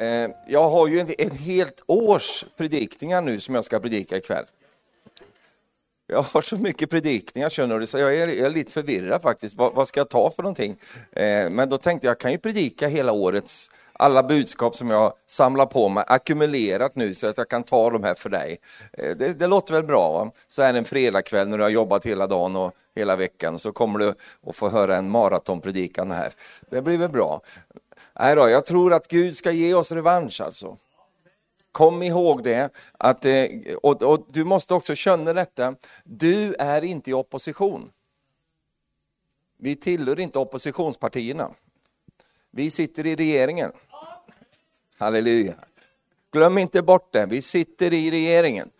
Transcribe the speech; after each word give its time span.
Eh, 0.00 0.30
jag 0.46 0.70
har 0.70 0.86
ju 0.86 1.00
en, 1.00 1.14
en 1.18 1.30
helt 1.30 1.82
års 1.86 2.44
predikningar 2.56 3.22
nu 3.22 3.40
som 3.40 3.54
jag 3.54 3.64
ska 3.64 3.80
predika 3.80 4.16
ikväll. 4.16 4.44
Jag 6.06 6.22
har 6.22 6.42
så 6.42 6.56
mycket 6.56 6.90
predikningar 6.90 7.48
känner 7.48 7.78
du, 7.78 7.86
så 7.86 7.98
jag 7.98 8.14
är, 8.14 8.26
jag 8.26 8.46
är 8.46 8.50
lite 8.50 8.72
förvirrad 8.72 9.22
faktiskt. 9.22 9.56
Vad, 9.56 9.74
vad, 9.74 9.88
ska 9.88 10.00
jag 10.00 10.08
ta 10.08 10.30
för 10.30 10.42
någonting? 10.42 10.76
Eh, 11.12 11.50
men 11.50 11.68
då 11.68 11.78
tänkte 11.78 12.06
jag, 12.06 12.12
jag 12.12 12.20
kan 12.20 12.32
ju 12.32 12.38
predika 12.38 12.88
hela 12.88 13.12
årets 13.12 13.70
alla 13.92 14.22
budskap 14.22 14.76
som 14.76 14.90
jag 14.90 15.12
samlar 15.26 15.66
på 15.66 15.88
mig, 15.88 16.04
ackumulerat 16.06 16.96
nu 16.96 17.14
så 17.14 17.26
att 17.26 17.38
jag 17.38 17.48
kan 17.48 17.62
ta 17.62 17.90
de 17.90 18.04
här 18.04 18.14
för 18.14 18.30
dig. 18.30 18.58
Eh, 18.92 19.16
det, 19.16 19.38
det 19.38 19.46
låter 19.46 19.74
väl 19.74 19.84
bra? 19.84 20.12
Va? 20.12 20.30
Så 20.48 20.62
är 20.62 20.72
det 20.72 20.78
en 20.78 20.84
fredagkväll 20.84 21.48
när 21.48 21.58
du 21.58 21.62
har 21.62 21.70
jobbat 21.70 22.06
hela 22.06 22.26
dagen 22.26 22.56
och 22.56 22.74
hela 22.96 23.16
veckan 23.16 23.58
så 23.58 23.72
kommer 23.72 23.98
du 23.98 24.14
att 24.46 24.56
få 24.56 24.68
höra 24.68 24.96
en 24.96 25.10
maratonpredikan 25.10 26.10
här. 26.10 26.32
Det 26.70 26.82
blir 26.82 26.98
väl 26.98 27.10
bra? 27.10 27.42
Nej 28.20 28.36
då, 28.36 28.48
jag 28.48 28.66
tror 28.66 28.92
att 28.92 29.08
Gud 29.08 29.36
ska 29.36 29.50
ge 29.50 29.74
oss 29.74 29.92
revansch 29.92 30.40
alltså. 30.40 30.76
Kom 31.72 32.02
ihåg 32.02 32.44
det, 32.44 32.70
att, 32.98 33.24
eh, 33.24 33.46
och, 33.82 34.02
och 34.02 34.26
du 34.28 34.44
måste 34.44 34.74
också 34.74 34.94
känna 34.94 35.32
detta, 35.32 35.74
du 36.04 36.54
är 36.58 36.84
inte 36.84 37.10
i 37.10 37.12
opposition. 37.12 37.90
Vi 39.58 39.76
tillhör 39.76 40.20
inte 40.20 40.38
oppositionspartierna. 40.38 41.50
Vi 42.50 42.70
sitter 42.70 43.06
i 43.06 43.16
regeringen. 43.16 43.72
Halleluja. 44.98 45.54
Glöm 46.32 46.58
inte 46.58 46.82
bort 46.82 47.12
det, 47.12 47.26
vi 47.26 47.42
sitter 47.42 47.92
i 47.92 48.10
regeringen. 48.10 48.70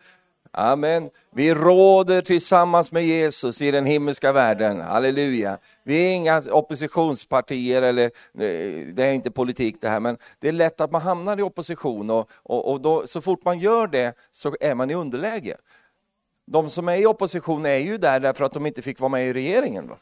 Amen. 0.53 1.11
Vi 1.35 1.55
råder 1.55 2.23
tillsammans 2.23 2.93
med 2.93 3.05
Jesus 3.05 3.63
i 3.63 3.71
den 3.71 3.87
himmelska 3.87 4.33
världen. 4.33 4.81
Halleluja. 4.81 5.59
Vi 5.85 6.07
är 6.07 6.15
inga 6.15 6.43
oppositionspartier, 6.51 7.83
eller 7.83 8.05
eh, 8.05 8.95
det 8.95 9.05
är 9.05 9.13
inte 9.13 9.31
politik 9.31 9.77
det 9.81 9.89
här, 9.89 10.01
men 10.01 10.17
det 10.39 10.49
är 10.49 10.53
lätt 10.53 10.81
att 10.81 10.91
man 10.91 11.03
hamnar 11.03 11.39
i 11.39 11.43
opposition 11.43 12.11
och, 12.11 12.31
och, 12.43 12.73
och 12.73 12.81
då, 12.81 13.07
så 13.07 13.21
fort 13.21 13.45
man 13.45 13.59
gör 13.59 13.87
det 13.87 14.15
så 14.31 14.57
är 14.61 14.75
man 14.75 14.91
i 14.91 14.95
underläge. 14.95 15.57
De 16.47 16.71
som 16.71 16.89
är 16.89 16.97
i 16.97 17.07
opposition 17.07 17.67
är 17.67 17.79
ju 17.79 17.97
där 17.97 18.21
därför 18.21 18.45
att 18.45 18.53
de 18.53 18.67
inte 18.67 18.83
fick 18.83 19.01
vara 19.01 19.09
med 19.09 19.29
i 19.29 19.33
regeringen. 19.33 19.89
Va? 19.89 19.97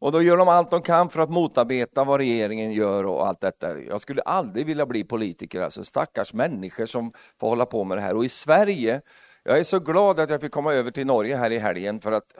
Och 0.00 0.12
då 0.12 0.22
gör 0.22 0.36
de 0.36 0.48
allt 0.48 0.70
de 0.70 0.82
kan 0.82 1.10
för 1.10 1.20
att 1.20 1.30
motarbeta 1.30 2.04
vad 2.04 2.20
regeringen 2.20 2.72
gör 2.72 3.06
och 3.06 3.26
allt 3.26 3.40
detta. 3.40 3.80
Jag 3.80 4.00
skulle 4.00 4.22
aldrig 4.22 4.66
vilja 4.66 4.86
bli 4.86 5.04
politiker, 5.04 5.60
alltså 5.60 5.84
stackars 5.84 6.32
människor 6.32 6.86
som 6.86 7.12
får 7.40 7.48
hålla 7.48 7.66
på 7.66 7.84
med 7.84 7.98
det 7.98 8.02
här. 8.02 8.16
Och 8.16 8.24
i 8.24 8.28
Sverige, 8.28 9.00
jag 9.42 9.58
är 9.58 9.64
så 9.64 9.78
glad 9.78 10.20
att 10.20 10.30
jag 10.30 10.40
fick 10.40 10.52
komma 10.52 10.72
över 10.72 10.90
till 10.90 11.06
Norge 11.06 11.36
här 11.36 11.50
i 11.50 11.58
helgen 11.58 12.00
för 12.00 12.12
att 12.12 12.34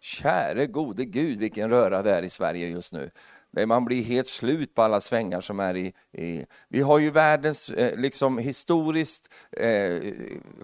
käre 0.00 0.66
gode 0.66 1.04
gud 1.04 1.38
vilken 1.38 1.70
röra 1.70 2.02
det 2.02 2.14
är 2.14 2.22
i 2.22 2.30
Sverige 2.30 2.68
just 2.68 2.92
nu. 2.92 3.10
Man 3.66 3.84
blir 3.84 4.04
helt 4.04 4.26
slut 4.26 4.74
på 4.74 4.82
alla 4.82 5.00
svängar 5.00 5.40
som 5.40 5.60
är 5.60 5.76
i... 5.76 5.92
i 6.12 6.44
vi 6.68 6.80
har 6.80 6.98
ju 6.98 7.10
världens 7.10 7.68
eh, 7.68 7.98
liksom 7.98 8.38
historiskt 8.38 9.34
eh, 9.52 10.02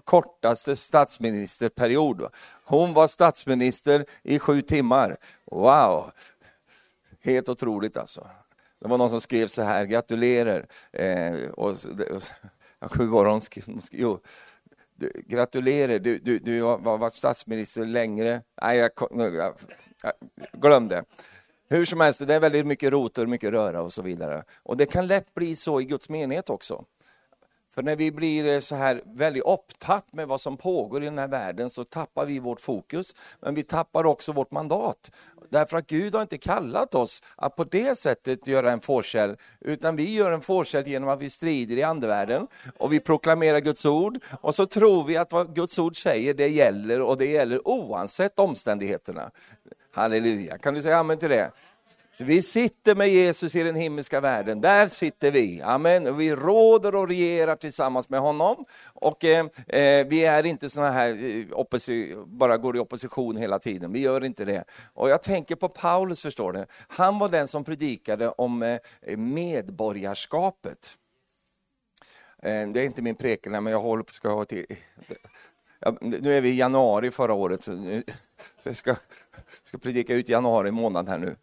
kortaste 0.03 0.75
statsministerperiod. 0.75 2.27
Hon 2.65 2.93
var 2.93 3.07
statsminister 3.07 4.05
i 4.23 4.39
sju 4.39 4.61
timmar. 4.61 5.17
Wow! 5.51 6.11
Helt 7.23 7.49
otroligt 7.49 7.97
alltså. 7.97 8.27
Det 8.81 8.87
var 8.87 8.97
någon 8.97 9.09
som 9.09 9.21
skrev 9.21 9.47
så 9.47 9.61
här, 9.61 9.85
gratulerar. 9.85 10.65
Eh, 10.91 11.49
och, 11.49 11.69
och, 12.79 12.97
hur 12.97 13.05
var 13.05 13.25
hon 13.25 13.41
skrev? 13.41 13.79
Jo, 13.91 14.19
du, 14.95 15.11
gratulerar, 15.27 15.99
du, 15.99 16.17
du, 16.19 16.39
du 16.39 16.61
har 16.61 16.97
varit 16.97 17.13
statsminister 17.13 17.85
längre. 17.85 18.41
Nej, 18.61 18.77
jag, 18.77 18.91
jag, 19.11 19.35
jag, 19.35 19.53
glöm 20.61 20.87
det. 20.87 21.03
Hur 21.69 21.85
som 21.85 21.99
helst, 21.99 22.27
det 22.27 22.33
är 22.33 22.39
väldigt 22.39 22.67
mycket 22.67 22.91
rotor, 22.91 23.25
mycket 23.27 23.51
röra 23.51 23.81
och 23.81 23.93
så 23.93 24.01
vidare. 24.01 24.43
Och 24.63 24.77
det 24.77 24.85
kan 24.85 25.07
lätt 25.07 25.33
bli 25.33 25.55
så 25.55 25.81
i 25.81 25.85
Guds 25.85 26.09
menighet 26.09 26.49
också. 26.49 26.85
För 27.73 27.83
när 27.83 27.95
vi 27.95 28.11
blir 28.11 28.53
eh, 28.53 28.59
så 28.59 28.75
här 28.75 29.01
väldigt 29.05 29.43
upptatt 29.43 30.13
med 30.13 30.27
vad 30.27 30.41
som 30.41 30.57
pågår 30.57 31.01
i 31.01 31.05
den 31.05 31.17
här 31.17 31.27
världen 31.27 31.69
så 31.69 31.83
tappar 31.83 32.25
vi 32.25 32.39
vårt 32.39 32.61
fokus, 32.61 33.15
men 33.39 33.55
vi 33.55 33.63
tappar 33.63 34.05
också 34.05 34.31
vårt 34.31 34.51
mandat. 34.51 35.11
Därför 35.49 35.77
att 35.77 35.87
Gud 35.87 36.15
har 36.15 36.21
inte 36.21 36.37
kallat 36.37 36.95
oss 36.95 37.23
att 37.35 37.55
på 37.55 37.63
det 37.63 37.97
sättet 37.97 38.47
göra 38.47 38.71
en 38.71 38.81
forskäll, 38.81 39.35
utan 39.59 39.95
vi 39.95 40.15
gör 40.15 40.31
en 40.31 40.41
forskäll 40.41 40.87
genom 40.87 41.09
att 41.09 41.21
vi 41.21 41.29
strider 41.29 41.77
i 41.77 41.83
andevärlden 41.83 42.47
och 42.77 42.93
vi 42.93 42.99
proklamerar 42.99 43.59
Guds 43.59 43.85
ord 43.85 44.19
och 44.41 44.55
så 44.55 44.65
tror 44.65 45.03
vi 45.03 45.17
att 45.17 45.31
vad 45.31 45.55
Guds 45.55 45.79
ord 45.79 46.01
säger 46.01 46.33
det 46.33 46.47
gäller 46.47 47.01
och 47.01 47.17
det 47.17 47.25
gäller 47.25 47.67
oavsett 47.67 48.39
omständigheterna. 48.39 49.31
Halleluja, 49.91 50.57
kan 50.57 50.73
du 50.73 50.81
säga 50.81 50.97
amen 50.97 51.17
till 51.17 51.29
det? 51.29 51.51
Så 52.15 52.25
vi 52.25 52.41
sitter 52.41 52.95
med 52.95 53.09
Jesus 53.09 53.55
i 53.55 53.63
den 53.63 53.75
himmelska 53.75 54.21
världen, 54.21 54.61
där 54.61 54.87
sitter 54.87 55.31
vi. 55.31 55.61
Amen. 55.61 56.17
Vi 56.17 56.35
råder 56.35 56.95
och 56.95 57.07
regerar 57.07 57.55
tillsammans 57.55 58.09
med 58.09 58.19
honom. 58.19 58.65
Och 58.93 59.25
eh, 59.25 59.45
eh 59.67 60.07
vi 60.07 60.25
är 60.25 60.45
inte 60.45 60.69
såna 60.69 60.91
här, 60.91 61.09
eh, 61.89 62.25
bara 62.25 62.57
går 62.57 62.77
i 62.77 62.79
opposition 62.79 63.37
hela 63.37 63.59
tiden, 63.59 63.93
vi 63.93 63.99
gör 63.99 64.23
inte 64.23 64.45
det. 64.45 64.63
Och 64.93 65.09
jag 65.09 65.23
tänker 65.23 65.55
på 65.55 65.69
Paulus, 65.69 66.21
förstår 66.21 66.53
du. 66.53 66.65
Han 66.87 67.19
var 67.19 67.29
den 67.29 67.47
som 67.47 67.63
predikade 67.63 68.29
om 68.29 68.63
eh, 68.63 69.17
medborgarskapet. 69.17 70.97
Eh, 72.43 72.67
det 72.67 72.79
är 72.79 72.85
inte 72.85 73.01
min 73.01 73.15
prekel, 73.15 73.51
men 73.51 73.67
jag 73.67 73.79
håller 73.79 74.03
på 74.03 74.13
ska 74.13 74.29
ha 74.29 74.45
till... 74.45 74.65
Nu 76.01 76.37
är 76.37 76.41
vi 76.41 76.49
i 76.49 76.57
januari 76.57 77.11
förra 77.11 77.33
året, 77.33 77.63
så, 77.63 77.71
nu, 77.71 78.03
så 78.57 78.69
jag 78.69 78.75
ska, 78.75 78.95
ska 79.63 79.77
predika 79.77 80.13
ut 80.13 80.29
januari 80.29 80.71
månad 80.71 81.09
här 81.09 81.17
nu. 81.17 81.35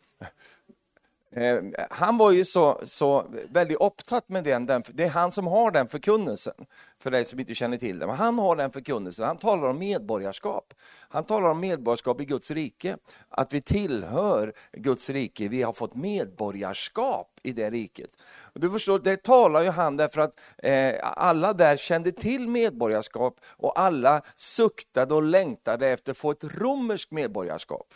Eh, 1.33 1.63
han 1.91 2.17
var 2.17 2.31
ju 2.31 2.45
så, 2.45 2.81
så 2.85 3.27
väldigt 3.51 3.81
upptatt 3.81 4.29
med 4.29 4.45
den, 4.45 4.67
den, 4.67 4.83
det 4.95 5.05
är 5.05 5.09
han 5.09 5.33
som 5.33 5.47
har 5.47 5.71
den 5.71 5.89
förkunnelsen, 5.89 6.55
för 7.03 7.11
dig 7.11 7.25
som 7.25 7.41
inte 7.41 7.55
känner 7.55 7.77
till 7.77 7.99
det. 7.99 8.07
Men 8.07 8.17
han 8.17 8.39
har 8.39 8.57
den 8.57 8.73
förkunnelsen, 8.73 9.27
han 9.27 9.37
talar 9.37 9.69
om 9.69 9.79
medborgarskap. 9.79 10.75
Han 11.09 11.25
talar 11.25 11.51
om 11.51 11.61
medborgarskap 11.61 12.21
i 12.21 12.25
Guds 12.25 12.51
rike, 12.51 12.97
att 13.29 13.53
vi 13.53 13.63
tillhör 13.63 14.53
Guds 14.73 15.11
rike, 15.11 15.49
vi 15.49 15.63
har 15.63 15.73
fått 15.73 15.95
medborgarskap 15.95 17.41
i 17.43 17.53
det 17.53 17.71
riket. 17.71 18.11
Du 18.55 18.71
förstår, 18.71 18.99
det 18.99 19.23
talar 19.23 19.63
ju 19.63 19.71
han 19.71 19.97
därför 19.97 20.21
att 20.21 20.41
eh, 20.59 20.95
alla 21.03 21.53
där 21.53 21.77
kände 21.77 22.13
till 22.13 22.49
medborgarskap 22.49 23.41
och 23.45 23.81
alla 23.81 24.23
suktade 24.37 25.15
och 25.15 25.23
längtade 25.23 25.89
efter 25.89 26.13
att 26.13 26.19
få 26.19 26.31
ett 26.31 26.45
romerskt 26.45 27.11
medborgarskap. 27.11 27.95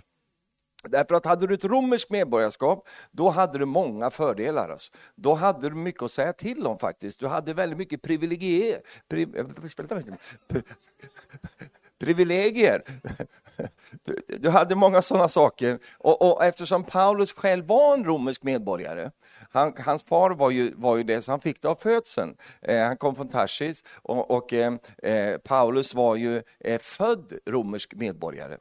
Därför 0.88 1.14
att 1.14 1.26
hade 1.26 1.46
du 1.46 1.54
ett 1.54 1.64
romerskt 1.64 2.10
medborgarskap, 2.10 2.88
då 3.10 3.30
hade 3.30 3.58
du 3.58 3.64
många 3.64 4.10
fördelar. 4.10 4.68
Alltså. 4.68 4.92
Då 5.14 5.34
hade 5.34 5.68
du 5.68 5.74
mycket 5.74 6.02
att 6.02 6.10
säga 6.10 6.32
till 6.32 6.66
om 6.66 6.78
faktiskt. 6.78 7.20
Du 7.20 7.26
hade 7.26 7.54
väldigt 7.54 7.78
mycket 7.78 8.02
privilegier. 8.02 8.80
Pri, 9.08 9.26
privilegier. 11.98 12.82
Du, 14.04 14.38
du, 14.38 14.50
hade 14.50 14.74
många 14.74 15.02
sådana 15.02 15.28
saker. 15.28 15.78
Och, 15.98 16.22
och, 16.22 16.44
eftersom 16.44 16.84
Paulus 16.84 17.32
själv 17.32 17.66
var 17.66 17.94
en 17.94 18.04
romersk 18.04 18.42
medborgare, 18.42 19.10
han, 19.52 19.74
hans 19.78 20.02
far 20.02 20.30
var 20.30 20.50
ju, 20.50 20.74
var 20.76 20.96
ju 20.96 21.02
det, 21.02 21.22
så 21.22 21.32
han 21.32 21.40
fick 21.40 21.62
det 21.62 21.68
av 21.68 21.74
födseln. 21.74 22.36
Eh, 22.62 22.82
han 22.82 22.96
kom 22.96 23.14
från 23.14 23.28
Tarsis 23.28 23.84
och, 24.02 24.30
och 24.30 24.52
eh, 24.52 24.74
eh 25.02 25.36
Paulus 25.38 25.94
var 25.94 26.16
ju 26.16 26.42
eh, 26.60 26.78
född 26.80 27.32
romersk 27.46 27.94
medborgare. 27.94 28.56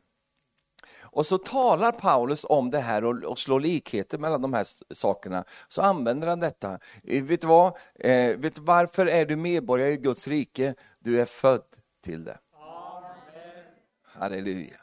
Och 1.14 1.26
så 1.26 1.38
talar 1.38 1.92
Paulus 1.92 2.46
om 2.50 2.72
det 2.72 2.80
här 2.80 3.04
och, 3.04 3.24
och 3.24 3.40
slår 3.40 3.60
likheter 3.60 4.18
mellan 4.18 4.42
de 4.42 4.54
här 4.54 4.68
sakerna. 4.94 5.44
Så 5.68 5.82
använder 5.82 6.28
han 6.28 6.40
detta. 6.40 6.80
Eh, 7.04 7.24
vet 7.24 7.42
du 7.42 7.48
vad? 7.48 7.74
Eh, 8.00 8.38
vet 8.38 8.60
varför 8.60 9.06
är 9.06 9.26
du 9.26 9.36
medborgare 9.36 9.92
i 9.92 9.98
Guds 9.98 10.28
rike? 10.28 10.76
Du 11.00 11.22
är 11.22 11.26
född 11.26 11.78
till 12.04 12.24
det. 12.24 12.38
Amen. 12.54 13.64
Halleluja. 14.04 14.78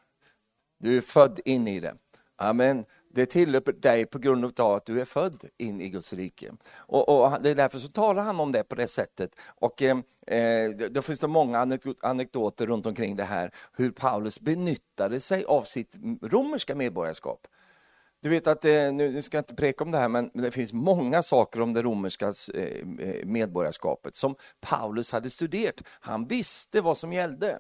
Du 0.79 0.97
är 0.97 1.01
född 1.01 1.41
in 1.45 1.69
i 1.69 1.81
det. 1.81 1.95
Amen 2.37 2.85
det 3.15 3.27
tillhör 3.27 3.73
dig 3.73 4.07
på 4.07 4.19
grund 4.19 4.61
av 4.61 4.73
att 4.75 4.87
du 4.87 5.01
är 5.01 5.05
född 5.05 5.45
in 5.59 5.81
i 5.81 5.89
Guds 5.89 6.13
rike. 6.13 6.53
Och, 6.75 7.09
och 7.09 7.43
det 7.43 7.51
är 7.51 7.55
därför 7.55 7.79
så 7.79 7.89
talar 7.89 8.23
han 8.23 8.41
om 8.41 8.53
det 8.53 8.65
på 8.65 8.75
det 8.75 8.89
sättet. 8.89 9.37
Och 9.61 9.83
eh, 9.83 9.99
eh 10.27 10.71
det 10.91 11.03
finns 11.03 11.21
det 11.21 11.29
många 11.29 11.79
anekdoter 12.01 12.67
runt 12.67 12.87
omkring 12.87 13.17
det 13.17 13.25
här, 13.25 13.55
hur 13.73 13.91
Paulus 13.91 14.41
benyttade 14.41 15.21
sig 15.21 15.45
av 15.45 15.63
sitt 15.63 15.97
romerska 16.23 16.75
medborgarskap. 16.75 17.47
Du 18.23 18.29
vet 18.29 18.47
att, 18.47 18.65
eh, 18.65 18.93
nu 18.93 19.23
ska 19.23 19.37
jag 19.37 19.43
inte 19.43 19.55
preka 19.55 19.85
om 19.85 19.91
det 19.91 19.99
här, 19.99 20.09
men 20.09 20.31
det 20.35 20.51
finns 20.51 20.73
många 20.73 21.23
saker 21.23 21.61
om 21.61 21.73
det 21.73 21.83
romerska 21.83 22.35
eh, 22.55 22.87
medborgarskapet 23.25 24.15
som 24.15 24.35
Paulus 24.61 25.13
hade 25.13 25.31
studerat. 25.31 25.75
Han 26.01 26.27
visste 26.27 26.81
vad 26.81 26.99
som 26.99 27.13
gällde. 27.13 27.59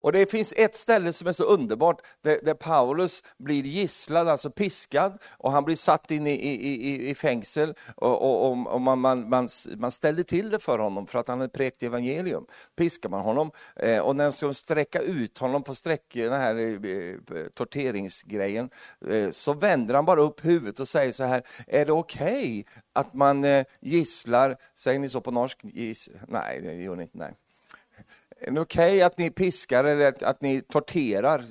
Och 0.00 0.12
det 0.12 0.30
finns 0.30 0.54
ett 0.56 0.74
ställe 0.74 1.12
som 1.12 1.28
är 1.28 1.32
så 1.32 1.44
underbart, 1.44 2.00
där, 2.22 2.38
där 2.42 2.54
Paulus 2.54 3.22
blir 3.38 3.62
gisslad, 3.62 4.28
alltså 4.28 4.50
piskad, 4.50 5.18
och 5.38 5.52
han 5.52 5.64
blir 5.64 5.76
satt 5.76 6.10
in 6.10 6.26
i, 6.26 6.30
i, 6.30 6.88
i, 6.88 7.10
i 7.10 7.14
fängsel, 7.14 7.74
och, 7.96 8.22
och, 8.22 8.74
och 8.74 8.80
man, 8.80 8.98
man, 9.00 9.28
man, 9.28 9.48
man 9.76 9.92
ställde 9.92 10.24
till 10.24 10.50
det 10.50 10.58
för 10.58 10.78
honom 10.78 11.06
för 11.06 11.18
att 11.18 11.28
han 11.28 11.40
hade 11.40 11.52
präkt 11.52 11.82
evangelium. 11.82 12.46
Piskar 12.76 13.08
man 13.08 13.20
honom, 13.20 13.50
eh, 13.76 13.98
och 13.98 14.16
när 14.16 14.24
de 14.24 14.32
ska 14.32 14.52
sträcka 14.52 15.00
ut 15.00 15.38
honom 15.38 15.62
på 15.62 15.74
sträck, 15.74 16.04
den 16.14 16.32
här 16.32 16.56
eh, 16.56 17.46
torteringsgrejen, 17.54 18.70
eh, 19.08 19.30
så 19.30 19.52
vänder 19.52 19.94
han 19.94 20.04
bara 20.04 20.20
upp 20.20 20.44
huvudet 20.44 20.80
och 20.80 20.88
säger 20.88 21.12
så 21.12 21.24
här, 21.24 21.42
är 21.66 21.86
det 21.86 21.92
okej 21.92 22.60
okay 22.60 22.64
att 22.92 23.14
man 23.14 23.44
eh, 23.44 23.64
gisslar, 23.80 24.56
säger 24.74 24.98
ni 24.98 25.08
så 25.08 25.20
på 25.20 25.30
norsk? 25.30 25.58
Giss, 25.62 26.10
nej, 26.28 26.60
det 26.62 26.74
gör 26.74 26.96
ni 26.96 27.02
inte. 27.02 27.18
Nej. 27.18 27.34
Är 28.42 28.50
det 28.50 28.60
okej 28.60 28.90
okay 28.90 29.02
att 29.02 29.18
ni 29.18 29.30
piskar 29.30 29.84
eller 29.84 30.24
att 30.24 30.40
ni 30.40 30.60
torterar? 30.60 31.44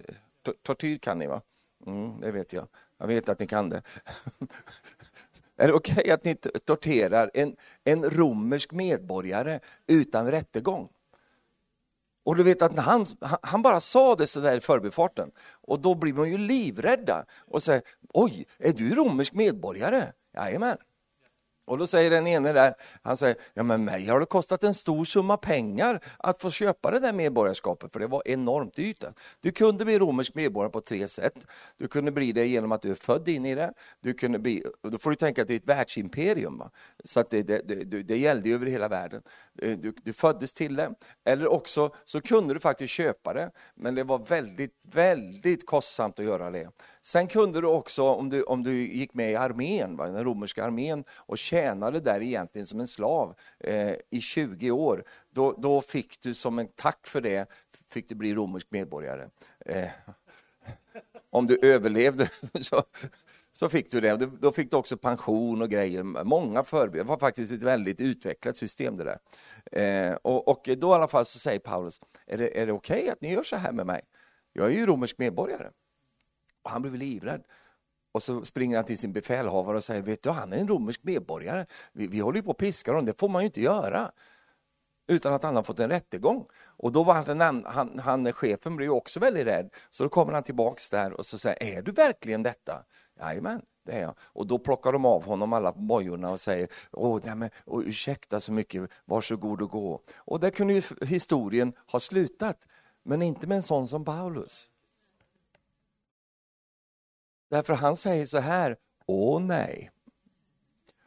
Tortyr 0.64 0.98
kan 0.98 1.20
ni 1.20 1.28
va? 1.28 1.42
Mm, 1.86 2.22
det 2.22 2.32
vet 2.32 2.54
jag. 2.54 2.68
Jag 2.98 3.08
vet 3.08 3.30
att 3.30 3.40
ni 3.40 3.48
kan 3.48 3.70
det. 3.70 3.82
är 5.58 5.68
det 5.68 5.74
okej 5.74 5.94
okay 5.94 6.12
att 6.12 6.24
ni 6.24 6.36
torterar 6.66 7.32
en, 7.34 7.56
en 7.84 8.10
romersk 8.10 8.72
medborgare 8.72 9.60
utan 9.88 10.32
rättegång? 10.32 10.90
Och 12.26 12.36
du 12.36 12.44
vet 12.44 12.62
att 12.62 12.78
han, 12.78 13.06
han 13.42 13.62
bara 13.62 13.80
sa 13.80 14.16
det 14.16 14.28
sådär 14.28 14.58
i 14.58 14.60
förbifarten 14.60 15.32
och 15.52 15.80
då 15.80 15.96
blir 15.96 16.14
man 16.14 16.30
ju 16.30 16.38
livrädda 16.38 17.26
och 17.48 17.64
säger 17.64 17.82
oj, 18.14 18.46
är 18.58 18.74
du 18.74 18.96
romersk 18.96 19.34
medborgare? 19.34 20.04
Jajamän. 20.34 20.78
Och 21.70 21.78
då 21.78 21.88
säger 21.88 22.12
den 22.12 22.28
ene 22.28 22.52
där, 22.52 22.74
han 23.02 23.18
säger, 23.18 23.36
ja 23.54 23.64
men 23.64 23.86
mig 23.86 24.08
har 24.08 24.20
det 24.20 24.26
kostat 24.26 24.64
en 24.64 24.74
stor 24.74 25.06
summa 25.06 25.38
pengar 25.38 26.00
att 26.18 26.42
få 26.42 26.52
köpa 26.52 26.92
det 26.92 27.00
där 27.00 27.14
medborgarskapet, 27.14 27.94
för 27.94 28.00
det 28.00 28.08
var 28.08 28.22
enormt 28.26 28.76
dyrt. 28.76 29.04
Du 29.40 29.52
kunde 29.52 29.86
bli 29.86 30.00
romersk 30.00 30.36
medborgare 30.36 30.72
på 30.72 30.82
tre 30.82 31.08
sätt. 31.08 31.48
Du 31.78 31.88
kunde 31.88 32.12
bli 32.12 32.32
det 32.32 32.46
genom 32.46 32.72
att 32.72 32.82
du 32.82 32.92
är 32.92 32.96
född 32.96 33.30
in 33.30 33.46
i 33.46 33.56
det. 33.56 33.74
Du 34.02 34.14
kunde 34.14 34.40
bli, 34.40 34.64
då 34.82 34.98
får 34.98 35.10
du 35.10 35.16
tänka 35.16 35.42
att 35.42 35.48
det 35.48 35.54
är 35.54 35.58
ett 35.58 35.68
världsimperium, 35.68 36.58
va? 36.58 36.72
så 37.04 37.20
att 37.20 37.30
det, 37.30 37.44
det, 37.44 37.62
det, 37.86 38.04
det 38.04 38.18
gällde 38.18 38.50
över 38.50 38.66
hela 38.66 38.88
världen. 38.88 39.22
Eh, 39.62 39.78
du, 39.78 39.94
du 40.04 40.14
föddes 40.14 40.54
till 40.54 40.76
det. 40.76 40.94
Eller 41.26 41.48
också 41.48 41.96
så 42.06 42.22
kunde 42.22 42.54
du 42.54 42.60
faktiskt 42.60 42.94
köpa 42.94 43.34
det, 43.34 43.52
men 43.76 43.96
det 43.96 44.04
var 44.04 44.20
väldigt, 44.20 44.76
väldigt 44.94 45.66
kostsamt 45.66 46.20
att 46.20 46.26
göra 46.26 46.52
det. 46.52 46.70
Sen 47.02 47.28
kunde 47.28 47.62
du 47.62 47.68
också, 47.68 48.04
om 48.04 48.30
du, 48.30 48.44
om 48.44 48.64
du 48.64 48.74
gick 48.74 49.14
med 49.14 49.32
i 49.32 49.36
armén, 49.36 49.98
va, 49.98 50.08
den 50.08 50.24
romerska 50.24 50.64
armén, 50.64 51.04
och 51.18 51.38
tjänade 51.38 52.00
där 52.00 52.22
egentligen 52.22 52.68
som 52.68 52.80
en 52.80 52.88
slav 52.88 53.36
eh, 53.60 53.94
i 54.10 54.22
20 54.22 54.72
år, 54.72 55.04
då, 55.34 55.56
då 55.58 55.82
fick 55.82 56.22
du 56.22 56.34
som 56.34 56.60
en 56.60 56.68
tack 56.76 57.08
för 57.08 57.22
det, 57.22 57.50
fick 57.92 58.10
du 58.10 58.16
bli 58.16 58.34
romersk 58.34 58.68
medborgare. 58.72 59.30
Eh, 59.66 59.88
om 61.30 61.48
du 61.48 61.60
överlevde 61.62 62.30
så, 62.60 62.84
så 63.52 63.70
fick 63.70 63.92
du 63.92 64.02
det. 64.02 64.16
Då 64.42 64.52
fick 64.52 64.72
du 64.72 64.78
också 64.78 64.98
pension 64.98 65.62
och 65.62 65.70
grejer. 65.70 66.04
Många 66.04 66.64
förberedda. 66.64 67.04
Det 67.04 67.10
var 67.10 67.18
faktiskt 67.18 67.54
ett 67.54 67.64
väldigt 67.64 68.02
utvecklat 68.02 68.58
system 68.58 68.98
det 68.98 69.04
där. 69.04 69.20
Eh, 69.72 70.16
och, 70.16 70.48
och, 70.48 70.70
då 70.78 70.92
i 70.92 70.94
alla 70.94 71.08
fall 71.08 71.26
så 71.26 71.40
säger 71.40 71.60
Paulus, 71.60 72.02
är 72.28 72.38
det, 72.38 72.62
är 72.62 72.66
det 72.66 72.74
okej 72.74 73.00
okay 73.00 73.10
att 73.10 73.22
ni 73.22 73.34
gör 73.34 73.44
så 73.44 73.56
här 73.56 73.72
med 73.72 73.86
mig? 73.86 74.02
Jag 74.54 74.66
är 74.68 74.72
ju 74.72 74.86
romersk 74.86 75.18
medborgare. 75.18 75.70
Och 76.64 76.72
han 76.72 76.82
blev 76.82 76.96
livrädd. 76.96 77.44
Och 78.12 78.24
så 78.24 78.46
springer 78.46 78.76
han 78.76 78.86
till 78.86 78.98
sin 78.98 79.14
befälhavare 79.14 79.78
och 79.78 79.84
säger, 79.84 80.02
vet 80.02 80.24
du, 80.24 80.30
han 80.30 80.54
är 80.54 80.58
en 80.58 80.68
romersk 80.68 81.04
medborgare. 81.04 81.66
Vi, 81.94 82.08
vi 82.08 82.20
håller 82.20 82.38
ju 82.38 82.44
på 82.44 82.52
att 82.52 82.58
piska 82.58 82.92
honom, 82.92 83.06
det 83.06 83.20
får 83.20 83.30
man 83.30 83.42
ju 83.42 83.46
inte 83.46 83.62
göra. 83.62 84.12
Utan 85.08 85.34
att 85.34 85.44
han 85.44 85.56
har 85.56 85.64
fått 85.64 85.80
en 85.80 85.90
rättegång. 85.90 86.46
Och 86.62 86.92
då 86.92 87.04
var 87.04 87.14
han, 87.14 87.64
han, 87.66 88.00
han 88.00 88.34
chefen 88.34 88.76
blev 88.76 88.92
också 88.92 89.20
väldigt 89.20 89.48
rädd. 89.48 89.70
Så 89.90 90.04
då 90.04 90.10
kommer 90.10 90.34
han 90.34 90.44
tillbaks 90.44 90.90
där 90.90 91.14
och 91.14 91.26
så 91.26 91.38
säger, 91.38 91.78
är 91.78 91.82
du 91.82 91.92
verkligen 91.92 92.44
detta? 92.44 92.84
Jajamän, 93.20 93.62
det 93.86 93.92
är 93.92 94.02
jag. 94.02 94.14
Och 94.20 94.48
då 94.48 94.60
plockar 94.60 94.92
de 94.92 95.06
av 95.06 95.26
honom 95.26 95.54
alla 95.54 95.72
bojorna 95.72 96.32
och 96.32 96.40
säger, 96.40 96.68
åh, 96.92 97.20
nej 97.24 97.36
men, 97.36 97.50
åh, 97.66 97.84
ursäkta 97.86 98.40
så 98.40 98.52
mycket, 98.52 98.90
varsågod 99.06 99.62
och 99.62 99.70
gå. 99.70 100.02
Och 100.18 100.40
där 100.40 100.50
kunde 100.50 100.74
ju 100.74 100.82
historien 101.02 101.74
ha 101.92 102.00
slutat. 102.00 102.68
Men 103.04 103.22
inte 103.22 103.48
med 103.48 103.56
en 103.56 103.64
sån 103.64 103.88
som 103.88 104.06
Paulus. 104.06 104.70
Därför 107.50 107.74
han 107.74 107.96
säger 107.96 108.26
så 108.26 108.38
här, 108.38 108.78
åh 109.06 109.42
nej. 109.42 109.92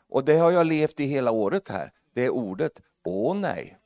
Och 0.08 0.24
det 0.24 0.36
har 0.36 0.50
jag 0.50 0.66
levt 0.66 1.00
i 1.00 1.04
hela 1.04 1.30
året 1.30 1.68
här, 1.68 1.92
det 2.14 2.24
är 2.24 2.30
ordet, 2.30 2.80
åh 3.04 3.36
nej. 3.36 3.78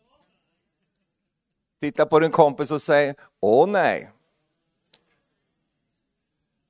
Titta 1.81 2.07
på 2.07 2.21
din 2.21 2.31
kompis 2.31 2.71
och 2.71 2.83
säg, 2.83 3.15
åh 3.41 3.69
nej. 3.69 4.11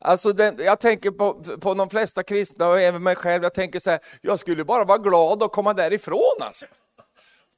Alltså 0.00 0.32
den, 0.32 0.58
jag 0.58 0.80
tänker 0.80 1.10
på, 1.10 1.42
på 1.60 1.74
de 1.74 1.90
flesta 1.90 2.22
kristna 2.22 2.68
och 2.68 2.80
även 2.80 3.02
mig 3.02 3.16
själv, 3.16 3.42
jag 3.42 3.54
tänker 3.54 3.80
så 3.80 3.90
här, 3.90 4.00
jag 4.20 4.38
skulle 4.38 4.64
bara 4.64 4.84
vara 4.84 4.98
glad 4.98 5.42
att 5.42 5.52
komma 5.52 5.74
därifrån 5.74 6.36
alltså. 6.40 6.66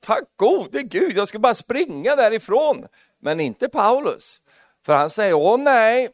Tack 0.01 0.25
gode 0.37 0.83
Gud, 0.83 1.17
jag 1.17 1.29
skulle 1.29 1.41
bara 1.41 1.55
springa 1.55 2.17
därifrån. 2.17 2.87
Men 3.21 3.41
inte 3.41 3.69
Paulus. 3.69 4.43
För 4.83 4.95
han 4.95 5.11
säger, 5.11 5.35
åh 5.35 5.59
nej, 5.59 6.11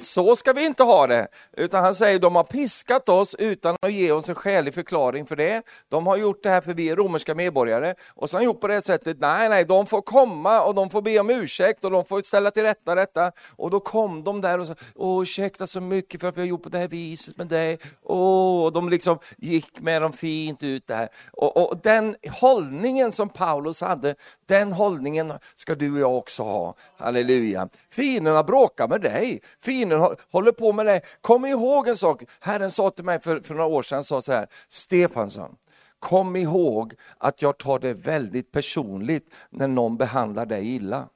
så 0.00 0.36
ska 0.36 0.52
vi 0.52 0.66
inte 0.66 0.82
ha 0.82 1.06
det. 1.06 1.28
Utan 1.56 1.84
han 1.84 1.94
säger, 1.94 2.18
de 2.18 2.36
har 2.36 2.44
piskat 2.44 3.08
oss 3.08 3.34
utan 3.34 3.76
att 3.82 3.92
ge 3.92 4.12
oss 4.12 4.28
en 4.28 4.34
skälig 4.34 4.74
förklaring 4.74 5.26
för 5.26 5.36
det. 5.36 5.62
De 5.88 6.06
har 6.06 6.16
gjort 6.16 6.42
det 6.42 6.50
här 6.50 6.60
för 6.60 6.74
vi 6.74 6.90
är 6.90 6.96
romerska 6.96 7.34
medborgare. 7.34 7.94
Och 8.14 8.30
så 8.30 8.36
har 8.36 8.40
han 8.40 8.44
gjort 8.44 8.60
på 8.60 8.68
det 8.68 8.82
sättet, 8.82 9.16
nej, 9.20 9.48
nej, 9.48 9.64
de 9.64 9.86
får 9.86 10.02
komma 10.02 10.62
och 10.62 10.74
de 10.74 10.90
får 10.90 11.02
be 11.02 11.18
om 11.18 11.30
ursäkt 11.30 11.84
och 11.84 11.90
de 11.90 12.04
får 12.04 12.22
ställa 12.22 12.50
till 12.50 12.62
rätta 12.62 12.94
detta. 12.94 13.32
Och 13.56 13.70
då 13.70 13.80
kom 13.80 14.24
de 14.24 14.40
där 14.40 14.60
och 14.60 14.66
sa, 14.66 14.74
åh 14.94 15.22
ursäkta 15.22 15.66
så 15.66 15.80
mycket 15.80 16.20
för 16.20 16.28
att 16.28 16.36
vi 16.36 16.40
har 16.40 16.48
gjort 16.48 16.62
på 16.62 16.68
det 16.68 16.78
här 16.78 16.88
viset 16.88 17.36
med 17.36 17.46
dig. 17.46 17.78
Åh, 18.02 18.64
och 18.64 18.72
de 18.72 18.88
liksom 18.88 19.18
gick 19.38 19.80
med 19.80 20.02
dem 20.02 20.12
fint 20.12 20.62
ut 20.62 20.86
där. 20.86 21.08
Och, 21.32 21.56
och 21.56 21.78
den 21.82 22.16
hållningen 22.30 23.12
som 23.12 23.28
Paulus 23.28 23.80
hade, 23.80 24.14
den 24.46 24.72
hållningen 24.72 25.32
ska 25.54 25.74
du 25.74 25.92
och 25.92 25.98
jag 25.98 26.16
också 26.16 26.42
ha. 26.42 26.74
Halleluja. 26.98 27.68
Fienderna 27.90 28.42
bråkar 28.42 28.88
med 28.88 29.00
dig 29.00 29.40
fienden 29.74 30.16
håller 30.32 30.52
på 30.52 30.72
med 30.72 30.86
det. 30.86 31.00
Kom 31.20 31.46
ihåg 31.46 31.88
en 31.88 31.96
sak, 31.96 32.22
Herren 32.40 32.70
sa 32.70 32.90
till 32.90 33.04
mig 33.04 33.20
för, 33.20 33.40
för 33.40 33.54
några 33.54 33.66
år 33.66 33.82
sedan, 33.82 34.04
sa 34.04 34.22
så 34.22 34.32
här, 34.32 34.46
Stefansson, 34.68 35.56
kom 35.98 36.36
ihåg 36.36 36.94
att 37.18 37.42
jag 37.42 37.58
tar 37.58 37.78
det 37.78 37.94
väldigt 37.94 38.52
personligt 38.52 39.34
när 39.50 39.68
någon 39.68 39.96
behandlar 39.96 40.46
dig 40.46 40.74
illa. 40.74 41.08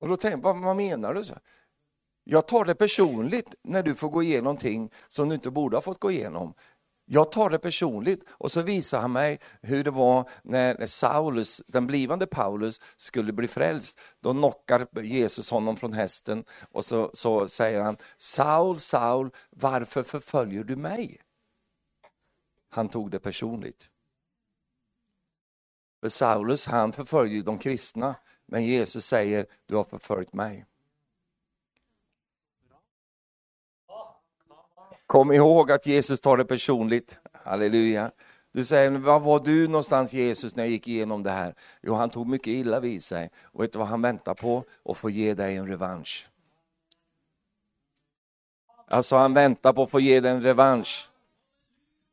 Och 0.00 0.08
då 0.08 0.16
tänkte 0.16 0.48
jag, 0.48 0.54
vad, 0.54 0.64
vad 0.64 0.76
menar 0.76 1.14
du? 1.14 1.24
Så? 1.24 1.34
Jag 2.24 2.48
tar 2.48 2.64
det 2.64 2.74
personligt 2.74 3.54
när 3.62 3.82
du 3.82 3.94
får 3.94 4.08
gå 4.08 4.22
igenom 4.22 4.56
ting 4.56 4.90
som 5.08 5.28
du 5.28 5.34
inte 5.34 5.50
borde 5.50 5.76
ha 5.76 5.82
fått 5.82 6.00
gå 6.00 6.10
igenom. 6.10 6.54
Jag 7.14 7.32
tar 7.32 7.50
det 7.50 7.58
personligt 7.58 8.24
och 8.28 8.52
så 8.52 8.62
visar 8.62 9.00
han 9.00 9.12
mig 9.12 9.38
hur 9.62 9.84
det 9.84 9.90
var 9.90 10.30
när 10.42 10.86
Saulus, 10.86 11.62
den 11.66 11.86
blivande 11.86 12.26
Paulus 12.26 12.80
skulle 12.96 13.32
bli 13.32 13.48
frälst. 13.48 14.00
Då 14.20 14.32
knockar 14.32 15.02
Jesus 15.02 15.50
honom 15.50 15.76
från 15.76 15.92
hästen 15.92 16.44
och 16.70 16.84
så, 16.84 17.10
så 17.14 17.48
säger 17.48 17.80
han 17.80 17.96
Saul, 18.16 18.78
Saul, 18.78 19.30
varför 19.50 20.02
förföljer 20.02 20.64
du 20.64 20.76
mig? 20.76 21.20
Han 22.68 22.88
tog 22.88 23.10
det 23.10 23.18
personligt. 23.18 23.90
För 26.00 26.08
Saulus 26.08 26.66
han 26.66 26.92
förföljde 26.92 27.42
de 27.42 27.58
kristna 27.58 28.14
men 28.46 28.64
Jesus 28.64 29.06
säger 29.06 29.46
du 29.66 29.76
har 29.76 29.84
förföljt 29.84 30.32
mig. 30.32 30.66
Kom 35.12 35.32
ihåg 35.32 35.72
att 35.72 35.86
Jesus 35.86 36.20
tar 36.20 36.36
det 36.36 36.44
personligt. 36.44 37.18
Halleluja. 37.44 38.10
Du 38.52 38.64
säger, 38.64 38.90
var 38.90 39.20
var 39.20 39.38
du 39.38 39.68
någonstans 39.68 40.12
Jesus 40.12 40.56
när 40.56 40.64
jag 40.64 40.70
gick 40.70 40.88
igenom 40.88 41.22
det 41.22 41.30
här? 41.30 41.54
Jo, 41.82 41.94
han 41.94 42.10
tog 42.10 42.26
mycket 42.26 42.46
illa 42.46 42.80
vid 42.80 43.04
sig. 43.04 43.30
Och 43.42 43.62
vet 43.62 43.72
du 43.72 43.78
vad 43.78 43.88
han 43.88 44.02
väntar 44.02 44.34
på? 44.34 44.64
Att 44.84 44.98
få 44.98 45.10
ge 45.10 45.34
dig 45.34 45.56
en 45.56 45.68
revansch. 45.68 46.28
Alltså 48.88 49.16
han 49.16 49.34
väntar 49.34 49.72
på 49.72 49.82
att 49.82 49.90
få 49.90 50.00
ge 50.00 50.20
dig 50.20 50.30
en 50.30 50.42
revansch. 50.42 51.10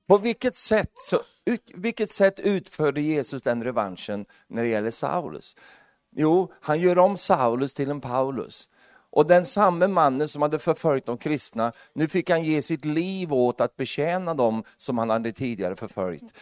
På 0.07 0.17
vilket 0.17 0.55
sätt, 0.55 0.91
så, 0.95 1.21
ut, 1.45 1.71
vilket 1.73 2.09
sätt 2.09 2.39
utförde 2.39 3.01
Jesus 3.01 3.41
den 3.41 3.63
revanschen 3.63 4.25
när 4.47 4.63
det 4.63 4.69
gäller 4.69 4.91
Saulus? 4.91 5.55
Jo, 6.15 6.53
han 6.61 6.79
gör 6.79 6.97
om 6.97 7.17
Saulus 7.17 7.73
till 7.73 7.89
en 7.89 8.01
Paulus. 8.01 8.69
Och 9.11 9.27
den 9.27 9.45
samme 9.45 9.87
mannen 9.87 10.27
som 10.27 10.41
hade 10.41 10.59
förföljt 10.59 11.05
de 11.05 11.17
kristna, 11.17 11.71
nu 11.93 12.07
fick 12.07 12.29
han 12.29 12.43
ge 12.43 12.61
sitt 12.61 12.85
liv 12.85 13.33
åt 13.33 13.61
att 13.61 13.75
betjäna 13.75 14.33
dem 14.33 14.63
som 14.77 14.97
han 14.97 15.09
hade 15.09 15.31
tidigare 15.31 15.75
förföljt. 15.75 16.33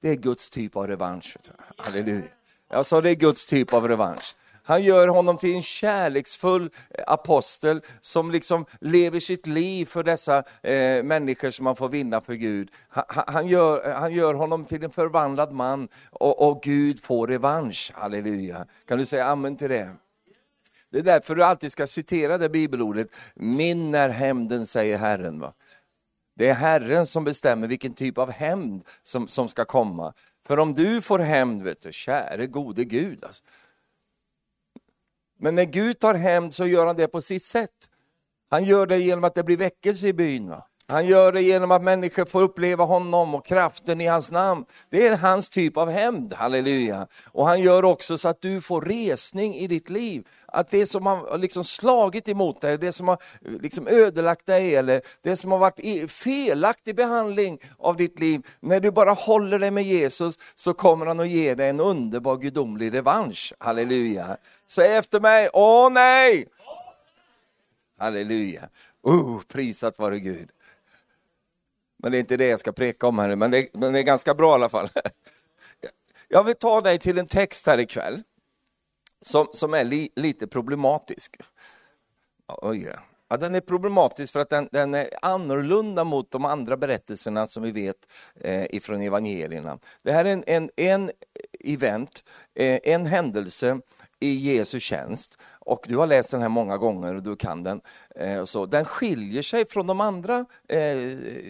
Det 0.00 0.08
är 0.08 0.14
Guds 0.14 0.50
typ 0.50 0.76
av 0.76 0.86
revansch. 0.86 1.36
Halleluja. 1.76 2.22
Jag 2.70 2.86
sa 2.86 3.00
det 3.00 3.10
är 3.10 3.14
Guds 3.14 3.46
typ 3.46 3.72
av 3.72 3.88
revansch. 3.88 4.36
Han 4.64 4.82
gör 4.82 5.08
honom 5.08 5.38
till 5.38 5.54
en 5.54 5.62
kärleksfull 5.62 6.70
apostel 7.06 7.80
som 8.00 8.30
liksom 8.30 8.66
lever 8.80 9.20
sitt 9.20 9.46
liv 9.46 9.86
för 9.86 10.02
dessa 10.02 10.38
eh, 10.62 11.02
människor 11.02 11.50
som 11.50 11.64
man 11.64 11.76
får 11.76 11.88
vinna 11.88 12.20
för 12.20 12.34
Gud. 12.34 12.70
Han, 12.88 13.04
han, 13.08 13.46
gör, 13.46 13.92
han 13.92 14.12
gör 14.12 14.34
honom 14.34 14.64
till 14.64 14.84
en 14.84 14.90
förvandlad 14.90 15.52
man 15.52 15.88
och, 16.10 16.48
och 16.48 16.62
Gud 16.62 17.04
får 17.04 17.28
revansch. 17.28 17.92
Halleluja. 17.94 18.66
Kan 18.88 18.98
du 18.98 19.06
säga 19.06 19.26
amen 19.26 19.56
till 19.56 19.70
det? 19.70 19.90
Det 20.92 20.98
är 20.98 21.02
därför 21.02 21.34
du 21.34 21.44
alltid 21.44 21.72
ska 21.72 21.86
citera 21.86 22.38
det 22.38 22.48
bibelordet, 22.48 23.08
min 23.34 23.94
är 23.94 24.08
hämnden 24.08 24.66
säger 24.66 24.98
Herren. 24.98 25.40
Va? 25.40 25.52
Det 26.36 26.48
är 26.48 26.54
Herren 26.54 27.06
som 27.06 27.24
bestämmer 27.24 27.68
vilken 27.68 27.94
typ 27.94 28.18
av 28.18 28.30
hämnd 28.30 28.84
som, 29.02 29.28
som 29.28 29.48
ska 29.48 29.64
komma. 29.64 30.14
För 30.46 30.58
om 30.58 30.74
du 30.74 31.02
får 31.02 31.18
hämnd, 31.18 31.62
vet 31.62 31.80
du, 31.80 31.92
käre 31.92 32.46
gode 32.46 32.84
Gud. 32.84 33.24
Alltså. 33.24 33.42
Men 35.38 35.54
när 35.54 35.64
Gud 35.64 35.98
tar 35.98 36.14
hämnd 36.14 36.54
så 36.54 36.66
gör 36.66 36.86
han 36.86 36.96
det 36.96 37.08
på 37.08 37.22
sitt 37.22 37.44
sätt. 37.44 37.88
Han 38.50 38.64
gör 38.64 38.86
det 38.86 38.98
genom 38.98 39.24
att 39.24 39.34
det 39.34 39.44
blir 39.44 39.56
väckelse 39.56 40.06
i 40.06 40.12
byn. 40.12 40.48
Va? 40.48 40.66
Han 40.86 41.06
gör 41.06 41.32
det 41.32 41.42
genom 41.42 41.70
att 41.70 41.82
människor 41.82 42.24
får 42.24 42.42
uppleva 42.42 42.84
honom 42.84 43.34
och 43.34 43.46
kraften 43.46 44.00
i 44.00 44.06
hans 44.06 44.30
namn. 44.30 44.64
Det 44.90 45.06
är 45.06 45.16
hans 45.16 45.50
typ 45.50 45.76
av 45.76 45.90
hämnd, 45.90 46.32
halleluja. 46.32 47.06
Och 47.26 47.46
han 47.46 47.60
gör 47.60 47.84
också 47.84 48.18
så 48.18 48.28
att 48.28 48.40
du 48.40 48.60
får 48.60 48.80
resning 48.82 49.54
i 49.54 49.66
ditt 49.66 49.90
liv. 49.90 50.28
Att 50.52 50.70
det 50.70 50.86
som 50.86 51.06
har 51.06 51.38
liksom 51.38 51.64
slagit 51.64 52.28
emot 52.28 52.60
dig, 52.60 52.78
det 52.78 52.92
som 52.92 53.08
har 53.08 53.18
liksom 53.40 53.88
ödelagt 53.88 54.46
dig 54.46 54.76
eller 54.76 55.02
det 55.22 55.36
som 55.36 55.52
har 55.52 55.58
varit 55.58 56.10
felaktig 56.10 56.96
behandling 56.96 57.58
av 57.78 57.96
ditt 57.96 58.18
liv, 58.18 58.46
när 58.60 58.80
du 58.80 58.90
bara 58.90 59.12
håller 59.12 59.58
dig 59.58 59.70
med 59.70 59.84
Jesus 59.84 60.38
så 60.54 60.74
kommer 60.74 61.06
han 61.06 61.20
att 61.20 61.28
ge 61.28 61.54
dig 61.54 61.68
en 61.68 61.80
underbar 61.80 62.36
gudomlig 62.36 62.94
revansch. 62.94 63.52
Halleluja. 63.58 64.36
Säg 64.66 64.96
efter 64.96 65.20
mig, 65.20 65.48
åh 65.52 65.90
nej! 65.92 66.46
Halleluja. 67.98 68.68
Oh, 69.02 69.40
prisat 69.48 69.98
vare 69.98 70.18
Gud. 70.18 70.50
Men 71.98 72.12
det 72.12 72.18
är 72.18 72.20
inte 72.20 72.36
det 72.36 72.46
jag 72.46 72.60
ska 72.60 72.72
preka 72.72 73.06
om 73.06 73.18
här 73.18 73.36
men 73.36 73.50
det, 73.50 73.68
men 73.74 73.92
det 73.92 73.98
är 73.98 74.02
ganska 74.02 74.34
bra 74.34 74.50
i 74.50 74.54
alla 74.54 74.68
fall. 74.68 74.88
Jag 76.28 76.44
vill 76.44 76.54
ta 76.54 76.80
dig 76.80 76.98
till 76.98 77.18
en 77.18 77.26
text 77.26 77.66
här 77.66 77.80
ikväll 77.80 78.22
som, 79.22 79.46
som 79.52 79.74
är 79.74 79.84
li, 79.84 80.08
lite 80.16 80.46
problematisk. 80.46 81.36
Oj, 82.62 82.88
ja, 83.28 83.36
den 83.36 83.54
är 83.54 83.60
problematisk 83.60 84.32
för 84.32 84.40
att 84.40 84.50
den, 84.50 84.68
den, 84.72 84.94
är 84.94 85.08
annorlunda 85.22 86.04
mot 86.04 86.30
de 86.30 86.44
andra 86.44 86.76
berättelserna 86.76 87.46
som 87.46 87.62
vi 87.62 87.70
vet 87.70 88.08
eh, 88.40 88.74
ifrån 88.74 89.02
evangelierna. 89.02 89.78
Det 90.02 90.12
här 90.12 90.24
är 90.24 90.32
en, 90.32 90.44
en, 90.46 90.70
en 90.76 91.10
event, 91.60 92.24
eh, 92.54 92.80
en 92.82 93.06
händelse 93.06 93.78
i 94.20 94.34
Jesu 94.34 94.80
tjänst 94.80 95.38
och 95.64 95.84
du 95.88 95.96
har 95.96 96.06
läst 96.06 96.30
den 96.30 96.42
här 96.42 96.48
många 96.48 96.76
gånger 96.76 97.14
och 97.14 97.22
du 97.22 97.36
kan 97.36 97.62
den. 97.62 97.80
Eh, 98.16 98.44
så 98.44 98.66
den 98.66 98.84
skiljer 98.84 99.42
sig 99.42 99.66
från 99.66 99.86
de 99.86 100.00
andra 100.00 100.46
eh, 100.68 100.96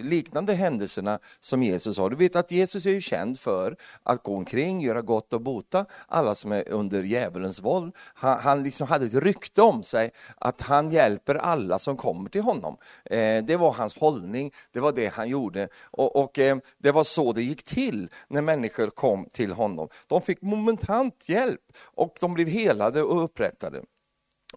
liknande 0.02 0.54
händelserna 0.54 1.18
som 1.40 1.62
Jesus 1.62 1.98
har. 1.98 2.10
Du 2.10 2.16
vet 2.16 2.36
att 2.36 2.50
Jesus 2.50 2.86
är 2.86 2.90
ju 2.90 3.00
känd 3.00 3.40
för 3.40 3.76
att 4.02 4.22
gå 4.22 4.36
omkring, 4.36 4.80
göra 4.80 5.02
gott 5.02 5.32
och 5.32 5.40
bota 5.40 5.86
alla 6.06 6.34
som 6.34 6.52
är 6.52 6.68
under 6.68 7.02
djävulens 7.02 7.62
våld. 7.62 7.94
Han, 8.14 8.40
han 8.40 8.62
liksom 8.62 8.88
hade 8.88 9.06
ett 9.06 9.14
rykte 9.14 9.62
om 9.62 9.82
sig 9.82 10.10
att 10.36 10.60
han 10.60 10.90
hjälper 10.90 11.34
alla 11.34 11.78
som 11.78 11.96
kommer 11.96 12.30
till 12.30 12.42
honom. 12.42 12.76
Eh, 13.04 13.44
det 13.44 13.56
var 13.56 13.72
hans 13.72 13.98
hållning, 13.98 14.52
det 14.72 14.80
var 14.80 14.92
det 14.92 15.12
han 15.12 15.28
gjorde. 15.28 15.68
Och, 15.90 16.16
och 16.16 16.38
eh, 16.38 16.56
det 16.78 16.92
var 16.92 17.04
så 17.04 17.32
det 17.32 17.42
gick 17.42 17.62
till 17.62 18.08
när 18.28 18.42
människor 18.42 18.90
kom 18.90 19.26
till 19.32 19.52
honom. 19.52 19.88
De 20.06 20.22
fick 20.22 20.42
momentant 20.42 21.28
hjälp 21.28 21.60
och 21.94 22.16
de 22.20 22.34
blev 22.34 22.48
helade 22.48 23.02
och 23.02 23.24
upprättade. 23.24 23.82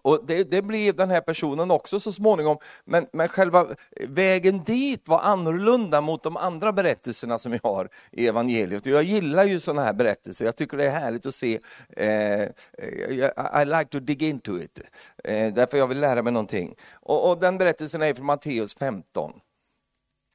Och 0.06 0.26
det, 0.26 0.44
det 0.44 0.62
blev 0.62 0.96
den 0.96 1.10
här 1.10 1.20
personen 1.20 1.70
också 1.70 2.00
så 2.00 2.12
småningom, 2.12 2.58
men, 2.84 3.06
men 3.12 3.28
själva 3.28 3.66
vägen 4.08 4.64
dit 4.64 5.08
var 5.08 5.20
annorlunda 5.20 6.00
mot 6.00 6.22
de 6.22 6.36
andra 6.36 6.72
berättelserna 6.72 7.38
som 7.38 7.52
vi 7.52 7.60
har 7.62 7.88
i 8.12 8.26
evangeliet. 8.28 8.86
Och 8.86 8.92
jag 8.92 9.02
gillar 9.02 9.44
ju 9.44 9.60
sådana 9.60 9.84
här 9.84 9.92
berättelser, 9.92 10.44
jag 10.44 10.56
tycker 10.56 10.76
det 10.76 10.86
är 10.86 10.90
härligt 10.90 11.26
att 11.26 11.34
se, 11.34 11.60
eh, 11.96 12.42
eh 12.42 13.62
I 13.62 13.64
like 13.64 13.84
to 13.84 14.00
dig 14.00 14.24
into 14.24 14.58
it, 14.58 14.80
eh, 15.24 15.54
därför 15.54 15.78
jag 15.78 15.86
vill 15.86 16.00
lära 16.00 16.22
mig 16.22 16.32
någonting. 16.32 16.74
Och, 16.94 17.30
och 17.30 17.38
den 17.38 17.58
berättelsen 17.58 18.02
är 18.02 18.14
från 18.14 18.26
Matteus 18.26 18.74
15, 18.74 19.32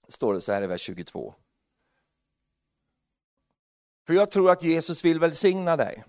står 0.08 0.34
det 0.34 0.42
så 0.42 0.54
här 0.54 0.64
i 0.64 0.68
vers 0.68 0.82
22. 0.82 1.34
För 4.08 4.14
jag 4.14 4.32
tror 4.32 4.52
att 4.52 4.64
Jesus 4.64 5.06
vill 5.06 5.20
välsigna 5.20 5.78
dig. 5.78 6.04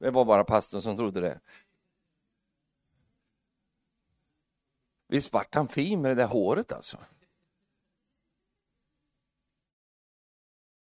Det 0.00 0.10
var 0.10 0.24
bara 0.24 0.44
pastorn 0.44 0.82
som 0.82 0.96
trodde 0.96 1.20
det. 1.20 1.40
Visst 5.08 5.32
vart 5.32 5.54
han 5.54 5.68
fin 5.68 6.02
med 6.02 6.10
det 6.10 6.14
där 6.14 6.26
håret 6.26 6.72
alltså? 6.72 6.98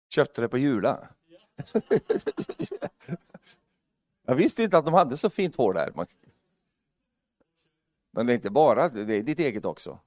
Köpte 0.09 0.41
det 0.41 0.49
på 0.49 0.57
Jula. 0.57 1.09
Jag 4.25 4.35
visste 4.35 4.63
inte 4.63 4.77
att 4.77 4.85
de 4.85 4.93
hade 4.93 5.17
så 5.17 5.29
fint 5.29 5.55
hår 5.55 5.73
där. 5.73 5.93
Men 8.11 8.25
det 8.25 8.33
är 8.33 8.35
inte 8.35 8.49
bara, 8.49 8.89
det 8.89 9.15
är 9.15 9.23
ditt 9.23 9.39
eget 9.39 9.65
också. 9.65 9.99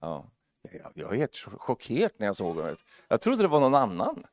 Ja. 0.00 0.30
Jag 0.94 1.08
var 1.08 1.14
helt 1.14 1.36
chockerad 1.36 2.12
när 2.16 2.26
jag 2.26 2.36
såg 2.36 2.56
honom. 2.56 2.76
Jag 3.08 3.20
trodde 3.20 3.42
det 3.42 3.48
var 3.48 3.60
någon 3.60 3.74
annan. 3.74 4.24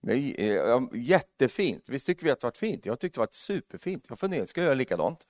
Nej, 0.00 0.34
eh, 0.38 0.82
jättefint. 0.92 1.88
Visst 1.88 2.06
tycker 2.06 2.24
vi 2.24 2.30
att 2.30 2.40
det 2.40 2.46
var 2.46 2.52
fint? 2.52 2.86
Jag 2.86 3.00
tyckte 3.00 3.16
det 3.16 3.20
var 3.20 3.28
superfint. 3.30 4.06
Jag 4.08 4.18
funderade, 4.18 4.46
ska 4.46 4.60
jag 4.60 4.66
göra 4.66 4.74
likadant? 4.74 5.26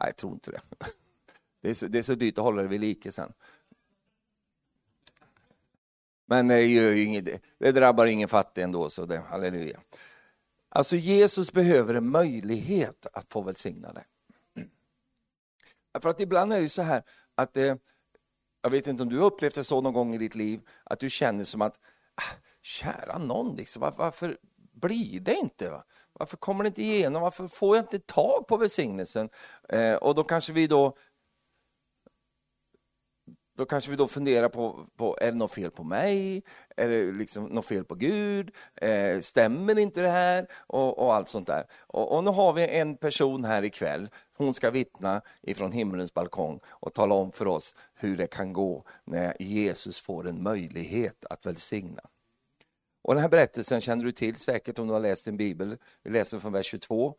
Nej, 0.00 0.08
jag 0.08 0.16
tror 0.16 0.32
inte 0.32 0.50
det. 0.50 0.60
Det 1.60 1.70
är 1.70 1.74
så, 1.74 1.86
det 1.86 1.98
är 1.98 2.02
så 2.02 2.14
dyrt 2.14 2.38
att 2.38 2.44
hålla 2.44 2.62
det 2.62 2.68
vid 2.68 2.80
like 2.80 3.12
sen. 3.12 3.32
Men 6.26 6.48
det, 6.48 6.62
gör 6.62 6.92
ju 6.92 7.02
inget, 7.04 7.42
det 7.58 7.72
drabbar 7.72 8.06
ingen 8.06 8.28
fattig 8.28 8.62
ändå, 8.62 8.90
så 8.90 9.06
det, 9.06 9.18
halleluja. 9.18 9.80
Alltså 10.68 10.96
Jesus 10.96 11.52
behöver 11.52 11.94
en 11.94 12.10
möjlighet 12.10 13.06
att 13.12 13.30
få 13.30 13.40
välsigna 13.40 13.92
dig. 13.92 14.04
För 16.02 16.08
att 16.08 16.20
ibland 16.20 16.52
är 16.52 16.60
det 16.60 16.68
så 16.68 16.82
här 16.82 17.02
att, 17.34 17.56
eh, 17.56 17.76
jag 18.62 18.70
vet 18.70 18.86
inte 18.86 19.02
om 19.02 19.08
du 19.08 19.18
har 19.18 19.26
upplevt 19.26 19.54
det 19.54 19.64
så 19.64 19.80
någon 19.80 19.94
gång 19.94 20.14
i 20.14 20.18
ditt 20.18 20.34
liv, 20.34 20.60
att 20.84 21.00
du 21.00 21.10
känner 21.10 21.44
som 21.44 21.62
att, 21.62 21.80
ah, 22.14 22.36
kära 22.62 23.18
någon, 23.18 23.56
liksom, 23.56 23.92
varför 23.96 24.38
blir 24.80 25.20
det 25.20 25.34
inte? 25.34 25.70
Va? 25.70 25.84
Varför 26.12 26.36
kommer 26.36 26.64
det 26.64 26.68
inte 26.68 26.82
igenom? 26.82 27.22
Varför 27.22 27.48
får 27.48 27.76
jag 27.76 27.84
inte 27.84 27.98
tag 27.98 28.46
på 28.46 28.56
välsignelsen? 28.56 29.28
Eh, 29.68 29.94
och 29.94 30.14
då 30.14 30.24
kanske 30.24 30.52
vi 30.52 30.66
då 30.66 30.96
då 33.56 33.64
kanske 33.64 33.90
vi 33.90 33.96
då 33.96 34.08
funderar 34.08 34.48
på, 34.48 34.86
på 34.96 35.18
är 35.20 35.26
det 35.26 35.38
något 35.38 35.54
fel 35.54 35.70
på 35.70 35.84
mig? 35.84 36.42
Är 36.76 36.88
det 36.88 37.12
liksom 37.12 37.44
något 37.44 37.66
fel 37.66 37.84
på 37.84 37.94
Gud? 37.94 38.50
Eh, 38.74 39.20
stämmer 39.20 39.78
inte 39.78 40.00
det 40.00 40.08
här? 40.08 40.46
Och, 40.66 40.98
och 40.98 41.14
allt 41.14 41.28
sånt 41.28 41.46
där. 41.46 41.66
Och, 41.86 42.16
och, 42.16 42.24
nu 42.24 42.30
har 42.30 42.52
vi 42.52 42.68
en 42.68 42.96
person 42.96 43.44
här 43.44 43.62
ikväll, 43.62 44.08
hon 44.36 44.54
ska 44.54 44.70
vittna 44.70 45.22
ifrån 45.42 45.72
himmelens 45.72 46.14
balkong 46.14 46.60
och 46.66 46.94
tala 46.94 47.14
om 47.14 47.32
för 47.32 47.46
oss 47.46 47.74
hur 47.94 48.16
det 48.16 48.26
kan 48.26 48.52
gå 48.52 48.84
när 49.04 49.42
Jesus 49.42 50.00
får 50.00 50.28
en 50.28 50.42
möjlighet 50.42 51.24
att 51.30 51.46
välsigna. 51.46 52.02
Och 53.06 53.14
den 53.14 53.22
här 53.22 53.28
berättelsen 53.28 53.80
känner 53.80 54.04
du 54.04 54.12
till 54.12 54.36
säkert 54.36 54.78
om 54.78 54.86
du 54.86 54.92
har 54.92 55.00
läst 55.00 55.24
din 55.24 55.36
bibel. 55.36 55.76
Vi 56.02 56.10
läser 56.10 56.38
från 56.38 56.52
vers 56.52 56.66
22. 56.66 57.14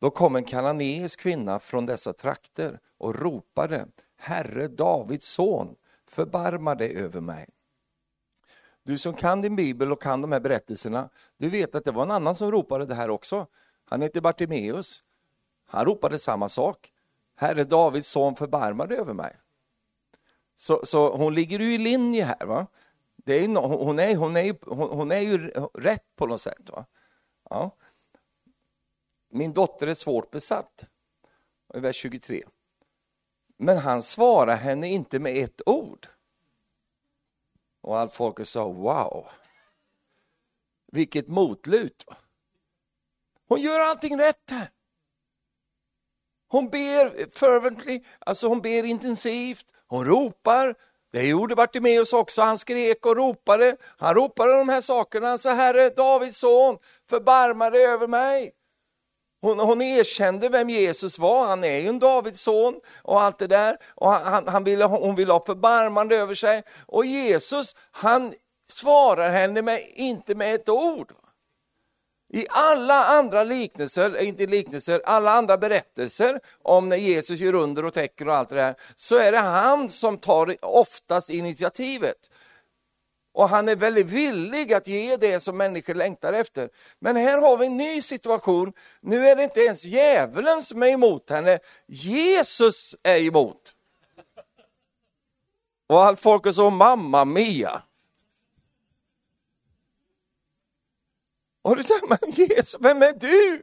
Då 0.00 0.10
kom 0.10 0.36
en 0.36 0.44
kananeisk 0.44 1.20
kvinna 1.20 1.58
från 1.58 1.86
dessa 1.86 2.12
trakter 2.12 2.80
och 2.98 3.14
ropade 3.20 3.86
Herre 4.16 4.68
Davids 4.68 5.26
son, 5.26 5.74
förbarma 6.08 6.74
dig 6.74 6.96
över 6.96 7.20
mig. 7.20 7.46
Du 8.82 8.98
som 8.98 9.14
kan 9.14 9.40
din 9.40 9.56
bibel 9.56 9.92
och 9.92 10.02
kan 10.02 10.22
de 10.22 10.32
här 10.32 10.40
berättelserna, 10.40 11.08
du 11.36 11.48
vet 11.48 11.74
att 11.74 11.84
det 11.84 11.92
var 11.92 12.02
en 12.02 12.10
annan 12.10 12.34
som 12.34 12.50
ropade 12.50 12.86
det 12.86 12.94
här 12.94 13.10
också. 13.10 13.46
Han 13.84 14.02
heter 14.02 14.20
Bartimeus. 14.20 15.02
Han 15.66 15.84
ropade 15.84 16.18
samma 16.18 16.48
sak. 16.48 16.92
Herre 17.36 17.64
Davids 17.64 18.08
son, 18.08 18.36
förbarma 18.36 18.86
dig 18.86 18.98
över 18.98 19.12
mig. 19.12 19.36
Så, 20.56 20.80
så 20.84 21.16
hon 21.16 21.34
ligger 21.34 21.58
ju 21.58 21.74
i 21.74 21.78
linje 21.78 22.24
här. 22.24 22.46
Va? 22.46 22.66
Det 23.24 23.34
är, 23.34 23.48
hon, 23.48 23.98
är, 23.98 24.16
hon, 24.16 24.36
är, 24.36 24.58
hon, 24.66 24.88
hon 24.90 25.12
är 25.12 25.20
ju 25.20 25.48
rätt 25.74 26.16
på 26.16 26.26
något 26.26 26.40
sätt. 26.40 26.70
Va? 26.70 26.86
Ja. 27.50 27.76
Min 29.30 29.52
dotter 29.52 29.86
är 29.86 29.94
svårt 29.94 30.30
besatt. 30.30 30.84
I 31.74 31.80
vers 31.80 31.96
23. 31.96 32.44
Men 33.56 33.78
han 33.78 34.02
svarar 34.02 34.56
henne 34.56 34.88
inte 34.88 35.18
med 35.18 35.44
ett 35.44 35.68
ord. 35.68 36.06
Och 37.80 37.98
allt 37.98 38.12
folket 38.12 38.48
sa 38.48 38.68
wow. 38.68 39.28
Vilket 40.92 41.28
motlut. 41.28 42.04
Hon 43.48 43.60
gör 43.60 43.80
allting 43.80 44.18
rätt 44.18 44.50
här. 44.50 44.70
Hon 46.48 46.70
ber 46.70 47.30
fervently, 47.30 48.04
alltså 48.18 48.48
hon 48.48 48.60
ber 48.60 48.84
intensivt, 48.84 49.74
hon 49.86 50.04
ropar, 50.04 50.74
det 51.12 51.26
gjorde 51.26 51.54
Bartimeus 51.54 52.12
också, 52.12 52.42
han 52.42 52.58
skrek 52.58 53.06
och 53.06 53.16
ropade. 53.16 53.76
Han 53.98 54.14
ropade 54.14 54.56
de 54.58 54.68
här 54.68 54.80
sakerna, 54.80 55.28
han 55.28 55.38
sa 55.38 55.50
Herre 55.50 55.88
Davids 55.88 56.38
son, 56.38 56.78
förbarma 57.10 57.70
dig 57.70 57.86
över 57.86 58.06
mig. 58.06 58.52
Hon, 59.42 59.58
hon 59.58 59.82
erkände 59.82 60.48
vem 60.48 60.70
Jesus 60.70 61.18
var, 61.18 61.46
han 61.46 61.64
är 61.64 61.78
ju 61.78 61.88
en 61.88 61.98
Davids 61.98 62.40
son 62.40 62.80
och 63.02 63.20
allt 63.20 63.38
det 63.38 63.46
där. 63.46 63.76
Och 63.94 64.10
han, 64.10 64.48
han 64.48 64.64
ville, 64.64 64.84
hon 64.84 65.14
ville 65.14 65.32
ha 65.32 65.44
förbarmande 65.46 66.16
över 66.16 66.34
sig. 66.34 66.62
Och 66.86 67.04
Jesus, 67.04 67.76
han 67.90 68.32
svarar 68.68 69.30
henne 69.30 69.62
med, 69.62 69.84
inte 69.94 70.34
med 70.34 70.54
ett 70.54 70.68
ord. 70.68 71.12
I 72.32 72.46
alla 72.48 73.04
andra 73.04 73.44
liknelser, 73.44 74.16
eh, 74.16 74.28
inte 74.28 74.46
liknelser, 74.46 75.02
alla 75.04 75.30
andra 75.30 75.58
berättelser 75.58 76.40
om 76.62 76.88
när 76.88 76.96
Jesus 76.96 77.40
gör 77.40 77.54
under 77.54 77.84
och 77.84 77.92
täcker 77.92 78.28
och 78.28 78.34
allt 78.34 78.48
det 78.48 78.54
där, 78.54 78.74
så 78.96 79.16
är 79.16 79.32
det 79.32 79.38
han 79.38 79.88
som 79.88 80.18
tar 80.18 80.64
oftast 80.64 81.30
initiativet. 81.30 82.30
Och 83.34 83.48
han 83.48 83.68
är 83.68 83.76
väldigt 83.76 84.06
villig 84.06 84.72
att 84.72 84.86
ge 84.86 85.16
det 85.16 85.40
som 85.40 85.56
människor 85.56 85.94
längtar 85.94 86.32
efter. 86.32 86.68
Men 86.98 87.16
här 87.16 87.38
har 87.38 87.56
vi 87.56 87.66
en 87.66 87.76
ny 87.76 88.02
situation. 88.02 88.72
Nu 89.00 89.28
är 89.28 89.36
det 89.36 89.44
inte 89.44 89.60
ens 89.60 89.84
djävulen 89.84 90.62
som 90.62 90.82
är 90.82 90.86
emot 90.86 91.30
henne, 91.30 91.58
Jesus 91.86 92.96
är 93.02 93.16
emot. 93.22 93.74
Och 95.88 96.02
allt 96.02 96.20
folk 96.20 96.46
är 96.46 96.52
så, 96.52 96.70
mamma 96.70 97.24
mia. 97.24 97.82
Och 101.62 101.76
du 101.76 101.82
säger, 101.82 102.06
men 102.08 102.30
Jesus, 102.30 102.76
vem 102.80 103.02
är 103.02 103.12
du? 103.12 103.62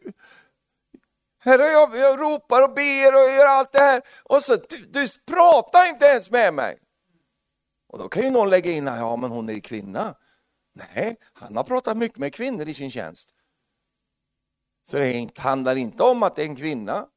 Herre, 1.40 1.64
jag, 1.64 1.98
jag 1.98 2.20
ropar 2.20 2.64
och 2.64 2.74
ber 2.74 3.16
och 3.16 3.32
gör 3.32 3.46
allt 3.46 3.72
det 3.72 3.80
här. 3.80 4.02
Och 4.24 4.44
så, 4.44 4.56
du, 4.56 4.86
du 4.86 5.08
pratar 5.26 5.90
inte 5.90 6.06
ens 6.06 6.32
med 6.32 6.54
mig. 6.54 6.78
Och 7.90 8.00
då 8.00 8.10
kan 8.10 8.24
ju 8.24 8.30
någon 8.30 8.50
lägga 8.50 8.72
in, 8.72 8.86
ja 8.86 9.16
men 9.16 9.32
hon 9.32 9.50
är 9.50 9.54
ju 9.54 9.62
kvinna. 9.62 10.16
Nej, 10.74 11.18
han 11.34 11.58
har 11.58 11.64
pratat 11.64 11.98
mycket 11.98 12.18
med 12.18 12.34
kvinnor 12.34 12.68
i 12.68 12.74
sin 12.74 12.92
tjänst. 12.92 13.34
Så 14.84 14.98
det 14.98 15.38
handlar 15.38 15.76
inte 15.76 16.04
om 16.04 16.24
att 16.24 16.36
det 16.36 16.42
är 16.42 16.46
en 16.46 16.56
kvinna. 16.56 17.08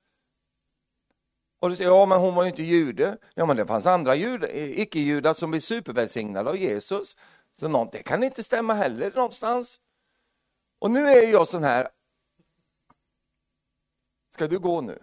Och 1.60 1.70
du 1.70 1.76
säger, 1.76 1.90
ja 1.90 2.06
men 2.06 2.20
hon 2.20 2.34
var 2.34 2.42
ju 2.42 2.48
inte 2.48 2.62
jude. 2.62 3.18
Ja 3.34 3.46
men 3.46 3.56
det 3.56 3.66
fanns 3.66 3.86
andra 3.86 4.16
icke-judar 4.16 5.34
som 5.34 5.50
blev 5.50 5.60
supervälsignade 5.60 6.50
av 6.50 6.56
Jesus. 6.56 7.16
Så 7.52 7.68
någon, 7.68 7.88
det 7.92 8.02
kan 8.02 8.22
inte 8.22 8.42
stämma 8.42 8.74
heller 8.74 9.10
någonstans. 9.10 9.80
Och 10.80 10.90
nu 10.90 11.00
är 11.00 11.32
jag 11.32 11.48
sån 11.48 11.64
här, 11.64 11.88
ska 14.30 14.46
du 14.46 14.58
gå 14.58 14.80
nu? 14.80 14.98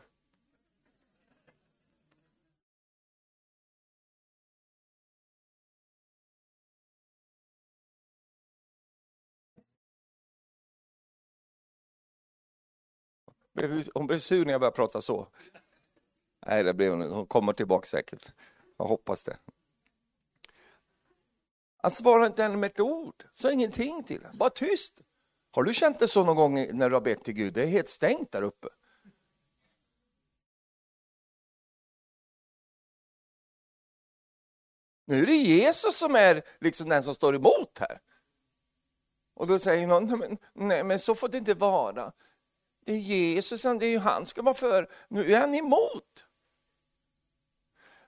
Hon 13.93 14.07
blev 14.07 14.19
sur 14.19 14.45
när 14.45 14.51
jag 14.51 14.61
började 14.61 14.75
prata 14.75 15.01
så. 15.01 15.27
Nej, 16.45 16.63
det 16.63 16.73
blev 16.73 16.91
hon 16.91 17.11
Hon 17.11 17.27
kommer 17.27 17.53
tillbaka 17.53 17.85
säkert. 17.85 18.31
Jag 18.77 18.85
hoppas 18.85 19.23
det. 19.23 19.37
Han 21.77 21.91
svarade 21.91 22.27
inte 22.27 22.43
henne 22.43 22.57
med 22.57 22.71
ett 22.71 22.79
ord, 22.79 23.23
sa 23.31 23.51
ingenting 23.51 24.03
till 24.03 24.23
henne, 24.23 24.37
bara 24.37 24.49
tyst. 24.49 25.01
Har 25.57 25.63
du 25.63 25.73
känt 25.73 25.99
det 25.99 26.07
så 26.07 26.23
någon 26.23 26.35
gång 26.35 26.77
när 26.77 26.89
du 26.89 26.95
har 26.95 27.01
bett 27.01 27.23
till 27.23 27.33
Gud? 27.33 27.53
Det 27.53 27.63
är 27.63 27.67
helt 27.67 27.89
stängt 27.89 28.31
där 28.31 28.41
uppe. 28.41 28.67
Nu 35.05 35.21
är 35.21 35.25
det 35.25 35.35
Jesus 35.35 35.97
som 35.97 36.15
är 36.15 36.43
liksom 36.59 36.89
den 36.89 37.03
som 37.03 37.15
står 37.15 37.35
emot 37.35 37.77
här. 37.79 37.99
Och 39.33 39.47
då 39.47 39.59
säger 39.59 39.87
någon, 39.87 40.19
men, 40.19 40.37
nej 40.53 40.83
men 40.83 40.99
så 40.99 41.15
får 41.15 41.29
det 41.29 41.37
inte 41.37 41.53
vara. 41.53 42.13
Det 42.85 42.91
är 42.91 42.97
Jesus, 42.97 43.61
det 43.61 43.69
är 43.69 43.89
ju 43.89 43.99
han 43.99 44.25
ska 44.25 44.41
vara 44.41 44.55
för. 44.55 44.89
Nu 45.09 45.33
är 45.33 45.39
han 45.39 45.55
emot. 45.55 46.25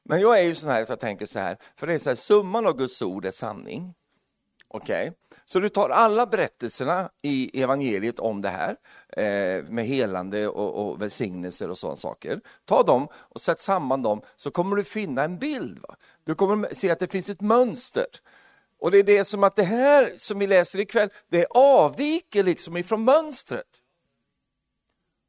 Men 0.03 0.21
jag 0.21 0.39
är 0.39 0.43
ju 0.43 0.55
sån 0.55 0.69
här 0.69 0.81
att 0.81 0.89
jag 0.89 0.99
tänker 0.99 1.25
så 1.25 1.39
här, 1.39 1.57
för 1.75 1.87
det 1.87 1.93
är 1.93 1.99
så 1.99 2.09
här, 2.09 2.15
summan 2.15 2.67
av 2.67 2.77
Guds 2.77 3.01
ord 3.01 3.25
är 3.25 3.31
sanning. 3.31 3.95
Okej? 4.67 5.07
Okay? 5.07 5.28
Så 5.51 5.59
du 5.59 5.69
tar 5.69 5.89
alla 5.89 6.25
berättelserna 6.25 7.09
i 7.21 7.61
evangeliet 7.63 8.19
om 8.19 8.41
det 8.41 8.49
här 8.49 8.75
eh, 9.09 9.63
med 9.63 9.85
helande 9.85 10.47
och, 10.47 10.87
och 10.89 11.01
välsignelser 11.01 11.69
och 11.69 11.77
sådana 11.77 11.95
saker. 11.95 12.41
Ta 12.65 12.83
dem 12.83 13.07
och 13.13 13.41
sätt 13.41 13.59
samman 13.59 14.01
dem 14.01 14.21
så 14.35 14.51
kommer 14.51 14.75
du 14.75 14.83
finna 14.83 15.23
en 15.23 15.37
bild. 15.37 15.79
Va? 15.79 15.95
Du 16.23 16.35
kommer 16.35 16.73
se 16.73 16.89
att 16.89 16.99
det 16.99 17.11
finns 17.11 17.29
ett 17.29 17.41
mönster. 17.41 18.05
Och 18.79 18.91
det 18.91 18.97
är 18.97 19.03
det 19.03 19.25
som 19.25 19.43
att 19.43 19.55
det 19.55 19.63
här 19.63 20.13
som 20.17 20.39
vi 20.39 20.47
läser 20.47 20.79
ikväll, 20.79 21.09
det 21.29 21.45
avviker 21.49 22.43
liksom 22.43 22.77
ifrån 22.77 23.03
mönstret. 23.03 23.81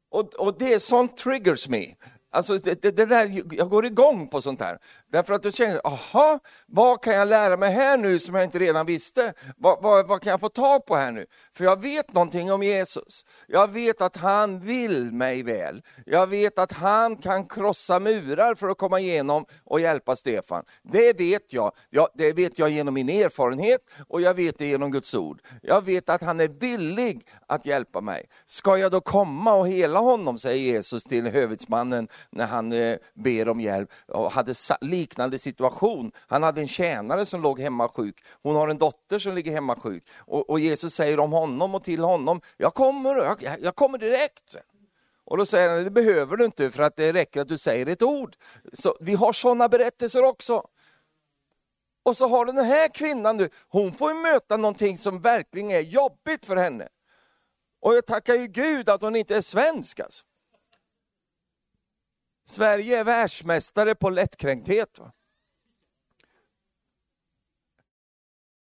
Och, 0.09 0.33
och 0.33 0.55
det 0.59 0.73
är 0.73 0.79
sånt 0.79 1.17
triggers 1.17 1.67
me. 1.67 1.85
Alltså 2.33 2.57
det, 2.57 2.81
det, 2.81 2.91
det, 2.91 3.05
där, 3.05 3.43
jag 3.57 3.69
går 3.69 3.85
igång 3.85 4.27
på 4.27 4.41
sånt 4.41 4.61
här. 4.61 4.77
Därför 5.11 5.33
att 5.33 5.45
jag 5.45 5.53
känner, 5.53 5.87
aha, 5.87 6.39
vad 6.67 7.03
kan 7.03 7.13
jag 7.13 7.27
lära 7.27 7.57
mig 7.57 7.71
här 7.71 7.97
nu 7.97 8.19
som 8.19 8.35
jag 8.35 8.43
inte 8.43 8.59
redan 8.59 8.85
visste? 8.85 9.33
Vad, 9.57 9.81
vad, 9.81 10.07
vad, 10.07 10.21
kan 10.21 10.31
jag 10.31 10.39
få 10.39 10.49
tag 10.49 10.85
på 10.85 10.95
här 10.95 11.11
nu? 11.11 11.25
För 11.53 11.63
jag 11.63 11.81
vet 11.81 12.13
någonting 12.13 12.51
om 12.51 12.63
Jesus. 12.63 13.25
Jag 13.47 13.67
vet 13.71 14.01
att 14.01 14.17
han 14.17 14.59
vill 14.59 15.11
mig 15.11 15.43
väl. 15.43 15.81
Jag 16.05 16.27
vet 16.27 16.59
att 16.59 16.71
han 16.71 17.15
kan 17.15 17.45
krossa 17.45 17.99
murar 17.99 18.55
för 18.55 18.69
att 18.69 18.77
komma 18.77 18.99
igenom 18.99 19.45
och 19.63 19.79
hjälpa 19.79 20.15
Stefan. 20.15 20.63
Det 20.83 21.13
vet 21.13 21.53
jag. 21.53 21.71
Ja, 21.89 22.09
det 22.13 22.33
vet 22.33 22.59
jag 22.59 22.69
genom 22.69 22.93
min 22.93 23.09
erfarenhet 23.09 23.81
och 24.07 24.21
jag 24.21 24.33
vet 24.33 24.57
det 24.57 24.67
genom 24.67 24.91
Guds 24.91 25.13
ord. 25.15 25.41
Jag 25.61 25.85
vet 25.85 26.09
att 26.09 26.21
han 26.21 26.39
är 26.39 26.47
villig 26.47 27.27
att 27.47 27.65
hjälpa 27.65 28.01
mig. 28.01 28.25
Ska 28.45 28.77
jag 28.77 28.91
då 28.91 29.01
komma 29.01 29.53
och 29.53 29.67
hela 29.67 29.99
honom, 29.99 30.39
säger 30.39 30.73
Jesus 30.73 31.03
till 31.03 31.27
hövitsmannen 31.27 32.07
när 32.29 32.45
han 32.45 32.71
eh, 32.73 32.97
ber 33.13 33.49
om 33.49 33.61
hjälp 33.61 33.91
och 34.07 34.31
hade 34.31 34.53
liknande 34.81 35.39
situation. 35.39 36.11
Han 36.27 36.43
hade 36.43 36.61
en 36.61 36.67
tjänare 36.67 37.25
som 37.25 37.41
låg 37.41 37.59
hemma 37.59 37.89
sjuk. 37.89 38.23
Hon 38.43 38.55
har 38.55 38.67
en 38.67 38.77
dotter 38.77 39.19
som 39.19 39.35
ligger 39.35 39.51
hemma 39.51 39.75
sjuk. 39.75 40.03
Och, 40.17 40.49
och 40.49 40.59
Jesus 40.59 40.93
säger 40.93 41.19
om 41.19 41.31
honom 41.31 41.75
och 41.75 41.83
till 41.83 42.03
honom, 42.03 42.41
jag 42.57 42.73
kommer, 42.73 43.15
jag, 43.15 43.37
jag 43.61 43.75
kommer 43.75 43.97
direkt. 43.97 44.55
Och 45.25 45.37
då 45.37 45.45
säger 45.45 45.69
han, 45.69 45.83
det 45.83 45.91
behöver 45.91 46.37
du 46.37 46.45
inte 46.45 46.71
för 46.71 46.83
att 46.83 46.95
det 46.95 47.13
räcker 47.13 47.41
att 47.41 47.47
du 47.47 47.57
säger 47.57 47.85
ett 47.85 48.03
ord. 48.03 48.35
Så 48.73 48.97
Vi 48.99 49.13
har 49.13 49.33
sådana 49.33 49.69
berättelser 49.69 50.23
också. 50.23 50.67
Och 52.03 52.17
så 52.17 52.27
har 52.27 52.45
du 52.45 52.51
den 52.51 52.65
här 52.65 52.87
kvinnan 52.87 53.37
nu, 53.37 53.49
hon 53.67 53.91
får 53.91 54.13
möta 54.13 54.57
någonting 54.57 54.97
som 54.97 55.21
verkligen 55.21 55.71
är 55.71 55.79
jobbigt 55.79 56.45
för 56.45 56.55
henne. 56.55 56.87
Och 57.81 57.95
jag 57.95 58.05
tackar 58.05 58.35
ju 58.35 58.47
Gud 58.47 58.89
att 58.89 59.01
hon 59.01 59.15
inte 59.15 59.35
är 59.35 59.41
svensk. 59.41 59.99
Alltså. 59.99 60.25
Sverige 62.51 62.99
är 62.99 63.03
världsmästare 63.03 63.95
på 63.95 64.09
lättkränkthet. 64.09 64.99
Va? 64.99 65.11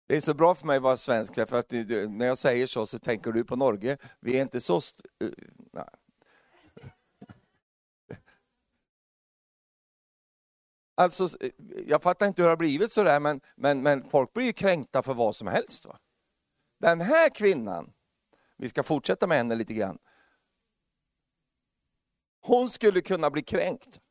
Det 0.07 0.15
är 0.15 0.21
så 0.21 0.33
bra 0.33 0.55
för 0.55 0.67
mig 0.67 0.77
att 0.77 0.83
vara 0.83 0.97
svensk, 0.97 1.35
för 1.35 1.59
att 1.59 1.71
när 2.09 2.25
jag 2.25 2.37
säger 2.37 2.67
så 2.67 2.87
så 2.87 2.99
tänker 2.99 3.31
du 3.31 3.43
på 3.43 3.55
Norge. 3.55 3.97
Vi 4.19 4.37
är 4.37 4.41
inte 4.41 4.61
så... 4.61 4.81
Uh, 5.23 5.31
Alltså, 10.97 11.23
eh, 11.23 11.51
jag 11.87 12.01
fattar 12.01 12.27
inte 12.27 12.41
hur 12.41 12.47
det 12.47 12.51
har 12.51 12.57
blivit 12.57 12.91
sådär, 12.91 13.19
men, 13.19 13.41
men, 13.55 13.81
men 13.81 14.03
folk 14.09 14.33
blir 14.33 14.45
ju 14.45 14.53
kränkta 14.53 15.03
för 15.03 15.13
vad 15.13 15.35
som 15.35 15.47
helst. 15.47 15.85
Va? 15.85 15.99
Den 16.79 17.01
här 17.01 17.29
kvinnan, 17.29 17.93
vi 18.57 18.69
ska 18.69 18.83
fortsätta 18.83 19.27
med 19.27 19.37
henne 19.37 19.55
lite 19.55 19.73
grann, 19.73 19.99
hon 22.45 22.69
skulle 22.69 23.01
kunna 23.01 23.31
bli 23.31 23.43
kränkt. 23.43 24.01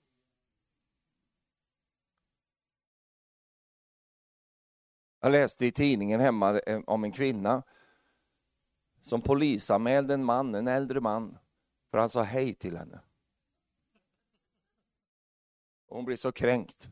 Jag 5.21 5.33
läste 5.33 5.67
i 5.67 5.73
tidningen 5.73 6.21
hemma 6.21 6.59
eh, 6.59 6.81
om 6.87 7.05
en 7.05 7.13
kvinna 7.13 7.63
som 9.01 9.23
polisanmälde 9.23 10.15
en 10.15 10.25
man, 10.25 10.55
en 10.55 10.69
äldre 10.69 11.01
man, 11.01 11.39
för 11.91 11.99
han 11.99 12.09
sa 12.09 12.23
hej 12.23 12.55
till 12.55 12.77
henne. 12.77 13.01
Hon 15.87 16.05
blev 16.05 16.17
så 16.17 16.33
kränkt 16.33 16.91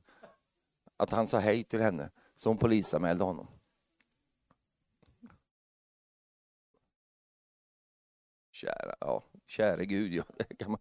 att 0.97 1.11
han 1.11 1.27
sa 1.27 1.39
hej 1.39 1.65
till 1.65 1.81
henne, 1.81 2.11
så 2.35 2.51
hon 2.51 2.59
polisanmälde 2.59 3.25
honom. 3.25 3.49
Kära, 8.51 8.95
ja, 9.01 9.25
käre 9.47 9.87
Gud, 9.87 10.13
ja, 10.13 10.25
det 10.37 10.57
kan 10.57 10.71
man, 10.71 10.81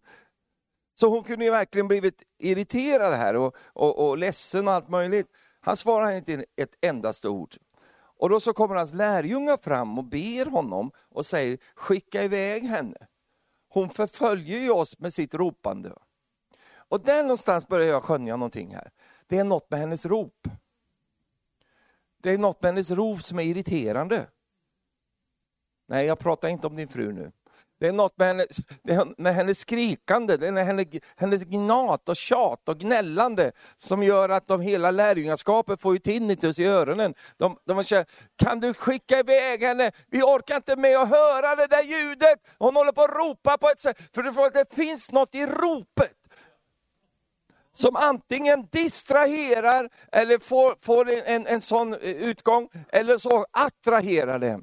så 0.94 1.08
hon 1.08 1.24
kunde 1.24 1.44
ju 1.44 1.50
verkligen 1.50 1.88
blivit 1.88 2.22
irriterad 2.38 3.14
här 3.14 3.36
och, 3.36 3.56
och, 3.72 4.08
och 4.08 4.18
ledsen 4.18 4.68
och 4.68 4.74
allt 4.74 4.88
möjligt. 4.88 5.26
Han 5.60 5.76
svarar 5.76 6.12
inte 6.12 6.44
ett 6.56 6.84
endaste 6.84 7.28
ord. 7.28 7.54
Och 8.22 8.28
då 8.28 8.40
så 8.40 8.52
kommer 8.52 8.74
hans 8.74 8.94
lärjungar 8.94 9.56
fram 9.56 9.98
och 9.98 10.04
ber 10.04 10.50
honom 10.50 10.90
och 10.96 11.26
säger, 11.26 11.58
skicka 11.74 12.22
iväg 12.22 12.62
henne. 12.62 13.06
Hon 13.68 13.90
förföljer 13.90 14.58
ju 14.58 14.70
oss 14.70 14.98
med 14.98 15.14
sitt 15.14 15.34
ropande. 15.34 15.92
Och 16.74 17.00
där 17.00 17.22
någonstans 17.22 17.68
börjar 17.68 17.88
jag 17.88 18.02
skönja 18.02 18.36
någonting 18.36 18.74
här. 18.74 18.90
Det 19.26 19.38
är 19.38 19.44
något 19.44 19.70
med 19.70 19.80
hennes 19.80 20.06
rop. 20.06 20.48
det 22.22 22.30
är 22.30 22.38
något 22.38 22.62
med 22.62 22.68
hennes 22.68 22.90
rop 22.90 23.22
som 23.22 23.38
är 23.38 23.42
irriterande. 23.42 24.26
Nej, 25.86 26.06
jag 26.06 26.18
pratar 26.18 26.48
inte 26.48 26.66
om 26.66 26.76
din 26.76 26.88
fru 26.88 27.12
nu. 27.12 27.32
Det 27.82 27.88
är 27.88 27.92
något 27.92 28.18
med 28.18 28.28
hennes, 28.28 28.48
med 29.18 29.34
hennes 29.34 29.58
skrikande, 29.58 30.36
det 30.36 30.46
är 30.46 30.64
hennes, 30.64 30.86
hennes 31.16 31.44
gnat 31.44 32.08
och 32.08 32.16
tjat 32.16 32.68
och 32.68 32.78
gnällande 32.78 33.52
som 33.76 34.02
gör 34.02 34.28
att 34.28 34.48
de 34.48 34.60
hela 34.60 34.90
lärjungaskapet 34.90 35.80
får 35.80 35.92
ju 35.92 35.98
tinnitus 35.98 36.58
i 36.58 36.64
öronen. 36.64 37.14
De, 37.36 37.56
de 37.64 37.84
känner, 37.84 38.06
kan 38.36 38.60
du 38.60 38.74
skicka 38.74 39.18
iväg 39.18 39.62
henne? 39.62 39.92
Vi 40.10 40.22
orkar 40.22 40.56
inte 40.56 40.76
med 40.76 40.98
att 40.98 41.08
höra 41.08 41.56
det 41.56 41.66
där 41.66 41.82
ljudet. 41.82 42.38
Hon 42.58 42.76
håller 42.76 42.92
på 42.92 43.02
att 43.02 43.10
ropa 43.10 43.58
på 43.58 43.68
ett 43.68 43.80
sätt, 43.80 43.98
för 44.14 44.22
det 44.52 44.74
finns 44.74 45.12
något 45.12 45.34
i 45.34 45.46
ropet 45.46 46.22
som 47.72 47.96
antingen 47.96 48.66
distraherar 48.72 49.88
eller 50.12 50.38
får, 50.38 50.74
får 50.80 51.10
en, 51.10 51.46
en 51.46 51.60
sån 51.60 51.94
utgång, 51.94 52.68
eller 52.88 53.18
så 53.18 53.44
attraherar 53.50 54.38
det. 54.38 54.60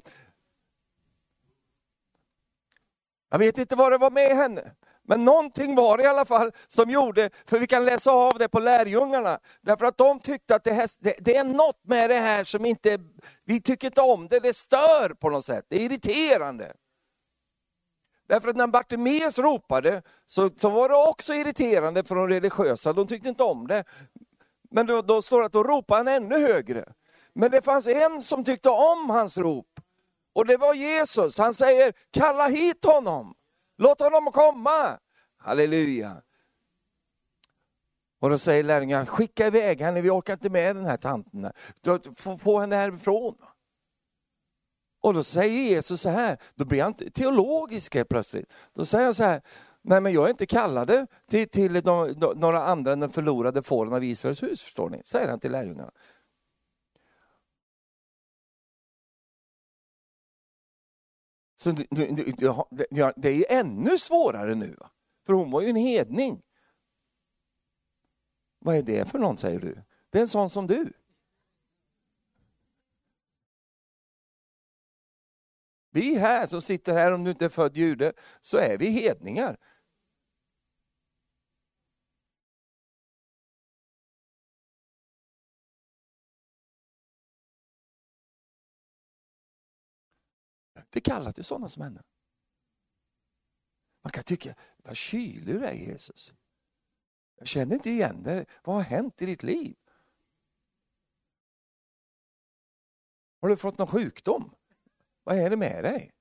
Jag 3.30 3.38
vet 3.38 3.58
inte 3.58 3.76
vad 3.76 3.92
det 3.92 3.98
var 3.98 4.10
med 4.10 4.36
henne. 4.36 4.72
Men 5.02 5.24
någonting 5.24 5.74
var 5.74 5.98
det 5.98 6.04
i 6.04 6.06
alla 6.06 6.24
fall 6.24 6.52
som 6.66 6.90
gjorde, 6.90 7.30
för 7.46 7.58
vi 7.58 7.66
kan 7.66 7.84
läsa 7.84 8.10
av 8.10 8.38
det 8.38 8.48
på 8.48 8.60
lärjungarna, 8.60 9.38
därför 9.60 9.86
att 9.86 9.98
de 9.98 10.20
tyckte 10.20 10.54
att 10.54 10.64
det, 10.64 10.72
här, 10.72 10.90
det, 11.00 11.14
det, 11.18 11.36
är 11.36 11.44
något 11.44 11.80
med 11.84 12.10
det 12.10 12.18
här 12.18 12.44
som 12.44 12.64
inte, 12.64 12.98
vi 13.44 13.62
tycker 13.62 13.86
inte 13.86 14.00
om 14.00 14.28
det, 14.28 14.40
det 14.40 14.56
stör 14.56 15.14
på 15.14 15.30
något 15.30 15.44
sätt, 15.44 15.64
det 15.68 15.76
är 15.76 15.80
irriterande. 15.80 16.72
Därför 18.28 18.48
att 18.48 18.56
när 18.56 18.66
Bartimeus 18.66 19.38
ropade 19.38 20.02
så, 20.26 20.50
så 20.56 20.68
var 20.70 20.88
det 20.88 20.94
också 20.94 21.34
irriterande 21.34 22.04
för 22.04 22.14
de 22.14 22.28
religiösa, 22.28 22.92
de 22.92 23.06
tyckte 23.06 23.28
inte 23.28 23.42
om 23.42 23.66
det. 23.66 23.84
Men 24.70 24.86
då, 24.86 25.02
då 25.02 25.22
står 25.22 25.40
det 25.40 25.46
att 25.46 25.52
då 25.52 25.62
ropade 25.62 25.98
han 25.98 26.08
ännu 26.08 26.40
högre. 26.40 26.84
Men 27.32 27.50
det 27.50 27.62
fanns 27.62 27.88
en 27.88 28.22
som 28.22 28.44
tyckte 28.44 28.68
om 28.68 29.10
hans 29.10 29.38
rop. 29.38 29.80
Och 30.32 30.46
det 30.46 30.56
var 30.56 30.74
Jesus. 30.74 31.38
Han 31.38 31.54
säger, 31.54 31.92
kalla 32.10 32.48
hit 32.48 32.84
honom. 32.84 33.34
Låt 33.78 34.00
honom 34.00 34.32
komma. 34.32 34.98
Halleluja. 35.36 36.22
Och 38.20 38.30
då 38.30 38.38
säger 38.38 38.64
lärjungarna, 38.64 39.06
skicka 39.06 39.46
iväg 39.46 39.80
henne, 39.80 40.00
vi 40.00 40.10
orkar 40.10 40.32
inte 40.32 40.50
med 40.50 40.76
den 40.76 40.84
här 40.84 40.96
tanten. 40.96 41.52
Få, 42.16 42.38
få 42.38 42.60
henne 42.60 42.76
härifrån. 42.76 43.34
Och 45.02 45.14
då 45.14 45.24
säger 45.24 45.62
Jesus 45.62 46.00
så 46.00 46.08
här, 46.08 46.38
då 46.54 46.64
blir 46.64 46.82
han 46.82 46.94
teologisk 46.94 47.94
helt 47.94 48.08
plötsligt. 48.08 48.52
Då 48.72 48.84
säger 48.84 49.04
han 49.04 49.14
så 49.14 49.24
här, 49.24 49.42
nej 49.82 50.00
men 50.00 50.12
jag 50.12 50.24
är 50.24 50.30
inte 50.30 50.46
kallad 50.46 51.06
till, 51.30 51.48
till 51.48 51.72
de, 51.72 52.12
de, 52.16 52.38
några 52.38 52.64
andra 52.64 52.92
än 52.92 53.00
den 53.00 53.10
förlorade 53.10 53.62
fåren 53.62 53.92
av 53.92 54.04
Israels 54.04 54.42
hus, 54.42 54.62
förstår 54.62 54.90
ni? 54.90 55.02
Säger 55.04 55.28
han 55.28 55.40
till 55.40 55.52
lärjungarna. 55.52 55.90
Så 61.60 61.70
det 63.16 63.28
är 63.28 63.34
ju 63.34 63.44
ännu 63.48 63.98
svårare 63.98 64.54
nu, 64.54 64.76
för 65.26 65.32
hon 65.32 65.50
var 65.50 65.62
ju 65.62 65.68
en 65.68 65.76
hedning. 65.76 66.42
Vad 68.58 68.76
är 68.76 68.82
det 68.82 69.10
för 69.10 69.18
någon 69.18 69.36
säger 69.36 69.60
du? 69.60 69.82
Det 70.10 70.18
är 70.18 70.22
en 70.22 70.28
sån 70.28 70.50
som 70.50 70.66
du. 70.66 70.92
Vi 75.90 76.18
här 76.18 76.46
som 76.46 76.62
sitter 76.62 76.94
här, 76.94 77.12
om 77.12 77.24
du 77.24 77.30
inte 77.30 77.44
är 77.44 77.48
född 77.48 77.76
jude, 77.76 78.12
så 78.40 78.56
är 78.56 78.78
vi 78.78 78.86
hedningar. 78.86 79.56
Inte 90.90 91.10
kallad 91.10 91.34
till 91.34 91.44
sådana 91.44 91.68
som 91.68 91.82
henne. 91.82 92.02
Man 94.02 94.10
kan 94.10 94.24
tycka, 94.24 94.54
vad 94.76 94.96
kylig 94.96 95.54
du 95.54 95.66
är 95.66 95.72
Jesus. 95.72 96.32
Jag 97.36 97.46
känner 97.46 97.74
inte 97.74 97.90
igen 97.90 98.22
dig. 98.22 98.46
Vad 98.64 98.76
har 98.76 98.82
hänt 98.82 99.22
i 99.22 99.26
ditt 99.26 99.42
liv? 99.42 99.76
Har 103.40 103.48
du 103.48 103.56
fått 103.56 103.78
någon 103.78 103.88
sjukdom? 103.88 104.54
Vad 105.22 105.38
är 105.38 105.50
det 105.50 105.56
med 105.56 105.84
dig? 105.84 106.12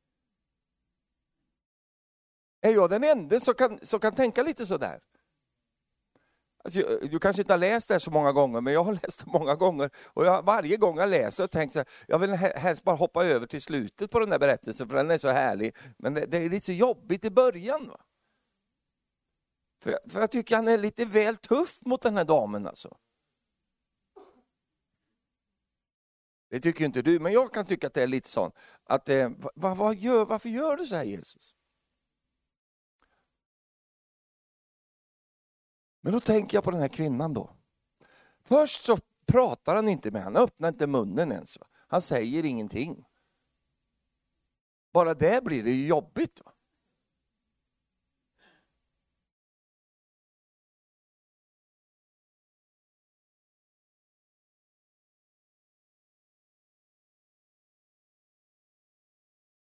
Är 2.62 2.72
jag 2.72 2.90
den 2.90 3.04
enda 3.04 3.40
som 3.40 3.54
kan, 3.54 3.86
som 3.86 4.00
kan 4.00 4.16
tänka 4.16 4.44
lite 4.44 4.66
sådär? 4.66 5.02
Alltså, 6.64 6.82
du 7.12 7.20
kanske 7.20 7.42
inte 7.42 7.54
har 7.54 7.58
läst 7.58 7.88
det 7.88 7.94
här 7.94 8.00
så 8.00 8.12
många 8.12 8.32
gånger, 8.32 8.62
men 8.62 8.74
jag 8.74 8.84
har 8.84 8.94
läst 9.04 9.26
det 9.26 9.32
många 9.32 9.56
gånger. 9.56 9.90
Och 10.06 10.26
jag, 10.26 10.44
varje 10.44 10.78
gång 10.78 10.98
jag 10.98 11.10
läser 11.10 11.44
och 11.44 11.52
tänkt 11.52 11.74
så 11.74 11.80
här, 11.80 11.88
jag 12.08 12.20
vill 12.20 12.30
helst 12.34 12.84
bara 12.84 12.96
hoppa 12.96 13.26
över 13.26 13.48
till 13.48 13.62
slutet 13.62 14.12
på 14.12 14.20
den 14.20 14.30
där 14.30 14.40
berättelsen, 14.40 14.90
för 14.90 14.96
den 14.96 15.12
är 15.12 15.18
så 15.18 15.30
härlig. 15.30 15.76
Men 15.98 16.14
det, 16.14 16.26
det 16.26 16.38
är 16.38 16.50
lite 16.50 16.66
så 16.66 16.72
jobbigt 16.72 17.26
i 17.26 17.32
början. 17.32 17.88
Va? 17.88 18.02
För, 19.84 20.00
för 20.10 20.20
jag 20.20 20.32
tycker 20.32 20.56
han 20.56 20.68
är 20.68 20.78
lite 20.78 21.06
väl 21.06 21.36
tuff 21.36 21.80
mot 21.86 22.02
den 22.02 22.18
här 22.18 22.26
damen 22.26 22.68
alltså. 22.68 22.98
Det 26.50 26.60
tycker 26.60 26.86
inte 26.86 27.02
du, 27.02 27.20
men 27.20 27.34
jag 27.34 27.54
kan 27.54 27.66
tycka 27.66 27.88
att 27.88 27.94
det 27.94 28.04
är 28.04 28.08
lite 28.08 28.30
sånt. 28.30 28.56
Att, 28.84 29.10
eh, 29.10 29.30
va, 29.56 29.76
va, 29.76 29.94
gör, 29.94 30.26
varför 30.26 30.50
gör 30.50 30.78
du 30.78 30.86
så 30.86 30.96
här 30.96 31.04
Jesus? 31.04 31.56
Men 36.02 36.14
då 36.14 36.20
tänker 36.20 36.58
jag 36.58 36.64
på 36.64 36.72
den 36.72 36.82
här 36.82 36.88
kvinnan 36.88 37.34
då. 37.34 37.50
Först 38.44 38.84
så 38.84 38.98
pratar 39.26 39.76
han 39.76 39.90
inte 39.90 40.12
med 40.12 40.24
henne, 40.24 40.40
öppnar 40.40 40.70
inte 40.70 40.88
munnen 40.88 41.32
ens. 41.32 41.60
Va? 41.60 41.68
Han 41.88 42.02
säger 42.02 42.46
ingenting. 42.46 43.06
Bara 44.94 45.14
det 45.14 45.44
blir 45.44 45.64
det 45.64 45.72
ju 45.72 45.88
jobbigt. 45.88 46.42
Va? 46.46 46.52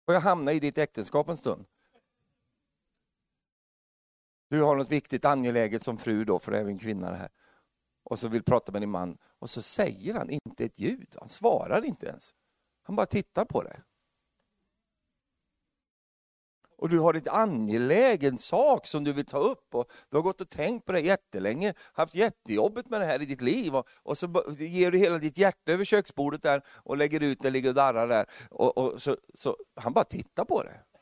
Och 0.05 0.13
jag 0.13 0.21
hamnar 0.21 0.51
i 0.51 0.59
ditt 0.59 0.77
äktenskap 0.77 1.29
en 1.29 1.37
stund. 1.37 1.65
Du 4.53 4.61
har 4.61 4.75
något 4.75 4.91
viktigt 4.91 5.25
angeläget 5.25 5.83
som 5.83 5.97
fru 5.97 6.25
då, 6.25 6.39
för 6.39 6.51
det 6.51 6.57
är 6.57 6.65
en 6.65 6.79
kvinna 6.79 7.11
det 7.11 7.17
här. 7.17 7.29
Och 8.03 8.19
så 8.19 8.27
vill 8.27 8.43
prata 8.43 8.71
med 8.71 8.81
din 8.81 8.89
man 8.89 9.17
och 9.39 9.49
så 9.49 9.61
säger 9.61 10.13
han 10.13 10.29
inte 10.29 10.65
ett 10.65 10.79
ljud, 10.79 11.15
han 11.19 11.29
svarar 11.29 11.85
inte 11.85 12.07
ens. 12.07 12.33
Han 12.83 12.95
bara 12.95 13.05
tittar 13.05 13.45
på 13.45 13.63
det. 13.63 13.81
Och 16.77 16.89
du 16.89 16.99
har 16.99 17.13
ett 17.13 17.27
angelägen 17.27 18.37
sak 18.37 18.85
som 18.87 19.03
du 19.03 19.13
vill 19.13 19.25
ta 19.25 19.37
upp 19.37 19.75
och 19.75 19.91
du 20.09 20.17
har 20.17 20.21
gått 20.21 20.41
och 20.41 20.49
tänkt 20.49 20.85
på 20.85 20.91
det 20.91 20.99
jättelänge, 20.99 21.73
haft 21.93 22.15
jättejobbigt 22.15 22.89
med 22.89 23.01
det 23.01 23.05
här 23.05 23.21
i 23.21 23.25
ditt 23.25 23.41
liv 23.41 23.75
och, 23.75 23.87
och 24.03 24.17
så 24.17 24.43
ger 24.59 24.91
du 24.91 24.97
hela 24.97 25.17
ditt 25.17 25.37
hjärta 25.37 25.71
över 25.71 25.85
köksbordet 25.85 26.43
där 26.43 26.61
och 26.67 26.97
lägger 26.97 27.23
ut 27.23 27.41
det, 27.41 27.49
ligger 27.49 27.69
och 27.69 27.75
darrar 27.75 28.07
där. 28.07 28.25
Och, 28.49 28.77
och 28.77 29.01
så, 29.01 29.17
så 29.33 29.57
han 29.75 29.93
bara 29.93 30.05
tittar 30.05 30.45
på 30.45 30.63
det. 30.63 30.92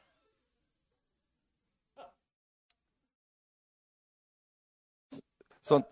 Sånt, 5.71 5.86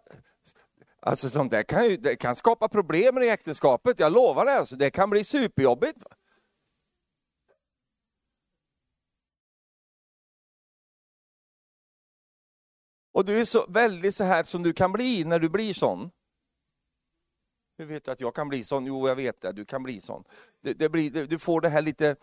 alltså 0.99 1.29
sånt 1.29 1.51
där 1.51 1.63
kan, 1.63 1.85
ju, 1.85 1.97
det 1.97 2.15
kan 2.15 2.35
skapa 2.35 2.69
problem 2.69 3.17
i 3.17 3.29
äktenskapet, 3.29 3.99
jag 3.99 4.13
lovar 4.13 4.45
det. 4.45 4.51
Alltså, 4.51 4.75
det 4.75 4.91
kan 4.91 5.09
bli 5.09 5.23
superjobbigt. 5.23 6.03
Och 13.11 13.25
du 13.25 13.39
är 13.39 13.45
så 13.45 13.65
väldigt 13.69 14.15
så 14.15 14.23
här 14.23 14.43
som 14.43 14.63
du 14.63 14.73
kan 14.73 14.91
bli 14.91 15.23
när 15.23 15.39
du 15.39 15.49
blir 15.49 15.73
sån. 15.73 16.11
Hur 17.77 17.85
vet 17.85 18.03
du 18.03 18.11
att 18.11 18.19
jag 18.19 18.35
kan 18.35 18.49
bli 18.49 18.63
sån? 18.63 18.85
Jo, 18.85 19.07
jag 19.07 19.15
vet 19.15 19.41
det, 19.41 19.51
du 19.51 19.65
kan 19.65 19.83
bli 19.83 20.01
sån. 20.01 20.23
Det, 20.61 20.73
det 20.73 20.89
blir, 20.89 21.27
du 21.27 21.39
får 21.39 21.61
det 21.61 21.69
här 21.69 21.81
lite, 21.81 22.15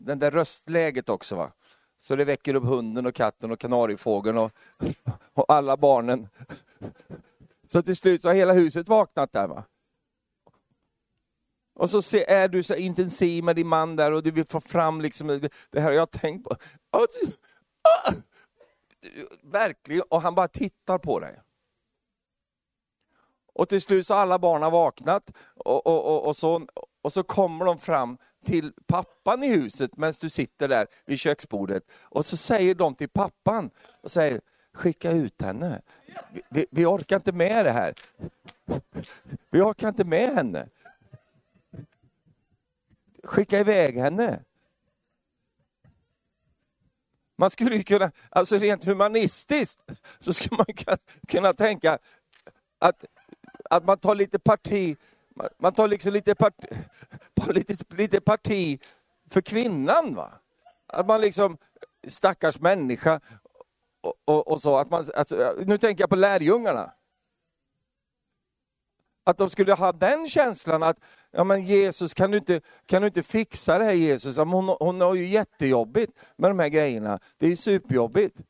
den 0.00 0.18
där 0.18 0.30
röstläget 0.30 1.08
också. 1.08 1.36
va. 1.36 1.52
Så 1.98 2.16
det 2.16 2.24
väcker 2.24 2.54
upp 2.54 2.64
hunden 2.64 3.06
och 3.06 3.14
katten 3.14 3.50
och 3.50 3.60
kanariefågeln 3.60 4.38
och, 4.38 4.52
och 5.34 5.44
alla 5.48 5.76
barnen. 5.76 6.28
Så 7.66 7.82
till 7.82 7.96
slut 7.96 8.22
så 8.22 8.28
har 8.28 8.34
hela 8.34 8.52
huset 8.52 8.88
vaknat 8.88 9.32
där. 9.32 9.48
Va? 9.48 9.64
Och 11.74 11.90
så 11.90 12.16
är 12.16 12.48
du 12.48 12.62
så 12.62 12.74
intensiv 12.74 13.44
med 13.44 13.56
din 13.56 13.66
man 13.66 13.96
där 13.96 14.12
och 14.12 14.22
du 14.22 14.30
vill 14.30 14.46
få 14.46 14.60
fram 14.60 15.00
liksom 15.00 15.48
det 15.70 15.80
här 15.80 15.92
jag 15.92 16.00
har 16.00 16.06
tänkt 16.06 16.44
på. 16.44 16.56
Verkligen, 19.42 20.02
och 20.08 20.22
han 20.22 20.34
bara 20.34 20.48
tittar 20.48 20.98
på 20.98 21.20
dig. 21.20 21.40
Och 23.54 23.68
till 23.68 23.80
slut 23.80 24.06
så 24.06 24.14
har 24.14 24.20
alla 24.20 24.38
barnen 24.38 24.72
vaknat 24.72 25.32
och, 25.54 25.86
och, 25.86 26.04
och, 26.04 26.26
och, 26.26 26.36
så, 26.36 26.66
och 27.02 27.12
så 27.12 27.22
kommer 27.22 27.64
de 27.64 27.78
fram 27.78 28.18
till 28.44 28.72
pappan 28.86 29.42
i 29.42 29.48
huset 29.48 29.96
medan 29.96 30.14
du 30.20 30.30
sitter 30.30 30.68
där 30.68 30.86
vid 31.06 31.18
köksbordet. 31.18 31.82
Och 32.00 32.26
så 32.26 32.36
säger 32.36 32.74
de 32.74 32.94
till 32.94 33.08
pappan, 33.08 33.70
och 34.02 34.10
säger, 34.10 34.40
skicka 34.72 35.10
ut 35.10 35.42
henne. 35.42 35.82
Vi, 36.48 36.66
vi 36.70 36.84
orkar 36.84 37.16
inte 37.16 37.32
med 37.32 37.64
det 37.64 37.70
här. 37.70 37.94
Vi 39.50 39.60
orkar 39.60 39.88
inte 39.88 40.04
med 40.04 40.34
henne. 40.34 40.68
skicka 43.24 43.58
iväg 43.58 43.96
henne. 43.96 44.40
Man 47.36 47.50
skulle 47.50 47.76
ju 47.76 47.82
kunna, 47.82 48.10
alltså 48.30 48.58
rent 48.58 48.84
humanistiskt, 48.84 49.80
så 50.18 50.32
skulle 50.32 50.56
man 50.56 50.98
kunna 51.28 51.52
tänka 51.52 51.98
att, 52.78 53.04
att 53.70 53.84
man 53.84 53.98
tar 53.98 54.14
lite 54.14 54.38
parti, 54.38 54.96
man 55.58 55.72
tar 55.72 55.88
liksom 55.88 56.12
lite 56.12 56.34
parti, 56.34 56.66
lite, 57.48 57.74
lite 57.96 58.20
parti 58.20 58.80
för 59.30 59.40
kvinnan. 59.40 60.14
Va? 60.14 60.32
Att 60.86 61.06
man 61.06 61.20
liksom, 61.20 61.56
stackars 62.06 62.60
människa, 62.60 63.20
och, 64.00 64.14
och, 64.24 64.48
och 64.48 64.62
så. 64.62 64.76
Att 64.76 64.90
man, 64.90 65.04
alltså, 65.16 65.54
nu 65.66 65.78
tänker 65.78 66.02
jag 66.02 66.10
på 66.10 66.16
lärjungarna. 66.16 66.92
Att 69.24 69.38
de 69.38 69.50
skulle 69.50 69.72
ha 69.72 69.92
den 69.92 70.28
känslan 70.28 70.82
att, 70.82 71.00
ja 71.30 71.44
men 71.44 71.64
Jesus 71.64 72.14
kan 72.14 72.30
du 72.30 72.38
inte, 72.38 72.60
kan 72.86 73.02
du 73.02 73.08
inte 73.08 73.22
fixa 73.22 73.78
det 73.78 73.84
här 73.84 73.92
Jesus? 73.92 74.36
Hon, 74.36 74.68
hon 74.68 75.00
har 75.00 75.14
ju 75.14 75.26
jättejobbigt 75.26 76.12
med 76.36 76.50
de 76.50 76.58
här 76.58 76.68
grejerna. 76.68 77.20
Det 77.36 77.46
är 77.46 77.50
ju 77.50 77.56
superjobbigt. 77.56 78.42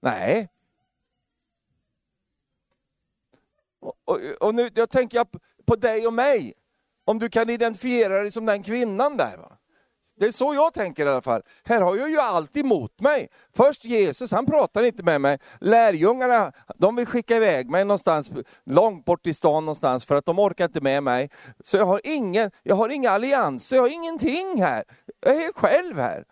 Nej. 0.00 0.48
Och, 3.80 3.94
och, 4.04 4.20
och 4.40 4.54
nu 4.54 4.70
jag 4.74 4.90
tänker 4.90 5.18
jag 5.18 5.28
på 5.66 5.76
dig 5.76 6.06
och 6.06 6.12
mig. 6.12 6.52
Om 7.04 7.18
du 7.18 7.28
kan 7.28 7.50
identifiera 7.50 8.20
dig 8.20 8.30
som 8.30 8.46
den 8.46 8.62
kvinnan 8.62 9.16
där. 9.16 9.36
Va? 9.36 9.56
Det 10.16 10.26
är 10.26 10.32
så 10.32 10.54
jag 10.54 10.74
tänker 10.74 11.06
i 11.06 11.08
alla 11.08 11.22
fall. 11.22 11.42
Här 11.64 11.80
har 11.80 11.96
jag 11.96 12.10
ju 12.10 12.18
allt 12.18 12.56
emot 12.56 13.00
mig. 13.00 13.28
Först 13.56 13.84
Jesus, 13.84 14.32
han 14.32 14.46
pratar 14.46 14.82
inte 14.82 15.02
med 15.02 15.20
mig. 15.20 15.38
Lärjungarna, 15.60 16.52
de 16.78 16.96
vill 16.96 17.06
skicka 17.06 17.36
iväg 17.36 17.70
mig 17.70 17.84
någonstans 17.84 18.30
långt 18.66 19.04
bort 19.04 19.26
i 19.26 19.34
stan 19.34 19.64
någonstans 19.64 20.04
för 20.04 20.14
att 20.14 20.24
de 20.24 20.38
orkar 20.38 20.64
inte 20.64 20.80
med 20.80 21.02
mig. 21.02 21.30
Så 21.60 21.76
jag 21.76 21.86
har, 21.86 22.00
ingen, 22.04 22.50
jag 22.62 22.76
har 22.76 22.88
inga 22.88 23.10
allianser, 23.10 23.76
jag 23.76 23.82
har 23.82 23.88
ingenting 23.88 24.62
här. 24.62 24.84
Jag 25.20 25.34
är 25.34 25.40
helt 25.40 25.56
själv 25.56 25.98
här. 25.98 26.24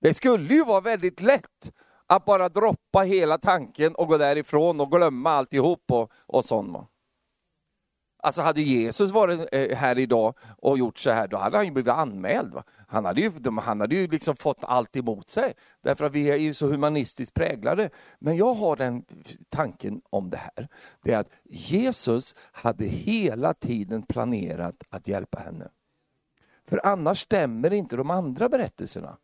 Det 0.00 0.14
skulle 0.14 0.54
ju 0.54 0.64
vara 0.64 0.80
väldigt 0.80 1.20
lätt 1.20 1.72
att 2.06 2.24
bara 2.24 2.48
droppa 2.48 3.00
hela 3.00 3.38
tanken 3.38 3.94
och 3.94 4.08
gå 4.08 4.18
därifrån 4.18 4.80
och 4.80 4.90
glömma 4.90 5.30
alltihop 5.30 5.84
och, 5.90 6.10
och 6.26 6.44
sånt. 6.44 6.91
Alltså 8.24 8.42
hade 8.42 8.62
Jesus 8.62 9.10
varit 9.10 9.48
eh, 9.52 9.76
här 9.76 9.98
idag 9.98 10.34
och 10.58 10.78
gjort 10.78 10.98
så 10.98 11.10
här, 11.10 11.28
då 11.28 11.36
hade 11.36 11.56
han 11.56 11.66
ju 11.66 11.72
blivit 11.72 11.92
anmäld. 11.92 12.54
Va? 12.54 12.64
Han 12.88 13.04
hade 13.04 13.20
ju, 13.20 13.32
han 13.62 13.80
hade 13.80 13.94
ju 13.94 14.06
liksom 14.06 14.36
fått 14.36 14.58
allt 14.60 14.96
emot 14.96 15.28
sig, 15.28 15.54
därför 15.82 16.04
att 16.04 16.12
vi 16.12 16.30
är 16.30 16.36
ju 16.36 16.54
så 16.54 16.66
humanistiskt 16.66 17.34
präglade. 17.34 17.90
Men 18.18 18.36
jag 18.36 18.54
har 18.54 18.76
den 18.76 19.04
tanken 19.48 20.00
om 20.10 20.30
det 20.30 20.36
här, 20.36 20.68
det 21.02 21.12
är 21.12 21.18
att 21.18 21.30
Jesus 21.44 22.34
hade 22.52 22.84
hela 22.84 23.54
tiden 23.54 24.02
planerat 24.02 24.76
att 24.90 25.08
hjälpa 25.08 25.38
henne. 25.38 25.68
För 26.68 26.86
annars 26.86 27.20
stämmer 27.20 27.72
inte 27.72 27.96
de 27.96 28.10
andra 28.10 28.48
berättelserna. 28.48 29.16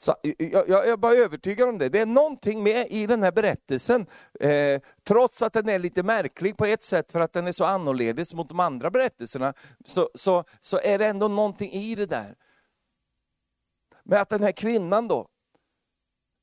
Så, 0.00 0.14
jag, 0.38 0.68
jag, 0.68 0.88
är 0.88 0.96
bara 0.96 1.14
övertygad 1.14 1.68
om 1.68 1.78
det. 1.78 1.88
Det 1.88 2.00
är 2.00 2.06
någonting 2.06 2.62
med 2.62 2.86
i 2.90 3.06
den 3.06 3.22
här 3.22 3.32
berättelsen, 3.32 4.06
eh, 4.40 4.80
trots 5.04 5.42
att 5.42 5.52
den 5.52 5.68
är 5.68 5.78
lite 5.78 6.02
märklig 6.02 6.56
på 6.56 6.64
ett 6.64 6.82
sätt 6.82 7.12
för 7.12 7.20
att 7.20 7.32
den 7.32 7.46
är 7.46 7.52
så 7.52 7.64
annorledes 7.64 8.34
mot 8.34 8.48
de 8.48 8.60
andra 8.60 8.90
berättelserna, 8.90 9.54
så, 9.84 10.10
så, 10.14 10.44
så 10.60 10.80
är 10.80 10.98
det 10.98 11.06
ändå 11.06 11.28
någonting 11.28 11.72
i 11.72 11.94
det 11.94 12.06
där. 12.06 12.34
Med 14.04 14.20
att 14.20 14.28
den 14.28 14.42
här 14.42 14.52
kvinnan 14.52 15.08
då, 15.08 15.28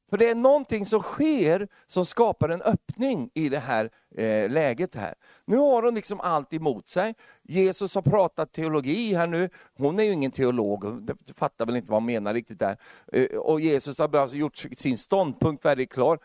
för 0.10 0.18
det 0.18 0.30
är 0.30 0.36
någonting 0.36 0.86
som 0.86 1.02
sker 1.02 1.68
som 1.86 2.06
skapar 2.06 2.50
en 2.50 2.62
öppning 2.62 3.30
i 3.34 3.50
det 3.50 3.60
här 3.60 3.90
eh, 4.16 4.50
läget 4.50 4.96
här. 4.96 5.14
Nu 5.46 5.58
har 5.58 5.84
hon 5.84 5.96
liksom 5.96 6.20
allt 6.20 6.54
emot 6.54 6.88
sig. 6.88 7.16
Jesus 7.44 7.96
har 7.96 8.02
pratat 8.02 8.52
teologi 8.52 9.14
här 9.14 9.28
nu. 9.28 9.50
Hon 9.78 10.00
är 10.00 10.04
ju 10.04 10.12
ingen 10.12 10.32
teolog, 10.32 10.84
hon 10.84 11.08
fattar 11.36 11.66
väl 11.66 11.76
inte 11.76 11.92
vad 11.92 12.02
han 12.02 12.06
menar 12.06 12.34
riktigt 12.34 12.60
där. 12.60 12.78
Eh, 13.14 13.38
och 13.38 13.62
Jesus 13.62 14.00
har 14.00 14.16
alltså 14.16 14.38
gjort 14.38 14.56
sin 14.58 14.98
ståndpunkt 14.98 15.66
väldigt 15.66 15.92
klar. 15.92 16.20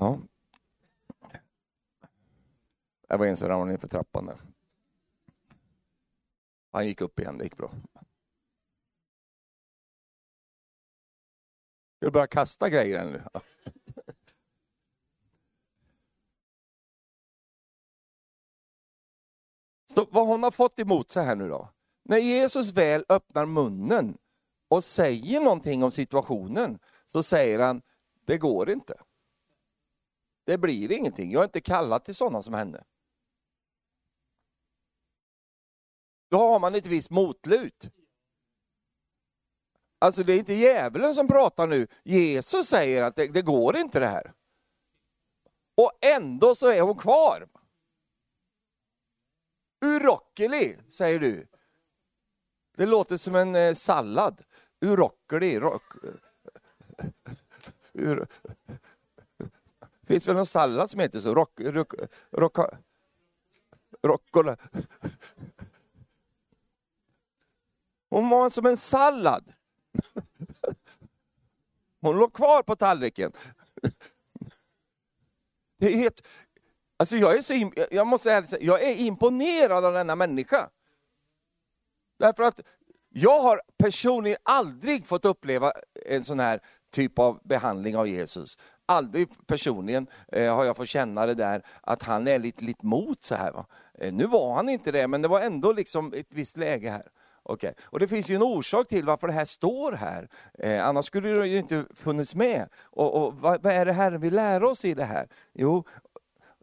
Ja. 0.00 0.18
Jag 3.08 3.18
var 3.18 3.26
en 3.26 3.36
som 3.36 3.48
ramlade 3.48 3.70
ner 3.70 3.78
för 3.78 3.88
trappan 3.88 4.26
där. 4.26 4.36
Han 6.72 6.86
gick 6.86 7.00
upp 7.00 7.18
igen, 7.18 7.38
det 7.38 7.44
gick 7.44 7.56
bra. 7.56 7.70
Ska 12.02 12.06
du 12.06 12.12
börja 12.12 12.26
kasta 12.26 12.68
grejer 12.68 13.04
nu? 13.04 13.22
Så 19.84 20.06
vad 20.10 20.26
hon 20.26 20.42
har 20.42 20.50
fått 20.50 20.78
emot 20.78 21.10
sig 21.10 21.24
här 21.24 21.36
nu 21.36 21.48
då? 21.48 21.68
När 22.02 22.18
Jesus 22.18 22.72
väl 22.72 23.04
öppnar 23.08 23.46
munnen 23.46 24.18
och 24.68 24.84
säger 24.84 25.40
någonting 25.40 25.82
om 25.82 25.90
situationen, 25.90 26.78
så 27.06 27.22
säger 27.22 27.58
han, 27.58 27.82
det 28.24 28.38
går 28.38 28.70
inte. 28.70 29.00
Det 30.44 30.58
blir 30.58 30.92
ingenting, 30.92 31.30
jag 31.30 31.40
är 31.40 31.44
inte 31.44 31.60
kallad 31.60 32.04
till 32.04 32.14
sådana 32.14 32.42
som 32.42 32.54
henne. 32.54 32.84
Då 36.30 36.38
har 36.38 36.58
man 36.58 36.74
ett 36.74 36.86
visst 36.86 37.10
motlut. 37.10 37.90
Alltså 40.02 40.22
det 40.22 40.32
är 40.32 40.38
inte 40.38 40.54
djävulen 40.54 41.14
som 41.14 41.28
pratar 41.28 41.66
nu. 41.66 41.86
Jesus 42.04 42.66
säger 42.66 43.02
att 43.02 43.16
det, 43.16 43.26
det 43.26 43.42
går 43.42 43.76
inte 43.76 44.00
det 44.00 44.06
här. 44.06 44.32
Och 45.74 45.92
ändå 46.00 46.54
så 46.54 46.70
är 46.70 46.80
hon 46.80 46.98
kvar. 46.98 47.48
Urockeli, 49.84 50.76
säger 50.88 51.18
du. 51.18 51.46
Det 52.76 52.86
låter 52.86 53.16
som 53.16 53.34
en 53.34 53.54
eh, 53.54 53.74
sallad. 53.74 54.42
Urockeli. 54.80 55.60
Rock. 55.60 55.92
Ur... 57.92 58.26
Finns 60.06 60.28
väl 60.28 60.36
någon 60.36 60.46
sallad 60.46 60.90
som 60.90 61.00
heter 61.00 61.20
så? 61.20 61.34
Rock, 61.34 61.60
rock, 61.60 61.92
rock, 62.30 62.56
rockola. 64.02 64.56
Hon 68.10 68.28
var 68.28 68.50
som 68.50 68.66
en 68.66 68.76
sallad. 68.76 69.52
Hon 72.00 72.16
låg 72.16 72.32
kvar 72.34 72.62
på 72.62 72.76
tallriken. 72.76 73.32
Det 75.78 75.86
är 75.86 75.96
helt, 75.96 76.26
alltså 76.96 77.16
jag, 77.16 77.38
är 77.38 77.42
så, 77.42 77.72
jag 77.90 78.06
måste 78.06 78.42
säga, 78.42 78.60
jag 78.60 78.82
är 78.82 78.96
imponerad 78.96 79.84
av 79.84 79.92
denna 79.92 80.16
människa. 80.16 80.70
Därför 82.18 82.42
att 82.42 82.60
jag 83.08 83.40
har 83.40 83.60
personligen 83.78 84.38
aldrig 84.42 85.06
fått 85.06 85.24
uppleva 85.24 85.72
en 86.06 86.24
sån 86.24 86.40
här 86.40 86.60
typ 86.92 87.18
av 87.18 87.40
behandling 87.44 87.96
av 87.96 88.08
Jesus. 88.08 88.58
Aldrig 88.86 89.46
personligen 89.46 90.06
eh, 90.32 90.54
har 90.54 90.64
jag 90.64 90.76
fått 90.76 90.88
känna 90.88 91.26
det 91.26 91.34
där 91.34 91.66
att 91.80 92.02
han 92.02 92.28
är 92.28 92.38
lite, 92.38 92.64
lite 92.64 92.86
mot 92.86 93.22
så 93.22 93.34
här. 93.34 93.52
Va? 93.52 93.66
Eh, 93.98 94.12
nu 94.12 94.26
var 94.26 94.54
han 94.54 94.68
inte 94.68 94.92
det, 94.92 95.08
men 95.08 95.22
det 95.22 95.28
var 95.28 95.40
ändå 95.40 95.72
liksom 95.72 96.12
ett 96.16 96.34
visst 96.34 96.56
läge 96.56 96.90
här. 96.90 97.08
Okay. 97.52 97.72
Och 97.84 97.98
det 97.98 98.08
finns 98.08 98.30
ju 98.30 98.34
en 98.34 98.42
orsak 98.42 98.88
till 98.88 99.04
varför 99.04 99.26
det 99.26 99.32
här 99.32 99.44
står 99.44 99.92
här, 99.92 100.28
eh, 100.58 100.86
annars 100.86 101.06
skulle 101.06 101.28
det 101.28 101.46
ju 101.46 101.58
inte 101.58 101.86
funnits 101.94 102.34
med. 102.34 102.68
Och, 102.82 103.14
och 103.14 103.34
vad, 103.34 103.62
vad, 103.62 103.72
är 103.72 103.86
det 103.86 103.92
Herren 103.92 104.20
vill 104.20 104.34
lära 104.34 104.68
oss 104.68 104.84
i 104.84 104.94
det 104.94 105.04
här? 105.04 105.28
Jo, 105.54 105.84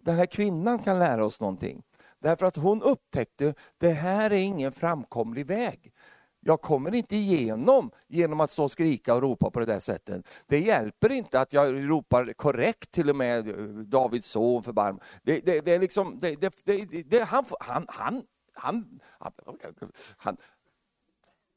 den 0.02 0.16
här 0.16 0.26
kvinnan 0.26 0.80
kan 0.80 1.00
lära 1.00 1.26
oss 1.26 1.42
någonting. 1.42 1.84
Därför 2.20 2.46
att 2.46 2.56
hon 2.56 2.82
upptäckte, 2.82 3.54
det 3.78 3.92
här 3.92 4.32
är 4.32 4.36
ingen 4.36 4.72
framkomlig 4.72 5.46
väg. 5.46 5.94
Jag 6.42 6.62
kommer 6.62 6.96
inte 6.96 7.16
igenom 7.16 7.92
genom 8.08 8.40
att 8.40 8.52
stå 8.52 8.64
och 8.64 8.72
skrika 8.72 9.16
och 9.16 9.22
ropa 9.22 9.52
på 9.52 9.60
det 9.60 9.66
där 9.66 9.80
sättet. 9.80 10.28
Det 10.48 10.60
hjälper 10.60 11.12
inte 11.12 11.40
att 11.40 11.54
jag 11.54 11.90
ropar 11.90 12.34
korrekt 12.34 12.92
till 12.92 13.10
och 13.10 13.16
med 13.16 13.46
Davids 13.86 14.28
son 14.28 14.64
förbarm. 14.64 15.00
Det, 15.24 15.46
det, 15.46 15.62
det 15.62 15.74
är 15.74 15.80
liksom, 15.80 16.20
det, 16.22 16.36
det, 16.42 16.86
det, 17.06 17.24
han, 17.24 17.46
han, 17.60 17.86
han, 17.88 18.24
han, 18.54 19.00
han, 20.18 20.38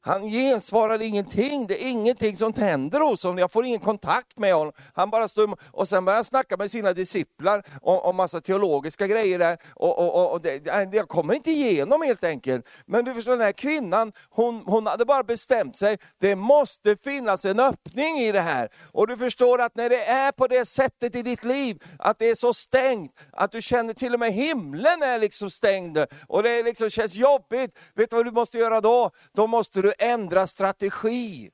han 0.05 0.29
gensvarar 0.29 1.01
ingenting, 1.01 1.67
det 1.67 1.83
är 1.83 1.89
ingenting 1.89 2.37
som 2.37 2.53
tänder 2.53 2.99
hos 2.99 3.23
honom, 3.23 3.37
jag 3.37 3.51
får 3.51 3.65
ingen 3.65 3.79
kontakt 3.79 4.39
med 4.39 4.53
honom. 4.53 4.73
Han 4.93 5.09
bara 5.09 5.27
står 5.27 5.57
och 5.71 5.87
sen 5.87 6.05
börjar 6.05 6.15
han 6.15 6.25
snacka 6.25 6.57
med 6.57 6.71
sina 6.71 6.93
disciplar 6.93 7.63
om, 7.81 7.97
om 7.97 8.15
massa 8.15 8.41
teologiska 8.41 9.07
grejer 9.07 9.39
där. 9.39 9.57
Och, 9.75 9.99
och, 9.99 10.31
och 10.31 10.41
det, 10.41 10.67
jag 10.93 11.07
kommer 11.07 11.33
inte 11.33 11.51
igenom 11.51 12.01
helt 12.01 12.23
enkelt. 12.23 12.67
Men 12.85 13.05
du 13.05 13.13
förstår, 13.13 13.31
den 13.31 13.41
här 13.41 13.51
kvinnan, 13.51 14.11
hon, 14.29 14.63
hon 14.65 14.87
hade 14.87 15.05
bara 15.05 15.23
bestämt 15.23 15.75
sig, 15.75 15.97
det 16.19 16.35
måste 16.35 16.95
finnas 16.95 17.45
en 17.45 17.59
öppning 17.59 18.19
i 18.19 18.31
det 18.31 18.41
här. 18.41 18.69
Och 18.91 19.07
du 19.07 19.17
förstår 19.17 19.61
att 19.61 19.75
när 19.75 19.89
det 19.89 20.05
är 20.05 20.31
på 20.31 20.47
det 20.47 20.65
sättet 20.65 21.15
i 21.15 21.21
ditt 21.21 21.43
liv, 21.43 21.83
att 21.99 22.19
det 22.19 22.29
är 22.29 22.35
så 22.35 22.53
stängt, 22.53 23.11
att 23.31 23.51
du 23.51 23.61
känner 23.61 23.93
till 23.93 24.13
och 24.13 24.19
med 24.19 24.33
himlen 24.33 25.03
är 25.03 25.19
liksom 25.19 25.49
stängd, 25.49 25.97
och 26.27 26.43
det 26.43 26.63
liksom 26.63 26.89
känns 26.89 27.15
jobbigt. 27.15 27.79
Vet 27.95 28.09
du 28.09 28.15
vad 28.15 28.25
du 28.25 28.31
måste 28.31 28.57
göra 28.57 28.81
då? 28.81 29.11
Då 29.33 29.47
måste 29.47 29.81
du 29.81 29.92
ändra 29.99 30.47
strategi. 30.47 31.49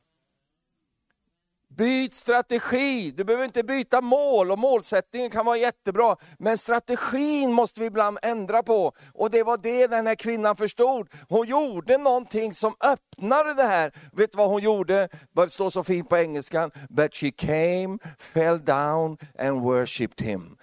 Byt 1.80 2.14
strategi. 2.14 3.12
Du 3.12 3.24
behöver 3.24 3.46
inte 3.46 3.64
byta 3.64 4.02
mål 4.02 4.52
och 4.52 4.60
målsättningen 4.60 5.30
kan 5.30 5.46
vara 5.46 5.58
jättebra. 5.58 6.16
Men 6.40 6.58
strategin 6.58 7.54
måste 7.54 7.80
vi 7.80 7.86
ibland 7.86 8.18
ändra 8.22 8.64
på. 8.64 8.92
Och 9.14 9.30
det 9.30 9.44
var 9.44 9.58
det 9.58 9.88
den 9.88 10.08
här 10.08 10.16
kvinnan 10.16 10.56
förstod. 10.56 11.08
Hon 11.30 11.48
gjorde 11.48 11.98
någonting 11.98 12.54
som 12.54 12.74
öppnade 12.80 13.54
det 13.54 13.64
här. 13.64 13.92
Vet 14.14 14.32
du 14.32 14.38
vad 14.38 14.50
hon 14.50 14.62
gjorde? 14.62 15.10
Det 15.36 15.50
står 15.50 15.70
så 15.70 15.84
fint 15.84 16.10
på 16.10 16.18
engelskan. 16.18 16.72
But 16.90 17.16
she 17.16 17.32
came, 17.32 17.98
fell 18.18 18.66
down 18.66 19.18
and 19.40 19.62
worshipped 19.62 20.28
him. 20.28 20.58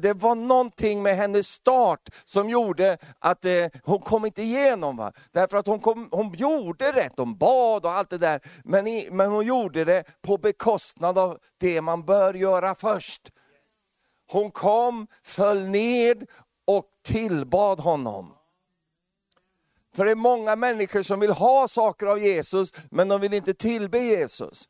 Det 0.00 0.12
var 0.12 0.34
någonting 0.34 1.02
med 1.02 1.16
hennes 1.16 1.48
start 1.48 2.08
som 2.24 2.50
gjorde 2.50 2.98
att 3.18 3.44
eh, 3.44 3.52
hon 3.84 3.98
kom 3.98 4.26
inte 4.26 4.42
igenom. 4.42 4.96
Va? 4.96 5.12
Därför 5.32 5.56
att 5.56 5.66
hon, 5.66 5.80
kom, 5.80 6.08
hon 6.12 6.34
gjorde 6.34 6.92
rätt, 6.92 7.12
hon 7.16 7.38
bad 7.38 7.84
och 7.84 7.92
allt 7.92 8.10
det 8.10 8.18
där. 8.18 8.40
Men, 8.64 8.86
i, 8.86 9.08
men 9.12 9.30
hon 9.30 9.46
gjorde 9.46 9.84
det 9.84 10.04
på 10.22 10.38
bekostnad 10.38 10.57
av 11.16 11.38
det 11.58 11.80
man 11.80 12.04
bör 12.04 12.34
göra 12.34 12.74
först. 12.74 13.32
Hon 14.30 14.50
kom, 14.50 15.06
föll 15.22 15.68
ned 15.68 16.26
och 16.64 16.86
tillbad 17.04 17.80
honom. 17.80 18.34
För 19.96 20.04
det 20.04 20.10
är 20.10 20.16
många 20.16 20.56
människor 20.56 21.02
som 21.02 21.20
vill 21.20 21.30
ha 21.30 21.68
saker 21.68 22.06
av 22.06 22.18
Jesus, 22.18 22.72
men 22.90 23.08
de 23.08 23.20
vill 23.20 23.34
inte 23.34 23.54
tillbe 23.54 23.98
Jesus. 23.98 24.68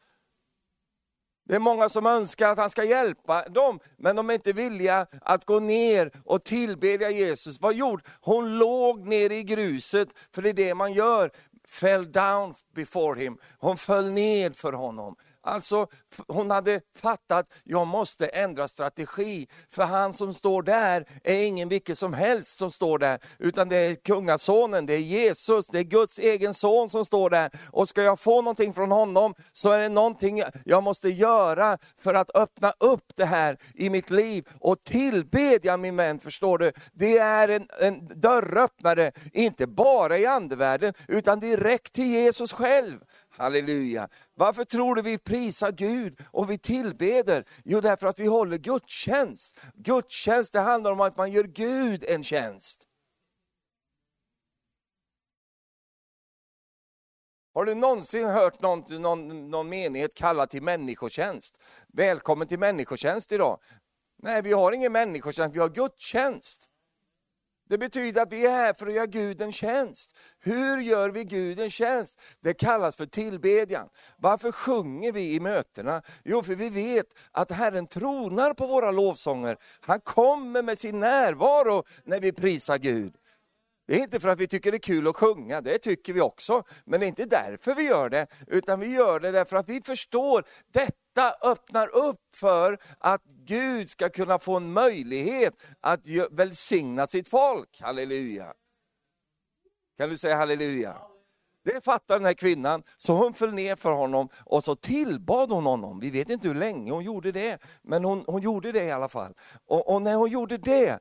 Det 1.49 1.55
är 1.55 1.59
många 1.59 1.89
som 1.89 2.07
önskar 2.07 2.51
att 2.51 2.59
han 2.59 2.71
ska 2.71 2.85
hjälpa 2.85 3.49
dem, 3.49 3.81
men 3.97 4.17
de 4.17 4.31
är 4.31 4.35
inte 4.35 4.53
villiga 4.53 5.07
att 5.23 5.45
gå 5.45 5.61
ner 5.61 6.13
och 6.25 6.45
tillbedja 6.45 7.11
Jesus. 7.11 7.61
Vad 7.61 7.75
gjorde 7.75 8.03
hon? 8.21 8.59
låg 8.59 9.07
ner 9.07 9.31
i 9.31 9.43
gruset, 9.43 10.09
för 10.35 10.43
det 10.43 10.49
är 10.49 10.53
det 10.55 10.75
man 10.75 10.93
gör. 10.93 11.31
Fell 11.69 12.13
down 12.13 12.55
before 12.75 13.21
him. 13.21 13.39
Hon 13.59 13.77
föll 13.77 14.11
ned 14.11 14.57
för 14.57 14.73
honom. 14.73 15.17
Alltså, 15.49 15.87
hon 16.29 16.51
hade 16.51 16.81
fattat, 16.97 17.47
jag 17.65 17.87
måste 17.87 18.27
ändra 18.27 18.69
strategi. 18.69 19.47
För 19.71 19.83
han 19.83 20.13
som 20.13 20.35
står 20.35 20.63
där 20.63 21.07
är 21.25 21.43
ingen 21.43 21.69
vilken 21.69 21.97
som 21.97 22.13
helst 22.13 22.59
som 22.59 22.71
står 22.71 22.99
där, 22.99 23.19
utan 23.39 23.69
det 23.69 23.77
är 23.77 23.95
kungasonen, 23.95 24.87
det 24.87 24.95
är 24.95 24.99
Jesus, 24.99 25.67
det 25.67 25.79
är 25.79 25.83
Guds 25.83 26.19
egen 26.19 26.55
son 26.55 26.91
som 26.91 27.05
står 27.05 27.31
där. 27.31 27.51
Och 27.71 27.89
ska 27.89 28.03
jag 28.03 28.21
få 28.21 28.43
någonting 28.43 28.75
från 28.75 28.91
honom 28.91 29.35
så 29.53 29.71
är 29.71 29.79
det 29.79 29.89
någonting 29.89 30.43
jag 30.65 30.83
måste 30.83 31.09
göra 31.09 31.79
för 31.99 32.15
att 32.15 32.37
öppna 32.37 32.73
upp 32.81 33.13
det 33.17 33.25
här 33.25 33.59
i 33.75 33.91
mitt 33.91 34.11
liv. 34.11 34.49
Och 34.61 34.85
tillbedja 34.85 35.77
min 35.77 35.97
vän, 35.97 36.21
förstår 36.21 36.59
du, 36.59 36.73
det 36.93 37.19
är 37.19 37.49
en, 37.49 37.67
en 37.81 38.21
dörröppnare, 38.21 39.13
inte 39.33 39.67
bara 39.67 40.19
i 40.19 40.27
andevärlden, 40.27 40.95
utan 41.09 41.41
direkt 41.41 41.93
till 41.93 42.07
Jesus 42.07 42.53
själv. 42.53 43.01
Halleluja. 43.39 44.09
Varför 44.35 44.65
tror 44.65 44.95
du 44.95 45.03
vi 45.03 45.19
prisar 45.19 45.73
Gud 45.73 46.21
och 46.31 46.51
vi 46.51 46.59
tillbeder? 46.59 47.45
Jo, 47.65 47.81
därför 47.81 48.07
att 48.07 48.19
vi 48.19 48.27
håller 48.27 48.59
gudstjänst. 48.59 49.61
Gudstjänst 49.75 50.53
det 50.53 50.61
handlar 50.61 50.93
om 50.93 51.01
att 51.01 51.17
man 51.17 51.33
gör 51.33 51.45
Gud 51.45 52.05
en 52.09 52.25
tjänst. 52.25 52.85
Har 57.55 57.65
du 57.65 57.75
någonsin 57.75 58.27
hört 58.27 58.61
någon, 58.61 59.03
någon, 59.03 59.51
någon 59.51 59.69
menighet 59.69 60.15
kalla 60.15 60.47
till 60.47 60.63
människotjänst? 60.63 61.61
Välkommen 61.89 62.49
till 62.49 62.59
människotjänst 62.59 63.33
idag. 63.33 63.61
Nej, 64.23 64.43
vi 64.43 64.53
har 64.53 64.73
ingen 64.73 64.93
människotjänst, 64.93 65.57
vi 65.57 65.61
har 65.61 65.69
gudstjänst. 65.69 66.71
Det 67.69 67.79
betyder 67.79 68.23
att 68.23 68.33
vi 68.33 68.47
är 68.47 68.51
här 68.51 68.75
för 68.75 68.87
att 68.87 68.93
göra 68.93 69.07
Gud 69.07 69.43
en 69.43 69.53
tjänst. 69.53 70.17
Hur 70.41 70.81
gör 70.81 71.11
vi 71.11 71.25
Gud 71.25 71.61
en 71.61 71.71
tjänst? 71.71 72.21
Det 72.41 72.55
kallas 72.55 72.97
för 72.97 73.07
tillbedjan. 73.07 73.89
Varför 74.17 74.53
sjunger 74.53 75.13
vi 75.13 75.35
i 75.35 75.41
mötena? 75.41 76.03
Jo, 76.25 76.43
för 76.43 76.55
vi 76.55 76.69
vet 76.69 77.07
att 77.33 77.51
Herren 77.51 77.87
tronar 77.87 78.55
på 78.55 78.67
våra 78.67 78.91
lovsånger. 78.91 79.57
Han 79.81 80.01
kommer 80.01 80.63
med 80.63 80.79
sin 80.79 81.01
närvaro 81.01 81.85
när 82.05 82.21
vi 82.21 82.33
prisar 82.33 82.79
Gud. 82.79 83.15
Det 83.89 83.95
är 83.95 84.03
inte 84.03 84.21
för 84.21 84.29
att 84.29 84.39
vi 84.39 84.47
tycker 84.47 84.71
det 84.71 84.77
är 84.77 84.79
kul 84.79 85.09
att 85.09 85.17
sjunga, 85.17 85.61
det 85.61 85.79
tycker 85.79 86.13
vi 86.13 86.21
också. 86.21 86.63
Men 86.85 87.01
det 87.01 87.07
är 87.07 87.09
inte 87.09 87.25
därför 87.25 87.75
vi 87.75 87.83
gör 87.83 88.11
det, 88.11 88.27
utan 88.47 88.81
vi 88.81 88.87
gör 88.87 89.21
det 89.21 89.31
därför 89.31 89.57
att 89.57 89.69
vi 89.69 89.83
förstår 89.83 90.45
detta 90.73 91.35
öppnar 91.43 91.97
upp 91.97 92.21
för 92.35 92.79
att 92.99 93.23
Gud 93.25 93.91
ska 93.91 94.09
kunna 94.09 94.39
få 94.39 94.57
en 94.57 94.73
möjlighet 94.73 95.55
att 95.81 96.01
välsigna 96.31 97.07
sitt 97.07 97.29
folk. 97.29 97.81
Halleluja. 97.81 98.53
Kan 99.97 100.11
du 100.11 100.17
säga 100.17 100.37
halleluja? 100.37 100.97
Det 101.65 101.85
fattar 101.85 102.15
den 102.15 102.27
här 102.27 102.35
kvinnan, 102.35 102.83
så 102.97 103.13
hon 103.13 103.35
föll 103.35 103.53
ner 103.53 103.77
för 103.77 103.93
honom 103.93 104.29
och 104.45 104.65
så 104.65 104.75
tillbad 104.75 105.51
hon 105.51 105.67
honom. 105.67 106.01
Vi 106.01 106.11
vet 106.11 106.31
inte 106.31 106.49
hur 106.49 106.55
länge 106.55 106.93
hon 106.93 107.05
gjorde 107.05 107.33
det, 107.33 107.59
men 107.83 108.05
hon, 108.05 108.25
hon 108.27 108.43
gjorde 108.43 108.73
det 108.73 108.85
i 108.85 108.91
alla 108.91 109.09
fall. 109.09 109.35
Och, 109.67 109.95
och 109.95 110.03
när 110.03 110.15
hon 110.15 110.31
gjorde 110.31 110.59
det, 110.59 110.99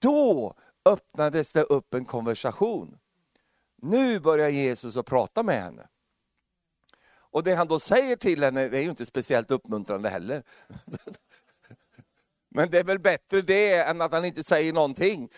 då 0.00 0.54
öppnades 0.84 1.52
det 1.52 1.62
upp 1.62 1.94
en 1.94 2.04
konversation. 2.04 2.98
Nu 3.82 4.20
börjar 4.20 4.48
Jesus 4.48 4.96
att 4.96 5.06
prata 5.06 5.42
med 5.42 5.62
henne. 5.62 5.88
Och 7.32 7.42
det 7.42 7.54
han 7.54 7.68
då 7.68 7.78
säger 7.78 8.16
till 8.16 8.44
henne, 8.44 8.68
det 8.68 8.78
är 8.78 8.82
ju 8.82 8.90
inte 8.90 9.06
speciellt 9.06 9.50
uppmuntrande 9.50 10.08
heller. 10.08 10.42
Men 12.54 12.70
det 12.70 12.78
är 12.78 12.84
väl 12.84 12.98
bättre 12.98 13.42
det 13.42 13.74
än 13.74 14.00
att 14.00 14.12
han 14.12 14.24
inte 14.24 14.42
säger 14.42 14.72
någonting. 14.72 15.30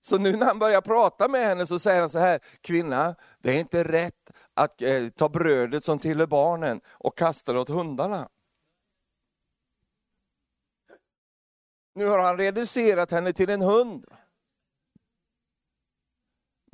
Så 0.00 0.18
nu 0.18 0.36
när 0.36 0.46
han 0.46 0.58
börjar 0.58 0.80
prata 0.80 1.28
med 1.28 1.46
henne 1.46 1.66
så 1.66 1.78
säger 1.78 2.00
han 2.00 2.10
så 2.10 2.18
här, 2.18 2.40
kvinna, 2.60 3.14
det 3.38 3.50
är 3.50 3.58
inte 3.58 3.84
rätt 3.84 4.30
att 4.54 4.82
eh, 4.82 5.08
ta 5.08 5.28
brödet 5.28 5.84
som 5.84 5.98
tillhör 5.98 6.26
barnen 6.26 6.80
och 6.88 7.18
kasta 7.18 7.52
det 7.52 7.60
åt 7.60 7.68
hundarna. 7.68 8.28
Nu 11.94 12.06
har 12.06 12.18
han 12.18 12.36
reducerat 12.36 13.10
henne 13.10 13.32
till 13.32 13.50
en 13.50 13.62
hund. 13.62 14.06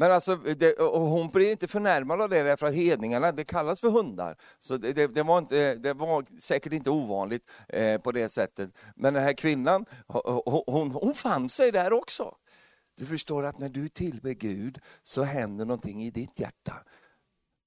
Men 0.01 0.13
alltså, 0.13 0.37
det, 0.37 0.73
och 0.73 1.01
hon 1.01 1.29
blir 1.29 1.51
inte 1.51 1.69
förnärmad 1.69 2.21
av 2.21 2.29
det 2.29 2.43
därför 2.43 2.67
att 2.67 2.75
hedningarna, 2.75 3.33
det 3.33 3.45
kallas 3.45 3.81
för 3.81 3.91
hundar. 3.91 4.37
Så 4.59 4.77
det, 4.77 4.93
det, 4.93 5.07
det 5.07 5.23
var, 5.23 5.39
inte, 5.39 5.75
det 5.75 5.95
var 5.95 6.25
säkert 6.41 6.73
inte 6.73 6.91
ovanligt 6.91 7.51
eh, 7.69 8.01
på 8.01 8.13
det 8.13 8.29
sättet. 8.29 8.71
Men 8.97 9.15
den 9.15 9.23
här 9.23 9.33
kvinnan, 9.33 9.87
hon, 10.07 10.63
hon, 10.67 10.91
hon 10.91 11.15
fann 11.15 11.49
sig 11.49 11.73
där 11.73 11.93
också. 11.93 12.35
Du 12.97 13.07
förstår 13.07 13.45
att 13.45 13.59
när 13.59 13.69
du 13.69 13.89
tillber 13.89 14.33
Gud 14.33 14.79
så 15.03 15.23
händer 15.23 15.65
någonting 15.65 16.03
i 16.03 16.11
ditt 16.11 16.41
hjärta. 16.41 16.75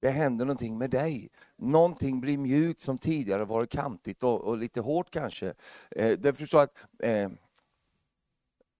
Det 0.02 0.10
händer 0.10 0.44
någonting 0.44 0.78
med 0.78 0.90
dig. 0.90 1.28
Någonting 1.58 2.20
blir 2.20 2.38
mjukt 2.38 2.80
som 2.80 2.98
tidigare 2.98 3.44
varit 3.44 3.70
kantigt 3.70 4.22
och, 4.22 4.40
och 4.40 4.58
lite 4.58 4.80
hårt 4.80 5.10
kanske. 5.10 5.54
Eh, 5.90 6.10
du 6.18 6.32
förstår 6.32 6.60
att 6.60 6.78
eh, 7.02 7.28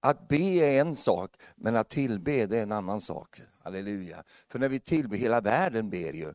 att 0.05 0.29
be 0.29 0.37
är 0.37 0.81
en 0.81 0.97
sak, 0.97 1.37
men 1.57 1.77
att 1.77 1.89
tillbe 1.89 2.47
det 2.47 2.59
är 2.59 2.63
en 2.63 2.73
annan 2.73 3.01
sak. 3.01 3.41
Halleluja. 3.59 4.25
För 4.49 4.59
när 4.59 4.69
vi 4.69 4.81
tillber, 4.81 5.17
hela 5.17 5.41
världen 5.41 5.91
ber 5.91 6.13
ju. 6.13 6.35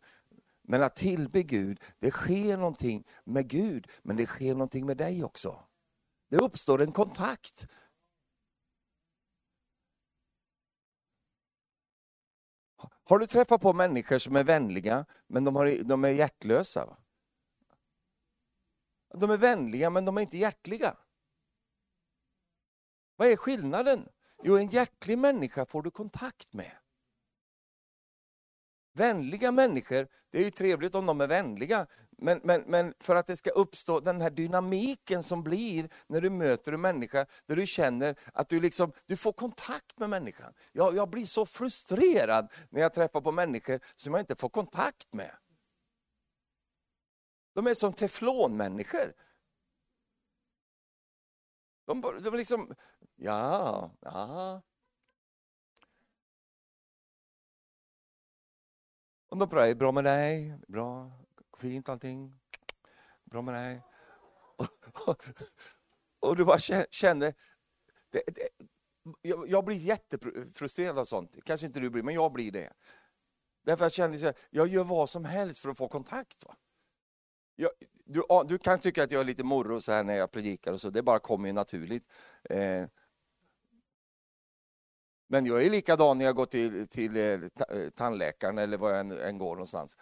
Men 0.63 0.83
att 0.83 0.95
tillbe 0.95 1.43
Gud, 1.43 1.79
det 1.99 2.11
sker 2.11 2.57
någonting 2.57 3.07
med 3.23 3.47
Gud, 3.47 3.87
men 4.03 4.15
det 4.17 4.25
sker 4.25 4.53
någonting 4.53 4.85
med 4.85 4.97
dig 4.97 5.23
också. 5.23 5.63
Det 6.29 6.37
uppstår 6.37 6.81
en 6.81 6.91
kontakt. 6.91 7.67
Har 13.03 13.19
du 13.19 13.27
träffat 13.27 13.61
på 13.61 13.73
människor 13.73 14.19
som 14.19 14.35
är 14.35 14.43
vänliga, 14.43 15.05
men 15.27 15.43
de, 15.43 15.55
har, 15.55 15.83
de 15.83 16.03
är 16.03 16.09
hjärtlösa? 16.09 16.97
De 19.13 19.31
är 19.31 19.37
vänliga, 19.37 19.89
men 19.89 20.05
de 20.05 20.17
är 20.17 20.21
inte 20.21 20.37
hjärtliga. 20.37 20.97
Vad 23.19 23.27
är 23.27 23.35
skillnaden? 23.35 24.09
Jo, 24.43 24.57
en 24.57 24.67
hjärtlig 24.67 25.17
människa 25.17 25.65
får 25.65 25.81
du 25.81 25.91
kontakt 25.91 26.53
med. 26.53 26.71
Vänliga 28.93 29.51
människor, 29.51 30.07
det 30.29 30.37
är 30.37 30.43
ju 30.43 30.51
trevligt 30.51 30.95
om 30.95 31.05
de 31.05 31.21
är 31.21 31.27
vänliga, 31.27 31.87
men, 32.17 32.41
men, 32.43 32.61
men 32.61 32.93
för 32.99 33.15
att 33.15 33.27
det 33.27 33.37
ska 33.37 33.49
uppstå 33.49 33.99
den 33.99 34.21
här 34.21 34.29
dynamiken 34.29 35.23
som 35.23 35.43
blir 35.43 35.89
när 36.07 36.21
du 36.21 36.29
möter 36.29 36.71
en 36.71 36.81
människa, 36.81 37.25
där 37.45 37.55
du 37.55 37.67
känner 37.67 38.15
att 38.33 38.49
du, 38.49 38.59
liksom, 38.59 38.91
du 39.05 39.17
får 39.17 39.33
kontakt 39.33 39.99
med 39.99 40.09
människan. 40.09 40.53
Jag, 40.71 40.95
jag 40.95 41.09
blir 41.09 41.25
så 41.25 41.45
frustrerad 41.45 42.51
när 42.69 42.81
jag 42.81 42.93
träffar 42.93 43.21
på 43.21 43.31
människor 43.31 43.79
som 43.95 44.13
jag 44.13 44.21
inte 44.21 44.35
får 44.35 44.49
kontakt 44.49 45.13
med. 45.13 45.31
De 47.53 47.67
är 47.67 47.73
som 47.73 47.93
teflonmänniskor. 47.93 49.13
De, 51.89 52.01
de 52.01 52.37
liksom, 52.37 52.75
Ja, 53.15 53.91
ja. 54.01 54.61
Och 59.29 59.37
de 59.37 59.49
pratar, 59.49 59.75
bra 59.75 59.91
med 59.91 60.03
dig, 60.03 60.59
bra, 60.67 61.11
fint 61.57 61.89
allting, 61.89 62.39
bra 63.23 63.41
med 63.41 63.53
dig. 63.53 63.81
Och, 64.57 64.67
och, 65.07 65.23
och 66.19 66.35
du 66.35 66.45
bara 66.45 66.59
känner, 66.89 67.33
det, 68.09 68.23
det, 68.27 68.49
jag, 69.21 69.49
jag, 69.49 69.65
blir 69.65 69.75
jättefrustrerad 69.75 70.99
av 70.99 71.05
sånt, 71.05 71.35
kanske 71.45 71.67
inte 71.67 71.79
du 71.79 71.89
blir, 71.89 72.03
men 72.03 72.13
jag 72.13 72.31
blir 72.31 72.51
det. 72.51 72.73
Därför 73.63 73.85
jag 73.85 73.91
känner 73.91 74.27
att 74.27 74.37
jag 74.49 74.67
gör 74.67 74.83
vad 74.83 75.09
som 75.09 75.25
helst 75.25 75.59
för 75.59 75.69
att 75.69 75.77
få 75.77 75.87
kontakt. 75.87 76.45
Va? 76.45 76.55
Jag, 77.55 77.71
du, 78.09 78.23
du, 78.47 78.57
kan 78.57 78.79
tycka 78.79 79.03
att 79.03 79.11
jag 79.11 79.21
är 79.21 79.25
lite 79.25 79.43
morro 79.43 79.81
så 79.81 79.91
här 79.91 80.03
när 80.03 80.15
jag 80.15 80.31
predikar 80.31 80.73
och 80.73 80.81
så, 80.81 80.89
det 80.89 81.01
bara 81.01 81.19
kommer 81.19 81.47
ju 81.47 81.53
naturligt. 81.53 82.03
Eh, 82.49 82.85
men 85.27 85.45
jag 85.45 85.63
är 85.65 85.69
likadan 85.69 86.17
när 86.17 86.25
jag 86.25 86.35
går 86.35 86.45
till, 86.45 86.87
till 86.87 87.17
eh, 87.17 87.23
eh, 87.23 87.89
tandläkaren 87.95 88.57
eller 88.57 88.77
var 88.77 88.89
jag 88.89 88.99
än, 88.99 89.11
än 89.11 89.37
går 89.37 89.55
någonstans. 89.55 89.97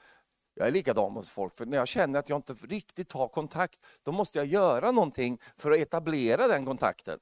Jag 0.53 0.68
är 0.68 0.72
likadan 0.72 1.14
mot 1.14 1.28
folk, 1.28 1.55
för 1.55 1.66
när 1.66 1.78
jag 1.78 1.88
känner 1.88 2.20
att 2.20 2.30
jag 2.30 2.38
inte 2.38 2.53
riktigt 2.53 3.12
har 3.12 3.28
kontakt, 3.28 3.80
då 4.03 4.12
måste 4.12 4.38
jag 4.38 4.45
göra 4.47 4.91
någonting 4.91 5.39
för 5.58 5.72
att 5.72 5.78
etablera 5.78 6.47
den 6.47 6.66
kontakten. 6.66 7.20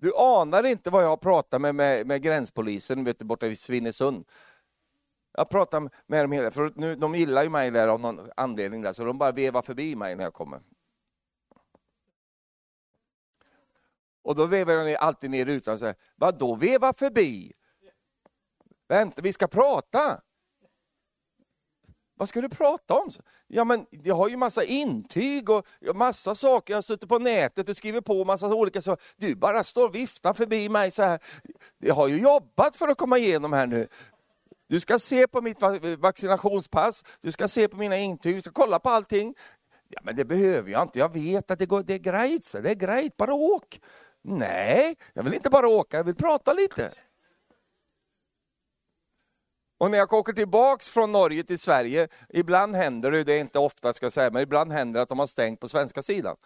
Du 0.00 0.12
anar 0.16 0.66
inte 0.66 0.90
vad 0.90 1.02
jag 1.02 1.08
har 1.08 1.16
pratat 1.16 1.60
med, 1.60 1.74
med, 1.74 2.06
med 2.06 2.22
gränspolisen 2.22 3.04
vet 3.04 3.18
du, 3.18 3.24
borta 3.24 3.46
vid 3.46 3.58
Svinesund. 3.58 4.24
Jag 5.38 5.48
pratar 5.48 5.90
med 6.06 6.24
dem 6.24 6.32
hela 6.32 6.50
för 6.50 6.72
nu, 6.76 6.94
de 6.94 7.14
gillar 7.14 7.42
ju 7.42 7.48
mig 7.48 7.70
där 7.70 7.88
av 7.88 8.00
någon 8.00 8.30
anledning, 8.36 8.82
där, 8.82 8.92
så 8.92 9.04
de 9.04 9.18
bara 9.18 9.32
vevar 9.32 9.62
förbi 9.62 9.96
mig 9.96 10.16
när 10.16 10.24
jag 10.24 10.34
kommer. 10.34 10.60
Och 14.22 14.34
då 14.34 14.46
vevar 14.46 14.84
de 14.84 14.96
alltid 14.96 15.30
ner 15.30 15.44
rutan 15.44 15.74
och 15.74 15.80
säger, 15.80 15.94
vadå 16.16 16.54
veva 16.54 16.92
förbi? 16.92 17.52
Vänta, 18.88 19.22
vi 19.22 19.32
ska 19.32 19.46
prata. 19.46 20.20
Vad 22.14 22.28
ska 22.28 22.40
du 22.40 22.48
prata 22.48 22.94
om? 22.94 23.10
Ja, 23.46 23.64
men 23.64 23.86
jag 23.90 24.14
har 24.14 24.28
ju 24.28 24.36
massa 24.36 24.64
intyg 24.64 25.50
och 25.50 25.66
massa 25.94 26.34
saker. 26.34 26.72
Jag 26.72 26.76
har 26.76 26.82
suttit 26.82 27.08
på 27.08 27.18
nätet 27.18 27.68
och 27.68 27.76
skrivit 27.76 28.04
på 28.04 28.24
massa 28.24 28.54
olika 28.54 28.82
saker. 28.82 29.04
Du 29.16 29.34
bara 29.34 29.64
står 29.64 29.88
och 29.88 29.94
viftar 29.94 30.34
förbi 30.34 30.68
mig 30.68 30.90
så 30.90 31.02
här. 31.02 31.20
Jag 31.78 31.94
har 31.94 32.08
ju 32.08 32.20
jobbat 32.20 32.76
för 32.76 32.88
att 32.88 32.98
komma 32.98 33.18
igenom 33.18 33.52
här 33.52 33.66
nu. 33.66 33.88
Du 34.68 34.80
ska 34.80 34.98
se 34.98 35.26
på 35.26 35.40
mitt 35.40 35.58
vaccinationspass, 35.98 37.04
du 37.20 37.32
ska 37.32 37.48
se 37.48 37.68
på 37.68 37.76
mina 37.76 37.96
intyg, 37.96 38.34
du 38.34 38.42
ska 38.42 38.50
kolla 38.50 38.78
på 38.78 38.90
allting. 38.90 39.34
Ja, 39.88 40.00
men 40.04 40.16
det 40.16 40.24
behöver 40.24 40.70
jag 40.70 40.82
inte, 40.82 40.98
jag 40.98 41.12
vet 41.12 41.50
att 41.50 41.58
det, 41.58 41.66
går, 41.66 41.82
det 41.82 41.94
är 41.94 41.98
grejt, 41.98 42.62
det 42.62 42.70
är 42.70 42.74
grejt, 42.74 43.16
bara 43.16 43.34
åk. 43.34 43.80
Nej, 44.22 44.96
jag 45.14 45.22
vill 45.22 45.34
inte 45.34 45.50
bara 45.50 45.68
åka, 45.68 45.96
jag 45.96 46.04
vill 46.04 46.14
prata 46.14 46.52
lite. 46.52 46.92
Och 49.78 49.90
när 49.90 49.98
jag 49.98 50.12
åker 50.12 50.32
tillbaks 50.32 50.90
från 50.90 51.12
Norge 51.12 51.42
till 51.42 51.58
Sverige, 51.58 52.08
ibland 52.28 52.76
händer 52.76 53.10
det, 53.10 53.24
det 53.24 53.32
är 53.32 53.40
inte 53.40 53.58
ofta 53.58 53.92
ska 53.92 54.06
jag 54.06 54.12
säga, 54.12 54.30
men 54.30 54.42
ibland 54.42 54.72
händer 54.72 54.98
det 54.98 55.02
att 55.02 55.08
de 55.08 55.18
har 55.18 55.26
stängt 55.26 55.60
på 55.60 55.68
svenska 55.68 56.02
sidan. 56.02 56.36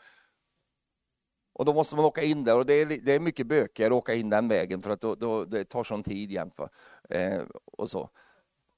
Och 1.52 1.64
då 1.64 1.74
måste 1.74 1.96
man 1.96 2.04
åka 2.04 2.22
in 2.22 2.44
där 2.44 2.58
och 2.58 2.66
det 2.66 2.74
är, 2.74 2.86
det 2.86 3.12
är 3.12 3.20
mycket 3.20 3.46
bökigare 3.46 3.94
att 3.94 3.98
åka 3.98 4.14
in 4.14 4.30
den 4.30 4.48
vägen 4.48 4.82
för 4.82 4.90
att 4.90 5.00
då, 5.00 5.14
då 5.14 5.44
det 5.44 5.64
tar 5.64 5.84
sån 5.84 6.02
tid 6.02 6.30
jämt. 6.30 6.58
Eh, 7.10 7.42
och 7.64 7.90
så. 7.90 8.10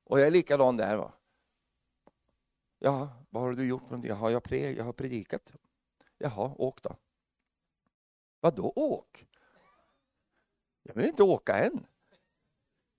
Och 0.05 0.20
jag 0.20 0.27
är 0.27 0.31
likadan 0.31 0.77
där. 0.77 0.97
Va? 0.97 1.12
Ja, 2.79 3.09
vad 3.31 3.43
har 3.43 3.53
du 3.53 3.66
gjort? 3.66 3.83
Jaha, 4.03 4.31
jag, 4.31 4.43
pre, 4.43 4.72
jag 4.72 4.85
har 4.85 4.93
predikat. 4.93 5.53
Jaha, 6.18 6.55
åk 6.59 6.83
då. 6.83 6.97
Vadå 8.41 8.72
åk? 8.77 9.27
Jag 10.83 10.95
vill 10.95 11.07
inte 11.07 11.22
åka 11.22 11.59
än. 11.59 11.87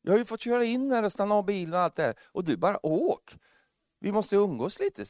Jag 0.02 0.12
har 0.12 0.18
ju 0.18 0.26
fått 0.26 0.42
köra 0.42 0.66
in 0.66 0.92
här 0.92 1.04
och 1.04 1.12
stanna 1.12 1.36
av 1.36 1.46
bilen 1.46 1.74
och 1.74 1.80
allt 1.80 1.96
det 1.96 2.04
här. 2.04 2.20
Och 2.24 2.44
du 2.44 2.58
bara 2.58 2.86
åk. 2.86 3.38
Vi 4.00 4.12
måste 4.12 4.36
umgås 4.36 4.80
lite. 4.80 5.06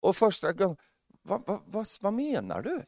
Och 0.00 0.16
första 0.16 0.52
gången, 0.52 0.76
vad, 1.22 1.46
vad, 1.46 1.62
vad, 1.66 1.86
vad 2.00 2.12
menar 2.12 2.62
du? 2.62 2.84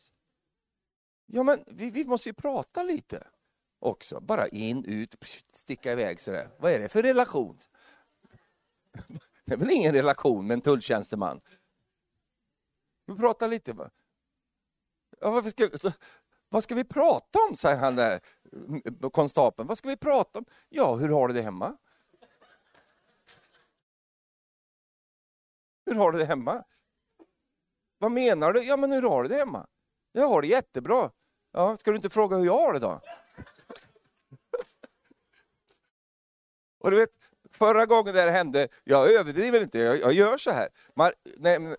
Ja 1.26 1.42
men 1.42 1.64
vi, 1.66 1.90
vi 1.90 2.04
måste 2.04 2.28
ju 2.28 2.32
prata 2.34 2.82
lite 2.82 3.26
också. 3.78 4.20
Bara 4.20 4.46
in, 4.48 4.84
ut, 4.84 5.14
sticka 5.52 5.92
iväg 5.92 6.20
sådär. 6.20 6.48
Vad 6.58 6.72
är 6.72 6.80
det 6.80 6.88
för 6.88 7.02
relation? 7.02 7.58
Det 9.44 9.52
är 9.52 9.56
väl 9.56 9.70
ingen 9.70 9.92
relation 9.92 10.46
med 10.46 10.54
en 10.54 10.60
tulltjänsteman? 10.60 11.40
Vi 13.06 13.14
pratar 13.16 13.48
lite. 13.48 13.72
Va? 13.72 13.90
Ja, 15.20 15.30
varför 15.30 15.50
ska, 15.50 15.78
så, 15.78 15.92
vad 16.48 16.64
ska 16.64 16.74
vi 16.74 16.84
prata 16.84 17.38
om, 17.48 17.56
säger 17.56 17.78
han 17.78 17.96
där, 17.96 18.20
konstapeln. 19.10 19.68
Vad 19.68 19.78
ska 19.78 19.88
vi 19.88 19.96
prata 19.96 20.38
om? 20.38 20.44
Ja, 20.68 20.94
hur 20.94 21.08
har 21.08 21.28
du 21.28 21.34
det 21.34 21.42
hemma? 21.42 21.76
Hur 25.86 25.94
har 25.94 26.12
du 26.12 26.18
det 26.18 26.24
hemma? 26.24 26.64
Vad 27.98 28.12
menar 28.12 28.52
du? 28.52 28.62
Ja, 28.62 28.76
men 28.76 28.92
hur 28.92 29.02
har 29.02 29.22
du 29.22 29.28
det 29.28 29.36
hemma? 29.36 29.66
Jag 30.12 30.28
har 30.28 30.42
det 30.42 30.48
jättebra. 30.48 31.10
Ja, 31.52 31.76
ska 31.76 31.90
du 31.90 31.96
inte 31.96 32.10
fråga 32.10 32.36
hur 32.36 32.44
jag 32.44 32.58
har 32.58 32.72
det 32.72 32.78
då? 32.78 33.00
Och 36.80 36.90
du 36.90 36.96
vet, 36.96 37.10
förra 37.52 37.86
gången 37.86 38.14
det 38.14 38.20
här 38.20 38.30
hände, 38.30 38.68
jag 38.84 39.12
överdriver 39.12 39.60
inte, 39.62 39.78
jag, 39.78 39.98
jag 39.98 40.12
gör 40.12 40.36
så 40.36 40.50
här. 40.50 40.68
Man, 40.96 41.12
nej, 41.36 41.58
men 41.58 41.76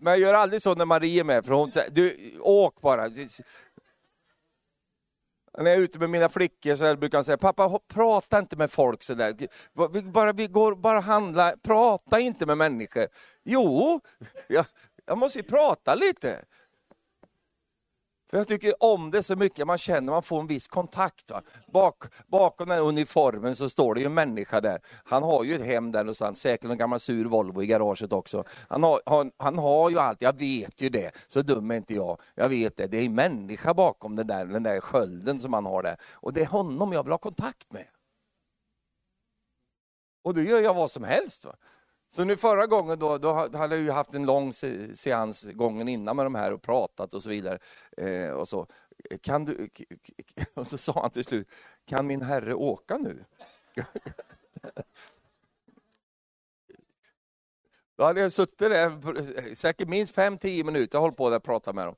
jag 0.00 0.18
gör 0.18 0.34
aldrig 0.34 0.62
så 0.62 0.74
när 0.74 0.84
Marie 0.84 1.20
är 1.20 1.24
med, 1.24 1.44
för 1.44 1.52
hon 1.54 1.72
du, 1.90 2.32
åk 2.40 2.80
bara. 2.80 3.08
När 5.58 5.70
jag 5.70 5.74
är 5.74 5.78
ute 5.78 5.98
med 5.98 6.10
mina 6.10 6.28
flickor 6.28 6.76
så 6.76 6.96
brukar 6.96 7.18
jag 7.18 7.24
säga, 7.24 7.38
pappa 7.38 7.78
prata 7.88 8.38
inte 8.38 8.56
med 8.56 8.70
folk 8.70 9.02
sådär. 9.02 9.34
Vi, 9.92 10.02
bara, 10.02 10.32
vi 10.32 10.46
går 10.46 10.74
bara 10.74 11.00
handla, 11.00 11.54
prata 11.62 12.18
inte 12.20 12.46
med 12.46 12.58
människor. 12.58 13.06
Jo, 13.44 14.00
jag, 14.48 14.66
jag 15.06 15.18
måste 15.18 15.38
ju 15.38 15.42
prata 15.42 15.94
lite. 15.94 16.44
För 18.30 18.38
jag 18.38 18.48
tycker 18.48 18.74
om 18.80 19.10
det 19.10 19.22
så 19.22 19.36
mycket, 19.36 19.66
man 19.66 19.78
känner 19.78 20.12
man 20.12 20.22
får 20.22 20.40
en 20.40 20.46
viss 20.46 20.68
kontakt. 20.68 21.30
Va? 21.30 21.42
Bak, 21.72 22.04
bakom 22.26 22.68
den 22.68 22.78
uniformen 22.78 23.56
så 23.56 23.70
står 23.70 23.94
det 23.94 24.00
ju 24.00 24.06
en 24.06 24.14
människa 24.14 24.60
där. 24.60 24.80
Han 25.04 25.22
har 25.22 25.44
ju 25.44 25.54
ett 25.54 25.66
hem 25.66 25.92
där 25.92 26.04
någonstans, 26.04 26.40
säkert 26.40 26.70
en 26.70 26.78
gammal 26.78 27.00
sur 27.00 27.24
Volvo 27.24 27.62
i 27.62 27.66
garaget 27.66 28.12
också. 28.12 28.44
Han 28.68 28.82
har, 28.82 29.00
han, 29.06 29.30
han 29.36 29.58
har 29.58 29.90
ju 29.90 29.98
allt, 29.98 30.22
jag 30.22 30.38
vet 30.38 30.80
ju 30.80 30.88
det. 30.88 31.10
Så 31.28 31.42
dum 31.42 31.70
är 31.70 31.76
inte 31.76 31.94
jag. 31.94 32.20
Jag 32.34 32.48
vet 32.48 32.76
det, 32.76 32.86
det 32.86 32.98
är 32.98 33.04
en 33.04 33.14
människa 33.14 33.74
bakom 33.74 34.16
den 34.16 34.26
där, 34.26 34.46
den 34.46 34.62
där 34.62 34.80
skölden 34.80 35.40
som 35.40 35.52
han 35.52 35.66
har 35.66 35.82
där. 35.82 35.96
Och 36.12 36.32
det 36.32 36.40
är 36.40 36.46
honom 36.46 36.92
jag 36.92 37.02
vill 37.02 37.12
ha 37.12 37.18
kontakt 37.18 37.72
med. 37.72 37.86
Och 40.22 40.34
då 40.34 40.40
gör 40.40 40.60
jag 40.60 40.74
vad 40.74 40.90
som 40.90 41.04
helst. 41.04 41.44
Va? 41.44 41.56
Så 42.14 42.24
nu 42.24 42.36
förra 42.36 42.66
gången 42.66 42.98
då, 42.98 43.18
då 43.18 43.32
hade 43.32 43.76
jag 43.76 43.84
ju 43.84 43.90
haft 43.90 44.14
en 44.14 44.26
lång 44.26 44.52
seans 44.52 45.44
gången 45.52 45.88
innan 45.88 46.16
med 46.16 46.26
de 46.26 46.34
här 46.34 46.52
och 46.52 46.62
pratat 46.62 47.14
och 47.14 47.22
så 47.22 47.28
vidare. 47.28 47.58
Eh, 47.96 48.30
och, 48.30 48.48
så. 48.48 48.66
Kan 49.20 49.44
du, 49.44 49.68
och 50.54 50.66
så 50.66 50.78
sa 50.78 50.92
han 51.02 51.10
till 51.10 51.24
slut, 51.24 51.48
kan 51.86 52.06
min 52.06 52.22
herre 52.22 52.54
åka 52.54 52.98
nu? 52.98 53.24
Då 57.96 58.04
hade 58.04 58.20
jag 58.20 58.32
suttit 58.32 58.58
där 58.58 58.86
eh, 58.86 59.54
säkert 59.54 59.88
minst 59.88 60.14
fem 60.14 60.38
tio 60.38 60.64
minuter 60.64 60.98
och 60.98 61.02
hållit 61.02 61.16
på 61.16 61.30
där 61.30 61.36
och 61.36 61.42
pratat 61.42 61.74
med 61.74 61.86
dem. 61.86 61.96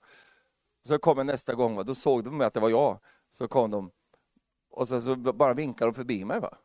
Så 0.83 0.99
kommer 0.99 1.25
nästa 1.25 1.55
gång, 1.55 1.85
då 1.85 1.95
såg 1.95 2.25
de 2.25 2.41
att 2.41 2.55
det 2.55 2.61
var 2.61 2.71
jag. 2.71 2.99
Så 3.31 3.49
kom 3.49 3.71
de 3.71 3.91
och 4.71 4.89
så, 4.89 5.01
så 5.01 5.17
bara 5.17 5.55
vinkade 5.55 5.91
de 5.91 5.95
förbi 5.95 6.25
mig. 6.25 6.41
Va? 6.41 6.59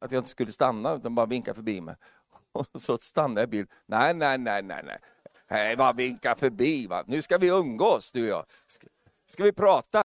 Att 0.00 0.12
jag 0.12 0.20
inte 0.20 0.30
skulle 0.30 0.52
stanna, 0.52 0.94
utan 0.94 1.14
bara 1.14 1.26
vinkade 1.26 1.54
förbi 1.54 1.80
mig. 1.80 1.96
Och 2.52 2.66
så 2.80 2.98
stannar 2.98 3.42
jag 3.42 3.48
bild. 3.48 3.70
Nej, 3.86 4.14
nej, 4.14 4.38
nej, 4.38 4.62
nej, 4.62 4.82
nej. 4.84 4.98
Hej, 5.46 5.76
bara 5.76 5.92
vinka 5.92 6.34
förbi. 6.34 6.86
Va? 6.86 7.04
Nu 7.06 7.22
ska 7.22 7.38
vi 7.38 7.48
umgås, 7.48 8.12
du 8.12 8.22
och 8.22 8.28
jag. 8.28 8.44
Ska, 8.66 8.86
ska 9.26 9.44
vi 9.44 9.52
prata? 9.52 10.02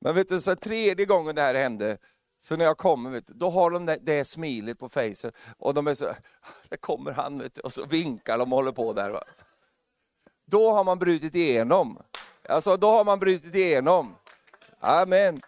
Men 0.00 0.14
vet 0.14 0.28
du, 0.28 0.40
så 0.40 0.56
tredje 0.56 1.06
gången 1.06 1.34
det 1.34 1.42
här 1.42 1.54
hände, 1.54 1.98
så 2.38 2.56
när 2.56 2.64
jag 2.64 2.78
kommer, 2.78 3.10
vet 3.10 3.26
du, 3.26 3.32
då 3.34 3.50
har 3.50 3.70
de 3.70 3.86
det, 3.86 3.98
det 4.02 4.24
smilet 4.24 4.78
på 4.78 4.88
fejset 4.88 5.34
och 5.58 5.74
de 5.74 5.86
är 5.86 5.94
så, 5.94 6.04
där 6.68 6.76
kommer 6.76 7.12
han, 7.12 7.38
vet 7.38 7.54
du, 7.54 7.60
och 7.60 7.72
så 7.72 7.84
vinkar 7.84 8.38
de 8.38 8.52
och 8.52 8.58
håller 8.58 8.72
på 8.72 8.92
där. 8.92 9.10
Va? 9.10 9.22
Då 10.46 10.72
har 10.72 10.84
man 10.84 10.98
brutit 10.98 11.34
igenom. 11.34 12.02
Alltså, 12.48 12.76
då 12.76 12.90
har 12.90 13.04
man 13.04 13.18
brutit 13.18 13.54
igenom. 13.54 14.16
Amen 14.80 15.40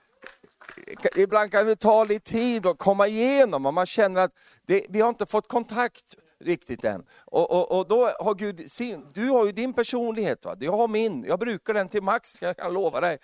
ibland 1.16 1.50
kan 1.50 1.66
det 1.66 1.76
ta 1.76 2.04
lite 2.04 2.30
tid 2.32 2.66
att 2.66 2.78
komma 2.78 3.06
igenom 3.06 3.66
och 3.66 3.74
man 3.74 3.86
känner 3.86 4.20
att 4.20 4.32
det, 4.66 4.86
vi 4.88 5.00
har 5.00 5.08
inte 5.08 5.26
fått 5.26 5.48
kontakt 5.48 6.16
riktigt 6.44 6.84
än. 6.84 7.04
Och, 7.24 7.50
och, 7.50 7.78
och 7.78 7.88
då 7.88 8.10
har 8.20 8.34
Gud 8.34 8.70
sin, 8.70 9.06
du 9.14 9.28
har 9.28 9.46
ju 9.46 9.52
din 9.52 9.72
personlighet, 9.72 10.44
va? 10.44 10.56
jag 10.60 10.72
har 10.72 10.88
min, 10.88 11.24
jag 11.24 11.38
brukar 11.38 11.74
den 11.74 11.88
till 11.88 12.02
max, 12.02 12.42
jag 12.42 12.56
kan 12.56 12.72
lova 12.72 13.00
dig. 13.00 13.18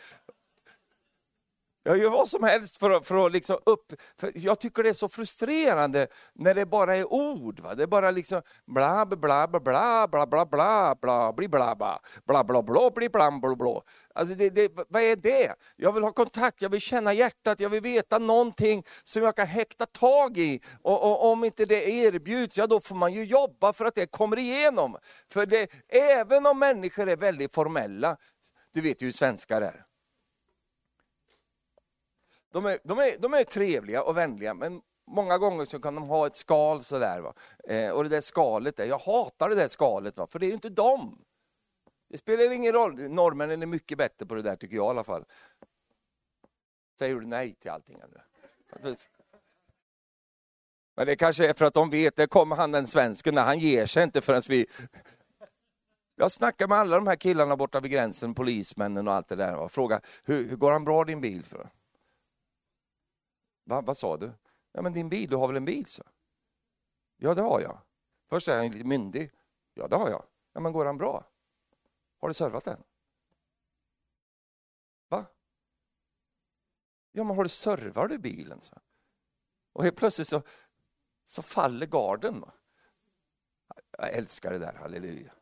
Jag 1.82 1.98
gör 1.98 2.10
vad 2.10 2.28
som 2.28 2.42
helst 2.44 2.76
för 2.76 2.90
att, 2.90 3.06
för 3.06 3.26
att 3.26 3.32
liksom 3.32 3.58
upp... 3.66 3.92
För 4.20 4.32
jag 4.34 4.60
tycker 4.60 4.82
det 4.82 4.88
är 4.88 4.92
så 4.92 5.08
frustrerande 5.08 6.06
när 6.34 6.54
det 6.54 6.66
bara 6.66 6.96
är 6.96 7.12
ord. 7.12 7.60
Va? 7.60 7.74
Det 7.74 7.82
är 7.82 7.86
bara 7.86 8.10
liksom 8.10 8.42
bla 8.66 9.06
bla 9.06 9.16
bla 9.16 9.48
bla 9.60 9.60
bla 10.06 10.26
bla 10.26 10.46
bla 10.46 10.94
bla 11.00 11.32
bli 11.32 11.48
bla 11.48 11.76
bla 11.76 12.00
bla 12.26 12.44
bla 12.44 12.62
bla 12.62 12.90
bli 12.90 13.08
bla 13.08 13.30
bla 13.30 13.56
bla. 13.56 13.80
Alltså 14.14 14.34
det, 14.34 14.50
det, 14.50 14.72
vad 14.88 15.02
är 15.02 15.16
det? 15.16 15.54
Jag 15.76 15.92
vill 15.92 16.02
ha 16.02 16.12
kontakt, 16.12 16.62
jag 16.62 16.70
vill 16.70 16.80
känna 16.80 17.12
hjärtat, 17.12 17.60
jag 17.60 17.70
vill 17.70 17.82
veta 17.82 18.18
någonting 18.18 18.84
som 19.02 19.22
jag 19.22 19.36
kan 19.36 19.46
häkta 19.46 19.86
tag 19.86 20.38
i. 20.38 20.60
Och, 20.82 21.02
och 21.02 21.32
om 21.32 21.44
inte 21.44 21.64
det 21.64 21.88
erbjuds, 21.88 22.58
ja 22.58 22.66
då 22.66 22.80
får 22.80 22.94
man 22.94 23.12
ju 23.12 23.24
jobba 23.24 23.72
för 23.72 23.84
att 23.84 23.94
det 23.94 24.06
kommer 24.06 24.38
igenom. 24.38 24.96
För 25.32 25.46
det, 25.46 25.70
även 25.88 26.46
om 26.46 26.58
människor 26.58 27.08
är 27.08 27.16
väldigt 27.16 27.54
formella, 27.54 28.16
du 28.74 28.80
vet 28.80 29.02
ju 29.02 29.06
hur 29.06 29.12
svenskar 29.12 29.62
är. 29.62 29.87
De 32.52 32.66
är, 32.66 32.78
de, 32.84 32.98
är, 32.98 33.18
de 33.18 33.34
är 33.34 33.44
trevliga 33.44 34.02
och 34.02 34.16
vänliga, 34.16 34.54
men 34.54 34.80
många 35.06 35.38
gånger 35.38 35.64
så 35.64 35.80
kan 35.80 35.94
de 35.94 36.04
ha 36.04 36.26
ett 36.26 36.36
skal 36.36 36.84
sådär. 36.84 37.20
Va? 37.20 37.34
Eh, 37.68 37.90
och 37.90 38.02
det 38.02 38.08
där 38.08 38.20
skalet, 38.20 38.76
där, 38.76 38.84
jag 38.84 38.98
hatar 38.98 39.48
det 39.48 39.54
där 39.54 39.68
skalet, 39.68 40.16
va? 40.16 40.26
för 40.26 40.38
det 40.38 40.46
är 40.46 40.48
ju 40.48 40.54
inte 40.54 40.68
dem. 40.68 41.24
Det 42.10 42.18
spelar 42.18 42.52
ingen 42.52 42.72
roll, 42.72 43.08
norrmännen 43.08 43.62
är 43.62 43.66
mycket 43.66 43.98
bättre 43.98 44.26
på 44.26 44.34
det 44.34 44.42
där 44.42 44.56
tycker 44.56 44.76
jag 44.76 44.86
i 44.86 44.90
alla 44.90 45.04
fall. 45.04 45.24
Säger 46.98 47.14
du 47.14 47.26
nej 47.26 47.54
till 47.54 47.70
allting? 47.70 48.00
Eller? 48.00 48.24
Men 50.96 51.06
det 51.06 51.16
kanske 51.16 51.48
är 51.48 51.54
för 51.54 51.64
att 51.64 51.74
de 51.74 51.90
vet, 51.90 52.16
det 52.16 52.26
kommer 52.26 52.56
han 52.56 52.72
den 52.72 52.86
svensken, 52.86 53.34
när 53.34 53.44
han 53.44 53.58
ger 53.58 53.86
sig 53.86 54.02
inte 54.02 54.20
förrän 54.20 54.42
vi... 54.48 54.66
Jag 56.16 56.32
snackar 56.32 56.68
med 56.68 56.78
alla 56.78 56.96
de 56.96 57.06
här 57.06 57.16
killarna 57.16 57.56
borta 57.56 57.80
vid 57.80 57.90
gränsen, 57.90 58.34
polismännen 58.34 59.08
och 59.08 59.14
allt 59.14 59.28
det 59.28 59.36
där 59.36 59.56
och 59.56 59.72
frågar, 59.72 60.00
hur, 60.24 60.48
hur 60.48 60.56
går 60.56 60.72
han 60.72 60.84
bra 60.84 61.04
din 61.04 61.20
bil? 61.20 61.44
för? 61.44 61.70
Va, 63.68 63.80
vad 63.80 63.96
sa 63.96 64.16
du? 64.16 64.32
Ja 64.72 64.82
men 64.82 64.92
din 64.92 65.08
bil, 65.08 65.30
du 65.30 65.36
har 65.36 65.46
väl 65.46 65.56
en 65.56 65.64
bil? 65.64 65.86
Så. 65.86 66.02
Ja 67.16 67.34
det 67.34 67.42
har 67.42 67.60
jag. 67.60 67.80
Först 68.28 68.48
är 68.48 68.56
han 68.56 68.70
lite 68.70 68.84
myndig. 68.84 69.30
Ja 69.74 69.88
det 69.88 69.96
har 69.96 70.10
jag. 70.10 70.24
Ja 70.52 70.60
men 70.60 70.72
går 70.72 70.86
han 70.86 70.98
bra? 70.98 71.26
Har 72.18 72.28
du 72.28 72.34
servat 72.34 72.64
den? 72.64 72.82
Va? 75.08 75.26
Ja 77.12 77.24
men 77.24 77.36
har 77.36 77.42
du 77.42 77.48
servar 77.48 78.08
du 78.08 78.18
bilen? 78.18 78.60
Så. 78.60 78.74
Och 79.72 79.84
helt 79.84 79.96
plötsligt 79.96 80.28
så 80.28 80.42
så 81.24 81.42
faller 81.42 81.86
garden. 81.86 82.44
Jag 83.90 84.14
älskar 84.14 84.52
det 84.52 84.58
där, 84.58 84.74
halleluja. 84.74 85.32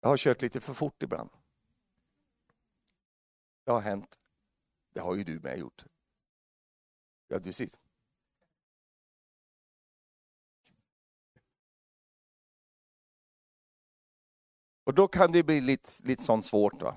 Jag 0.00 0.08
har 0.08 0.16
kört 0.16 0.42
lite 0.42 0.60
för 0.60 0.74
fort 0.74 1.02
ibland. 1.02 1.30
Det 3.64 3.70
har 3.70 3.80
hänt. 3.80 4.18
Det 4.92 5.00
har 5.00 5.14
ju 5.14 5.24
du 5.24 5.40
med 5.40 5.58
gjort. 5.58 5.84
Ja, 7.28 7.38
du 7.38 7.52
sitter. 7.52 7.80
Och 14.84 14.94
då 14.94 15.08
kan 15.08 15.32
det 15.32 15.42
bli 15.42 15.60
lite, 15.60 15.90
lite 16.02 16.22
sånt 16.22 16.44
svårt. 16.44 16.82
Va? 16.82 16.94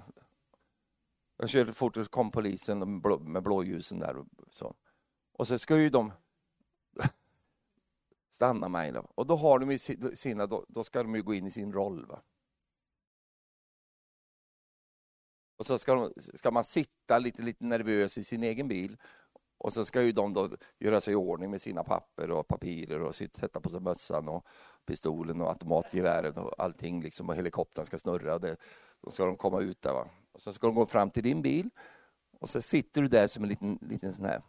Jag 1.38 1.50
körde 1.50 1.74
fort 1.74 1.98
och 1.98 2.12
kom 2.12 2.32
polisen 2.32 3.02
med 3.22 3.44
blåljusen 3.44 4.00
där. 4.00 4.18
Och, 4.18 4.28
så. 4.50 4.76
och 5.32 5.48
så 5.48 5.60
ska 5.60 5.78
ju 5.78 5.90
de 5.90 6.12
stanna 8.30 8.70
mig. 8.70 8.92
Då. 8.92 9.08
Och 9.16 9.26
då 9.26 9.36
har 9.36 9.60
de 9.60 9.78
sina, 10.16 10.48
då, 10.48 10.66
då, 10.68 10.84
ska 10.84 11.04
de 11.04 11.16
ju 11.16 11.24
gå 11.24 11.34
in 11.34 11.48
i 11.48 11.52
sin 11.52 11.74
roll. 11.74 12.06
Va? 12.06 12.22
Och 15.58 15.66
så 15.66 15.78
ska, 15.78 15.96
de, 15.96 16.14
ska 16.18 16.52
man 16.52 16.64
sitta 16.64 17.20
lite, 17.20 17.42
lite 17.42 17.66
nervös 17.66 18.18
i 18.18 18.24
sin 18.24 18.44
egen 18.44 18.68
bil. 18.68 18.98
Och 19.58 19.74
så 19.74 19.86
ska 19.86 20.02
ju 20.02 20.12
de 20.12 20.34
då 20.34 20.50
göra 20.80 21.02
sig 21.02 21.14
i 21.14 21.16
ordning 21.16 21.52
med 21.52 21.62
sina 21.62 21.84
papper 21.84 22.32
och 22.32 22.48
papirer 22.48 23.02
och 23.02 23.16
sätta 23.16 23.60
på 23.60 23.70
sig 23.70 23.80
mössan 23.80 24.30
och 24.30 24.46
pistolen 24.86 25.42
och 25.42 25.50
automatgeväret 25.50 26.38
och 26.38 26.54
allting 26.58 27.02
liksom 27.02 27.30
och 27.30 27.36
helikoptern 27.36 27.86
ska 27.86 27.98
snurra. 27.98 28.40
Det, 28.40 28.58
då 29.02 29.12
ska 29.12 29.26
de 29.26 29.38
komma 29.38 29.62
ut 29.62 29.82
där. 29.82 29.94
Va? 29.94 30.10
Och 30.32 30.42
så 30.42 30.54
ska 30.54 30.68
de 30.68 30.76
gå 30.76 30.86
fram 30.86 31.10
till 31.12 31.24
din 31.24 31.42
bil 31.42 31.70
och 32.40 32.50
så 32.50 32.62
sitter 32.62 33.02
du 33.02 33.08
där 33.08 33.28
som 33.28 33.44
en 33.44 33.50
liten, 33.50 33.80
liten 33.82 34.14
sån 34.14 34.26
här. 34.26 34.42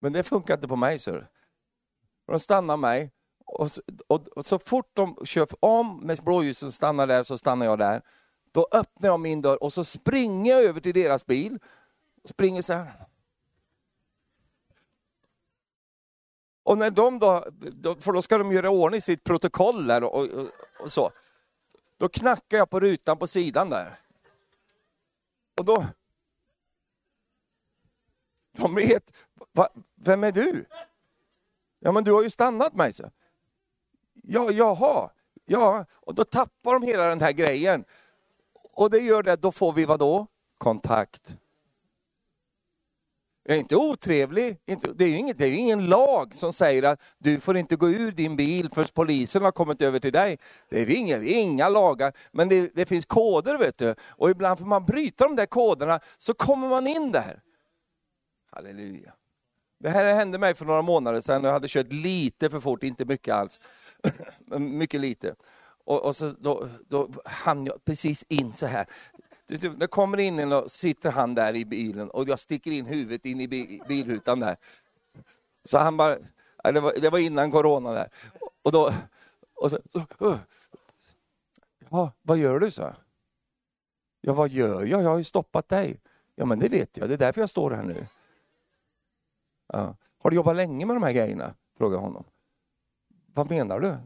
Men 0.00 0.12
det 0.12 0.22
funkar 0.22 0.54
inte 0.54 0.68
på 0.68 0.76
mig. 0.76 0.98
Så. 0.98 1.24
De 2.26 2.40
stannar 2.40 2.76
mig 2.76 3.12
och 3.50 3.72
så, 3.72 3.82
och, 4.06 4.28
och 4.28 4.46
så 4.46 4.58
fort 4.58 4.90
de 4.92 5.16
kör 5.24 5.48
om 5.60 6.00
med 6.00 6.18
blåljusen 6.24 6.72
stannar 6.72 7.06
där 7.06 7.22
så 7.22 7.38
stannar 7.38 7.66
jag 7.66 7.78
där. 7.78 8.02
Då 8.52 8.68
öppnar 8.72 9.08
jag 9.08 9.20
min 9.20 9.42
dörr 9.42 9.62
och 9.62 9.72
så 9.72 9.84
springer 9.84 10.52
jag 10.52 10.64
över 10.64 10.80
till 10.80 10.94
deras 10.94 11.26
bil. 11.26 11.58
Springer 12.24 12.62
så 12.62 12.72
här. 12.72 12.92
Och 16.62 16.78
när 16.78 16.90
de 16.90 17.18
då, 17.18 17.44
för 18.00 18.12
då 18.12 18.22
ska 18.22 18.38
de 18.38 18.52
göra 18.52 18.70
ordning 18.70 19.02
sitt 19.02 19.24
protokoll 19.24 19.86
där 19.86 20.04
och, 20.04 20.14
och, 20.14 20.48
och 20.80 20.92
så. 20.92 21.10
Då 21.96 22.08
knackar 22.08 22.58
jag 22.58 22.70
på 22.70 22.80
rutan 22.80 23.18
på 23.18 23.26
sidan 23.26 23.70
där. 23.70 23.98
Och 25.56 25.64
då... 25.64 25.86
De 28.52 28.74
vet, 28.74 29.12
va, 29.52 29.68
vem 29.94 30.24
är 30.24 30.32
du? 30.32 30.64
Ja 31.78 31.92
men 31.92 32.04
du 32.04 32.12
har 32.12 32.22
ju 32.22 32.30
stannat 32.30 32.74
mig. 32.74 32.92
Så. 32.92 33.10
Ja, 34.22 34.50
jaha, 34.50 35.10
ja. 35.44 35.84
Och 35.92 36.14
då 36.14 36.24
tappar 36.24 36.72
de 36.72 36.82
hela 36.82 37.04
den 37.04 37.20
här 37.20 37.32
grejen. 37.32 37.84
Och 38.72 38.90
det 38.90 38.98
gör 38.98 39.22
det, 39.22 39.36
då 39.36 39.52
får 39.52 39.72
vi 39.72 39.84
vad 39.84 39.98
då? 39.98 40.26
Kontakt. 40.58 41.36
Jag 43.50 43.56
är 43.56 43.60
inte 43.60 43.76
otrevlig. 43.76 44.56
Det 44.94 45.04
är, 45.04 45.08
ju 45.08 45.16
inget, 45.16 45.38
det 45.38 45.46
är 45.46 45.54
ingen 45.54 45.86
lag 45.86 46.34
som 46.34 46.52
säger 46.52 46.82
att 46.82 47.00
du 47.18 47.40
får 47.40 47.56
inte 47.56 47.76
gå 47.76 47.88
ur 47.88 48.12
din 48.12 48.36
bil 48.36 48.70
för 48.70 48.84
polisen 48.84 49.42
har 49.42 49.52
kommit 49.52 49.82
över 49.82 49.98
till 49.98 50.12
dig. 50.12 50.38
Det 50.68 50.80
är 50.80 50.90
inga, 50.90 51.22
inga 51.22 51.68
lagar, 51.68 52.12
men 52.32 52.48
det, 52.48 52.70
det, 52.74 52.86
finns 52.86 53.04
koder 53.04 53.58
vet 53.58 53.78
du. 53.78 53.94
Och 54.00 54.30
ibland 54.30 54.58
får 54.58 54.66
man 54.66 54.84
bryta 54.84 55.24
de 55.24 55.36
där 55.36 55.46
koderna 55.46 56.00
så 56.18 56.34
kommer 56.34 56.68
man 56.68 56.86
in 56.86 57.12
där. 57.12 57.42
Halleluja. 58.50 59.12
Det 59.80 59.90
här 59.90 60.14
hände 60.14 60.38
mig 60.38 60.54
för 60.54 60.64
några 60.64 60.82
månader 60.82 61.20
sedan. 61.20 61.44
Jag 61.44 61.52
hade 61.52 61.68
kört 61.68 61.92
lite 61.92 62.50
för 62.50 62.60
fort, 62.60 62.82
inte 62.82 63.04
mycket 63.04 63.34
alls. 63.34 63.60
mycket 64.58 65.00
lite. 65.00 65.34
Och, 65.84 66.04
och 66.04 66.16
så, 66.16 66.28
då, 66.38 66.66
då 66.88 67.08
hann 67.24 67.66
jag 67.66 67.84
precis 67.84 68.24
in 68.28 68.52
så 68.52 68.66
här. 68.66 68.86
Det 69.78 69.86
kommer 69.86 70.20
in 70.20 70.38
en 70.38 70.52
och 70.52 70.70
sitter 70.70 71.10
han 71.10 71.34
där 71.34 71.56
i 71.56 71.64
bilen 71.64 72.10
och 72.10 72.28
jag 72.28 72.38
sticker 72.38 72.70
in 72.70 72.86
huvudet 72.86 73.24
in 73.24 73.40
i 73.40 73.48
bilrutan 73.88 74.40
där. 74.40 74.56
Så 75.64 75.78
han 75.78 75.96
bara, 75.96 76.16
det 76.64 76.80
var, 76.80 76.92
det 77.00 77.10
var 77.10 77.18
innan 77.18 77.50
corona 77.50 77.92
där. 77.92 78.08
Och 78.62 78.72
då, 78.72 78.92
och 79.54 79.70
så, 79.70 79.76
uh, 80.22 80.36
ja, 81.90 82.12
vad 82.22 82.38
gör 82.38 82.58
du? 82.58 82.70
så? 82.70 82.94
Ja, 84.20 84.32
vad 84.32 84.50
gör 84.50 84.84
jag? 84.84 85.02
Jag 85.02 85.10
har 85.10 85.18
ju 85.18 85.24
stoppat 85.24 85.68
dig. 85.68 86.00
Ja, 86.34 86.44
men 86.44 86.58
det 86.58 86.68
vet 86.68 86.96
jag. 86.96 87.08
Det 87.08 87.14
är 87.14 87.18
därför 87.18 87.40
jag 87.40 87.50
står 87.50 87.70
här 87.70 87.82
nu. 87.82 88.06
Ja. 89.72 89.96
Har 90.18 90.30
du 90.30 90.36
jobbat 90.36 90.56
länge 90.56 90.86
med 90.86 90.96
de 90.96 91.02
här 91.02 91.12
grejerna? 91.12 91.54
Frågar 91.78 91.98
honom. 91.98 92.24
Vad 93.34 93.50
menar 93.50 93.80
du? 93.80 93.96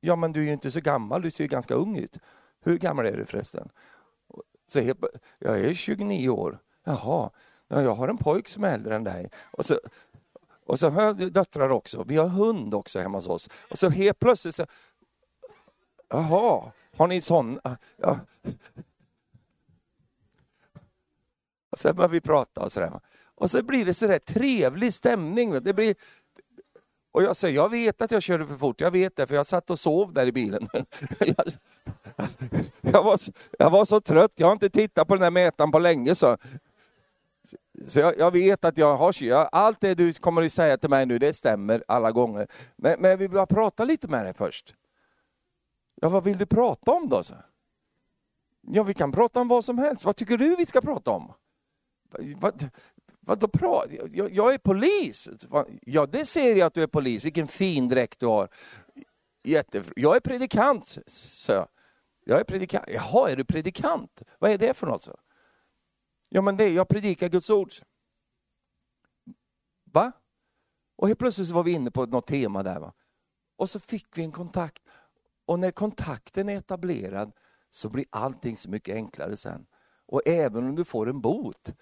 Ja, 0.00 0.16
men 0.16 0.32
du 0.32 0.40
är 0.40 0.44
ju 0.44 0.52
inte 0.52 0.70
så 0.70 0.80
gammal. 0.80 1.22
Du 1.22 1.30
ser 1.30 1.44
ju 1.44 1.48
ganska 1.48 1.74
ung 1.74 1.96
ut. 1.96 2.18
Hur 2.60 2.78
gammal 2.78 3.06
är 3.06 3.16
du 3.16 3.24
förresten? 3.24 3.68
Så 4.66 4.80
jag, 4.80 4.96
jag 5.38 5.60
är 5.60 5.74
29 5.74 6.28
år. 6.28 6.58
Jaha, 6.84 7.30
ja, 7.68 7.82
jag 7.82 7.94
har 7.94 8.08
en 8.08 8.18
pojk 8.18 8.48
som 8.48 8.64
är 8.64 8.74
äldre 8.74 8.96
än 8.96 9.04
dig. 9.04 9.30
Och 9.50 9.66
så, 9.66 9.78
och 10.66 10.78
så 10.78 10.88
har 10.88 11.02
jag 11.02 11.32
döttrar 11.32 11.68
också. 11.68 12.04
Vi 12.04 12.16
har 12.16 12.28
hund 12.28 12.74
också 12.74 12.98
hemma 12.98 13.18
hos 13.18 13.26
oss. 13.26 13.48
Och 13.70 13.78
så 13.78 13.90
helt 13.90 14.18
plötsligt 14.18 14.54
så... 14.54 14.66
Jaha, 16.08 16.72
har 16.96 17.06
ni 17.06 17.20
sån... 17.20 17.60
Ja. 17.96 18.18
Och 21.70 21.78
sen 21.78 21.96
börjar 21.96 22.08
vi 22.08 22.20
prata 22.20 22.64
och 22.64 22.72
sådär. 22.72 23.00
Och 23.34 23.50
så 23.50 23.62
blir 23.62 23.84
det 23.84 23.94
sådär 23.94 24.18
trevlig 24.18 24.94
stämning. 24.94 25.62
Det 25.62 25.74
blir, 25.74 25.94
och 27.12 27.22
jag 27.22 27.36
säger, 27.36 27.54
jag 27.54 27.68
vet 27.68 28.02
att 28.02 28.10
jag 28.10 28.22
körde 28.22 28.46
för 28.46 28.54
fort, 28.54 28.80
jag 28.80 28.90
vet 28.90 29.16
det, 29.16 29.26
för 29.26 29.34
jag 29.34 29.46
satt 29.46 29.70
och 29.70 29.78
sov 29.78 30.12
där 30.12 30.26
i 30.26 30.32
bilen. 30.32 30.68
jag, 31.18 31.46
jag, 32.80 33.02
var, 33.02 33.20
jag 33.58 33.70
var 33.70 33.84
så 33.84 34.00
trött, 34.00 34.32
jag 34.36 34.46
har 34.46 34.52
inte 34.52 34.70
tittat 34.70 35.08
på 35.08 35.14
den 35.14 35.22
här 35.22 35.30
mätaren 35.30 35.72
på 35.72 35.78
länge. 35.78 36.14
Så, 36.14 36.36
så 37.88 38.00
jag, 38.00 38.18
jag 38.18 38.30
vet 38.30 38.64
att 38.64 38.78
jag 38.78 38.96
har 38.96 39.12
kört. 39.12 39.48
Allt 39.52 39.80
det 39.80 39.94
du 39.94 40.12
kommer 40.12 40.42
att 40.42 40.52
säga 40.52 40.76
till 40.76 40.90
mig 40.90 41.06
nu, 41.06 41.18
det 41.18 41.34
stämmer 41.34 41.84
alla 41.88 42.12
gånger. 42.12 42.46
Men, 42.76 43.00
men 43.00 43.10
jag 43.10 43.16
vill 43.16 43.30
bara 43.30 43.46
prata 43.46 43.84
lite 43.84 44.08
med 44.08 44.24
dig 44.24 44.34
först. 44.34 44.74
Ja, 45.94 46.08
vad 46.08 46.24
vill 46.24 46.38
du 46.38 46.46
prata 46.46 46.92
om 46.92 47.08
då? 47.08 47.22
Så? 47.22 47.34
Ja, 48.60 48.82
vi 48.82 48.94
kan 48.94 49.12
prata 49.12 49.40
om 49.40 49.48
vad 49.48 49.64
som 49.64 49.78
helst. 49.78 50.04
Vad 50.04 50.16
tycker 50.16 50.38
du 50.38 50.56
vi 50.56 50.66
ska 50.66 50.80
prata 50.80 51.10
om? 51.10 51.32
Vadå 53.26 53.48
pra? 53.48 53.82
Jag, 54.10 54.32
jag 54.32 54.54
är 54.54 54.58
polis. 54.58 55.28
Ja, 55.82 56.06
det 56.06 56.26
ser 56.26 56.56
jag 56.56 56.66
att 56.66 56.74
du 56.74 56.82
är 56.82 56.86
polis. 56.86 57.24
Vilken 57.24 57.46
fin 57.46 57.88
dräkt 57.88 58.20
du 58.20 58.26
har. 58.26 58.48
Jätte... 59.44 59.82
Jag 59.96 60.16
är 60.16 60.20
predikant, 60.20 60.98
sa 61.06 61.52
jag. 61.52 61.68
Jag 62.24 62.40
är 62.40 62.44
predikant. 62.44 62.84
Jaha, 62.88 63.30
är 63.30 63.36
du 63.36 63.44
predikant? 63.44 64.22
Vad 64.38 64.50
är 64.50 64.58
det 64.58 64.74
för 64.74 64.86
något? 64.86 65.02
Så? 65.02 65.16
Ja, 66.28 66.42
men 66.42 66.56
det, 66.56 66.68
jag 66.68 66.88
predikar 66.88 67.28
Guds 67.28 67.50
ord. 67.50 67.72
Va? 69.92 70.12
Och 70.96 71.08
helt 71.08 71.18
plötsligt 71.18 71.50
var 71.50 71.62
vi 71.62 71.72
inne 71.72 71.90
på 71.90 72.06
något 72.06 72.26
tema 72.26 72.62
där. 72.62 72.80
Va? 72.80 72.92
Och 73.56 73.70
så 73.70 73.80
fick 73.80 74.18
vi 74.18 74.22
en 74.22 74.32
kontakt. 74.32 74.82
Och 75.46 75.58
när 75.58 75.70
kontakten 75.70 76.48
är 76.48 76.56
etablerad 76.56 77.32
så 77.68 77.88
blir 77.88 78.04
allting 78.10 78.56
så 78.56 78.70
mycket 78.70 78.94
enklare 78.94 79.36
sen. 79.36 79.66
Och 80.06 80.22
även 80.26 80.68
om 80.68 80.74
du 80.74 80.84
får 80.84 81.08
en 81.08 81.20
bot 81.20 81.74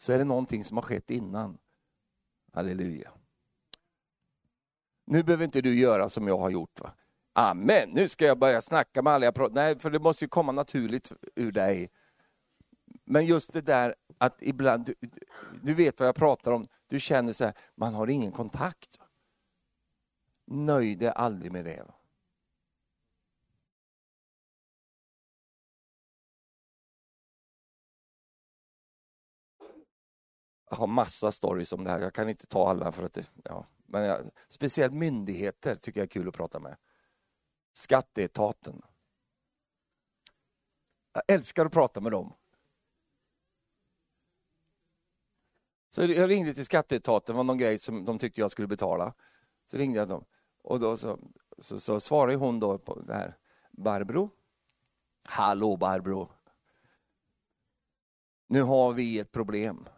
så 0.00 0.12
är 0.12 0.18
det 0.18 0.24
någonting 0.24 0.64
som 0.64 0.76
har 0.76 0.82
skett 0.82 1.10
innan. 1.10 1.58
Halleluja. 2.52 3.12
Nu 5.06 5.22
behöver 5.22 5.44
inte 5.44 5.60
du 5.60 5.78
göra 5.78 6.08
som 6.08 6.28
jag 6.28 6.38
har 6.38 6.50
gjort. 6.50 6.80
Va? 6.80 6.92
Amen, 7.32 7.90
nu 7.90 8.08
ska 8.08 8.24
jag 8.24 8.38
börja 8.38 8.62
snacka 8.62 9.02
med 9.02 9.12
alla 9.12 9.24
jag 9.24 9.34
pratar 9.34 9.54
Nej, 9.54 9.78
för 9.78 9.90
det 9.90 9.98
måste 9.98 10.24
ju 10.24 10.28
komma 10.28 10.52
naturligt 10.52 11.12
ur 11.34 11.52
dig. 11.52 11.90
Men 13.04 13.26
just 13.26 13.52
det 13.52 13.60
där 13.60 13.94
att 14.18 14.42
ibland, 14.42 14.84
du, 14.84 14.94
du 15.62 15.74
vet 15.74 16.00
vad 16.00 16.08
jag 16.08 16.16
pratar 16.16 16.52
om, 16.52 16.68
du 16.86 17.00
känner 17.00 17.32
så 17.32 17.44
här, 17.44 17.54
man 17.74 17.94
har 17.94 18.06
ingen 18.06 18.32
kontakt. 18.32 18.98
Nöj 20.46 20.94
dig 20.94 21.08
aldrig 21.08 21.52
med 21.52 21.64
det. 21.64 21.82
Va? 21.82 21.94
Har 30.70 30.86
massa 30.86 31.32
stories 31.32 31.72
om 31.72 31.84
det 31.84 31.90
här, 31.90 32.00
jag 32.00 32.14
kan 32.14 32.28
inte 32.28 32.46
ta 32.46 32.68
alla 32.68 32.92
för 32.92 33.04
att 33.04 33.12
det, 33.12 33.30
ja. 33.44 33.66
Men 33.86 34.04
jag, 34.04 34.30
speciellt 34.48 34.94
myndigheter 34.94 35.76
tycker 35.76 36.00
jag 36.00 36.04
är 36.04 36.10
kul 36.10 36.28
att 36.28 36.34
prata 36.34 36.60
med. 36.60 36.76
Skatteetaten. 37.72 38.82
Jag 41.12 41.22
älskar 41.28 41.66
att 41.66 41.72
prata 41.72 42.00
med 42.00 42.12
dem. 42.12 42.32
Så 45.88 46.02
jag 46.02 46.30
ringde 46.30 46.54
till 46.54 46.64
skatteetaten, 46.64 47.32
det 47.34 47.36
var 47.36 47.44
någon 47.44 47.58
grej 47.58 47.78
som 47.78 48.04
de 48.04 48.18
tyckte 48.18 48.40
jag 48.40 48.50
skulle 48.50 48.68
betala. 48.68 49.14
Så 49.64 49.76
ringde 49.76 49.98
jag 49.98 50.08
dem 50.08 50.24
och 50.62 50.80
då 50.80 50.96
så, 50.96 51.18
så, 51.58 51.80
så 51.80 52.00
svarade 52.00 52.36
hon 52.36 52.60
då 52.60 52.78
på 52.78 53.00
det 53.00 53.14
här. 53.14 53.36
Barbro? 53.70 54.30
Hallå 55.24 55.76
Barbro! 55.76 56.30
Nu 58.46 58.62
har 58.62 58.92
vi 58.92 59.18
ett 59.18 59.32
problem. 59.32 59.88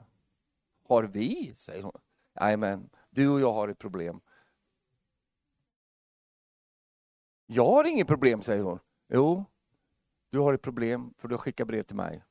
Har 0.92 1.02
vi? 1.02 1.54
säger 1.54 1.82
hon. 1.82 2.00
Jajamän, 2.40 2.90
du 3.10 3.28
och 3.28 3.40
jag 3.40 3.52
har 3.52 3.68
ett 3.68 3.78
problem. 3.78 4.20
Jag 7.46 7.66
har 7.66 7.84
inget 7.84 8.06
problem, 8.06 8.42
säger 8.42 8.62
hon. 8.62 8.78
Jo, 9.08 9.44
du 10.30 10.38
har 10.38 10.52
ett 10.52 10.62
problem 10.62 11.14
för 11.18 11.28
du 11.28 11.34
har 11.34 11.38
skickat 11.38 11.68
brev 11.68 11.82
till 11.82 11.96
mig. 11.96 12.24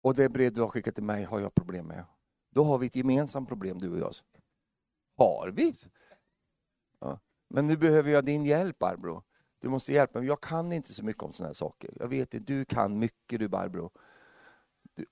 Och 0.00 0.14
det 0.14 0.28
brev 0.28 0.52
du 0.52 0.60
har 0.60 0.68
skickat 0.68 0.94
till 0.94 1.04
mig 1.04 1.24
har 1.24 1.40
jag 1.40 1.54
problem 1.54 1.86
med. 1.86 2.04
Då 2.50 2.64
har 2.64 2.78
vi 2.78 2.86
ett 2.86 2.96
gemensamt 2.96 3.48
problem 3.48 3.78
du 3.78 3.90
och 3.90 3.98
jag. 3.98 4.12
Har 5.16 5.48
vi? 5.48 5.74
Ja. 7.00 7.20
Men 7.48 7.66
nu 7.66 7.76
behöver 7.76 8.10
jag 8.10 8.24
din 8.24 8.44
hjälp 8.44 8.78
Barbro. 8.78 9.22
Du 9.58 9.68
måste 9.68 9.92
hjälpa 9.92 10.18
mig. 10.18 10.28
Jag 10.28 10.40
kan 10.40 10.72
inte 10.72 10.92
så 10.92 11.04
mycket 11.04 11.22
om 11.22 11.32
sådana 11.32 11.48
här 11.48 11.54
saker. 11.54 11.90
Jag 12.00 12.08
vet 12.08 12.30
det. 12.30 12.38
du 12.38 12.64
kan 12.64 12.98
mycket 12.98 13.40
du 13.40 13.48
Barbro. 13.48 13.92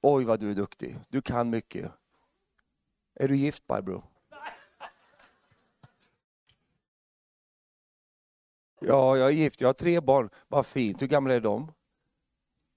Oj 0.00 0.24
vad 0.24 0.40
du 0.40 0.50
är 0.50 0.54
duktig. 0.54 0.98
Du 1.08 1.22
kan 1.22 1.50
mycket. 1.50 1.92
Är 3.14 3.28
du 3.28 3.36
gift 3.36 3.66
Barbro? 3.66 4.02
Ja, 8.80 9.16
jag 9.16 9.28
är 9.28 9.32
gift. 9.32 9.60
Jag 9.60 9.68
har 9.68 9.72
tre 9.72 10.00
barn. 10.00 10.30
Vad 10.48 10.66
fint. 10.66 11.02
Hur 11.02 11.06
gamla 11.06 11.34
är 11.34 11.40
de? 11.40 11.72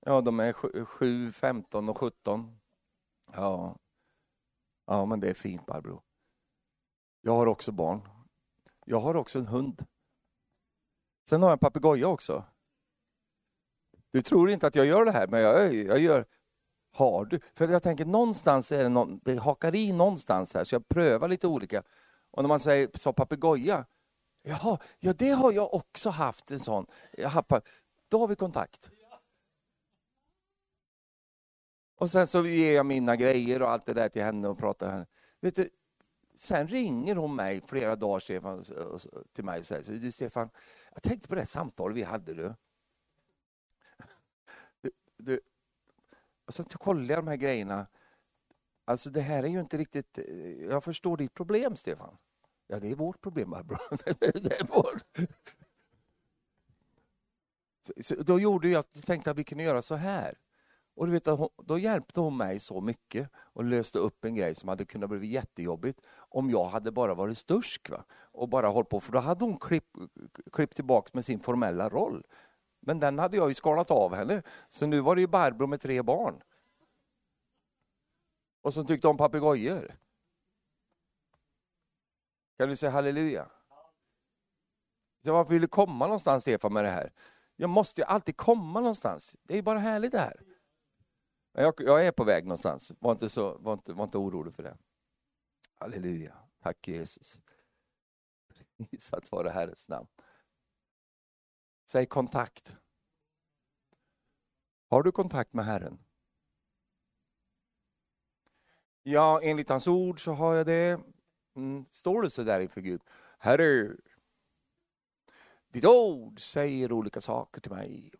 Ja, 0.05 0.21
de 0.21 0.39
är 0.39 0.53
7, 0.85 1.31
15 1.31 1.89
och 1.89 1.97
17. 1.97 2.59
Ja. 3.33 3.77
ja, 4.85 5.05
men 5.05 5.19
det 5.19 5.29
är 5.29 5.33
fint 5.33 5.65
Barbro. 5.65 6.03
Jag 7.21 7.35
har 7.35 7.47
också 7.47 7.71
barn. 7.71 8.01
Jag 8.85 8.99
har 8.99 9.15
också 9.15 9.39
en 9.39 9.47
hund. 9.47 9.85
Sen 11.29 11.41
har 11.41 11.49
jag 11.49 11.55
en 11.55 11.59
papegoja 11.59 12.07
också. 12.07 12.43
Du 14.11 14.21
tror 14.21 14.49
inte 14.49 14.67
att 14.67 14.75
jag 14.75 14.85
gör 14.85 15.05
det 15.05 15.11
här, 15.11 15.27
men 15.27 15.41
jag, 15.41 15.73
jag 15.73 15.99
gör... 15.99 16.25
Har 16.93 17.25
du? 17.25 17.39
För 17.53 17.67
jag 17.67 17.83
tänker 17.83 18.05
någonstans 18.05 18.71
är 18.71 18.83
det 18.83 18.89
någon, 18.89 19.19
det 19.23 19.35
hakar 19.35 19.75
i 19.75 19.91
någonstans 19.91 20.53
här, 20.53 20.63
så 20.63 20.75
jag 20.75 20.87
prövar 20.87 21.27
lite 21.27 21.47
olika. 21.47 21.83
Och 22.31 22.43
när 22.43 22.47
man 22.47 22.59
säger 22.59 22.89
så 22.93 23.13
papegoja, 23.13 23.85
jaha, 24.43 24.79
ja 24.99 25.13
det 25.13 25.29
har 25.29 25.51
jag 25.51 25.73
också 25.73 26.09
haft 26.09 26.51
en 26.51 26.59
sån. 26.59 26.85
Då 28.09 28.19
har 28.19 28.27
vi 28.27 28.35
kontakt. 28.35 28.91
Och 31.95 32.11
sen 32.11 32.27
så 32.27 32.47
ger 32.47 32.75
jag 32.75 32.85
mina 32.85 33.15
grejer 33.15 33.61
och 33.61 33.69
allt 33.69 33.85
det 33.85 33.93
där 33.93 34.09
till 34.09 34.23
henne 34.23 34.47
och 34.47 34.57
pratar. 34.57 35.07
Vet 35.41 35.55
du, 35.55 35.69
sen 36.35 36.67
ringer 36.67 37.15
hon 37.15 37.35
mig 37.35 37.61
flera 37.67 37.95
dagar 37.95 38.19
Stefan, 38.19 38.63
till 39.33 39.43
mig 39.43 39.59
och 39.59 39.65
säger 39.65 39.99
du 39.99 40.11
Stefan, 40.11 40.49
jag 40.93 41.03
tänkte 41.03 41.27
på 41.27 41.35
det 41.35 41.45
samtalet 41.45 41.97
vi 41.97 42.03
hade 42.03 42.33
du, 42.33 42.53
du 45.17 45.39
Alltså, 46.51 46.63
och 46.63 46.71
så 46.71 46.77
kollar 46.77 47.09
jag 47.09 47.25
de 47.25 47.27
här 47.27 47.35
grejerna. 47.35 47.87
Alltså 48.85 49.09
det 49.09 49.21
här 49.21 49.43
är 49.43 49.47
ju 49.47 49.59
inte 49.59 49.77
riktigt, 49.77 50.17
eh, 50.17 50.65
jag 50.69 50.83
förstår 50.83 51.17
ditt 51.17 51.33
problem 51.33 51.75
Stefan. 51.75 52.17
Ja, 52.67 52.79
det 52.79 52.91
är 52.91 52.95
vårt 52.95 53.21
problem 53.21 53.49
Barbro. 53.49 53.77
det 54.19 54.61
är 54.61 54.67
vårt. 54.67 55.03
Så, 57.81 57.93
så 58.01 58.15
då 58.15 58.39
gjorde 58.39 58.69
jag, 58.69 58.89
tänkte 58.89 59.31
att 59.31 59.37
vi 59.37 59.43
kunde 59.43 59.63
göra 59.63 59.81
så 59.81 59.95
här. 59.95 60.37
Och 60.95 61.07
du 61.07 61.11
vet, 61.13 61.27
då 61.63 61.79
hjälpte 61.79 62.19
hon 62.19 62.37
mig 62.37 62.59
så 62.59 62.81
mycket 62.81 63.29
och 63.35 63.63
löste 63.63 63.99
upp 63.99 64.25
en 64.25 64.35
grej 64.35 64.55
som 64.55 64.69
hade 64.69 64.85
kunnat 64.85 65.09
bli 65.09 65.27
jättejobbigt 65.27 66.01
om 66.29 66.49
jag 66.49 66.65
hade 66.65 66.91
bara 66.91 67.13
varit 67.13 67.37
stursk 67.37 67.89
va? 67.89 68.05
och 68.11 68.49
bara 68.49 68.67
hållit 68.67 68.89
på, 68.89 68.99
för 68.99 69.11
då 69.11 69.19
hade 69.19 69.45
hon 69.45 69.57
klippt 69.57 69.95
klipp 70.51 70.75
tillbaks 70.75 71.13
med 71.13 71.25
sin 71.25 71.39
formella 71.39 71.89
roll. 71.89 72.23
Men 72.81 72.99
den 72.99 73.19
hade 73.19 73.37
jag 73.37 73.49
ju 73.49 73.55
skalat 73.55 73.91
av 73.91 74.15
henne, 74.15 74.43
så 74.69 74.85
nu 74.85 75.01
var 75.01 75.15
det 75.15 75.21
ju 75.21 75.27
Barbro 75.27 75.67
med 75.67 75.81
tre 75.81 76.01
barn. 76.01 76.43
Och 78.61 78.73
som 78.73 78.85
tyckte 78.85 79.07
om 79.07 79.17
papegojor. 79.17 79.91
Kan 82.57 82.69
du 82.69 82.75
säga 82.75 82.91
halleluja? 82.91 83.51
Så 85.25 85.33
varför 85.33 85.53
vill 85.53 85.61
du 85.61 85.67
komma 85.67 86.05
någonstans 86.05 86.43
Stefan 86.43 86.73
med 86.73 86.83
det 86.83 86.89
här? 86.89 87.13
Jag 87.55 87.69
måste 87.69 88.01
ju 88.01 88.05
alltid 88.05 88.37
komma 88.37 88.79
någonstans. 88.79 89.35
Det 89.43 89.53
är 89.53 89.55
ju 89.55 89.61
bara 89.61 89.79
härligt 89.79 90.11
det 90.11 90.19
här. 90.19 90.41
Jag, 91.53 91.73
jag 91.77 92.05
är 92.05 92.11
på 92.11 92.23
väg 92.23 92.43
någonstans. 92.43 92.91
Var 92.99 93.11
inte, 93.11 93.29
så, 93.29 93.57
var, 93.57 93.73
inte, 93.73 93.93
var 93.93 94.03
inte 94.03 94.17
orolig 94.17 94.53
för 94.53 94.63
det. 94.63 94.77
Halleluja. 95.79 96.35
Tack 96.63 96.87
Jesus. 96.87 97.41
Prisat 98.89 99.31
vare 99.31 99.49
Herrens 99.49 99.89
namn. 99.89 100.07
Säg 101.91 102.05
kontakt. 102.05 102.77
Har 104.89 105.03
du 105.03 105.11
kontakt 105.11 105.53
med 105.53 105.65
Herren? 105.65 105.99
Ja, 109.03 109.41
enligt 109.43 109.69
hans 109.69 109.87
ord 109.87 110.23
så 110.23 110.31
har 110.31 110.55
jag 110.55 110.65
det. 110.65 111.01
Mm, 111.55 111.85
står 111.85 112.21
du 112.21 112.29
så 112.29 112.43
där 112.43 112.59
inför 112.59 112.81
Gud? 112.81 113.01
Herre, 113.39 113.95
ditt 115.69 115.85
ord 115.85 116.39
säger 116.39 116.91
olika 116.91 117.21
saker 117.21 117.61
till 117.61 117.71
mig. 117.71 118.11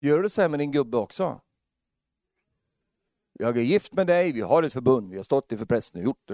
Gör 0.00 0.22
du 0.22 0.28
så 0.28 0.42
här 0.42 0.48
med 0.48 0.60
din 0.60 0.72
gubbe 0.72 0.96
också? 0.96 1.40
Jag 3.32 3.58
är 3.58 3.62
gift 3.62 3.92
med 3.92 4.06
dig, 4.06 4.32
vi 4.32 4.40
har 4.40 4.62
ett 4.62 4.72
förbund, 4.72 5.10
vi 5.10 5.16
har 5.16 5.24
stått 5.24 5.52
inför 5.52 5.66
prästen 5.66 6.00
och 6.00 6.04
gjort 6.04 6.28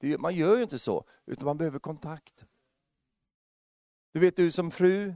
det. 0.00 0.18
Man 0.18 0.34
gör 0.34 0.56
ju 0.56 0.62
inte 0.62 0.78
så, 0.78 1.04
utan 1.26 1.46
man 1.46 1.58
behöver 1.58 1.78
kontakt. 1.78 2.46
Du 4.12 4.20
vet 4.20 4.36
du 4.36 4.52
som 4.52 4.70
fru, 4.70 5.14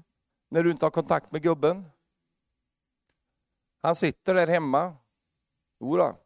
när 0.49 0.63
du 0.63 0.71
inte 0.71 0.85
har 0.85 0.91
kontakt 0.91 1.33
med 1.33 1.43
gubben. 1.43 1.91
Han 3.83 3.97
sitter 3.97 4.35
där 4.35 4.47
hemma. 4.47 4.97
Jodå. 5.81 6.19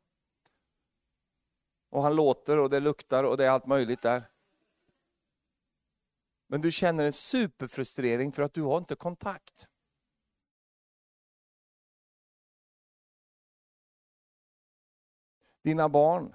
Och 1.90 2.02
han 2.02 2.16
låter 2.16 2.58
och 2.58 2.70
det 2.70 2.80
luktar 2.80 3.24
och 3.24 3.36
det 3.36 3.44
är 3.44 3.50
allt 3.50 3.66
möjligt 3.66 4.02
där. 4.02 4.30
Men 6.46 6.60
du 6.60 6.72
känner 6.72 7.04
en 7.04 7.12
superfrustrering 7.12 8.32
för 8.32 8.42
att 8.42 8.54
du 8.54 8.62
har 8.62 8.78
inte 8.78 8.94
kontakt. 8.94 9.68
Dina 15.62 15.88
barn. 15.88 16.34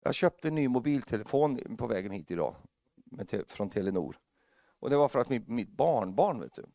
Jag 0.00 0.14
köpte 0.14 0.48
en 0.48 0.54
ny 0.54 0.68
mobiltelefon 0.68 1.76
på 1.76 1.86
vägen 1.86 2.12
hit 2.12 2.30
idag 2.30 2.56
från 3.46 3.70
Telenor. 3.70 4.18
Och 4.78 4.90
det 4.90 4.96
var 4.96 5.08
för 5.08 5.18
att 5.18 5.28
mitt, 5.28 5.48
mitt 5.48 5.70
barnbarn, 5.70 6.40
vet 6.40 6.54
du, 6.54 6.66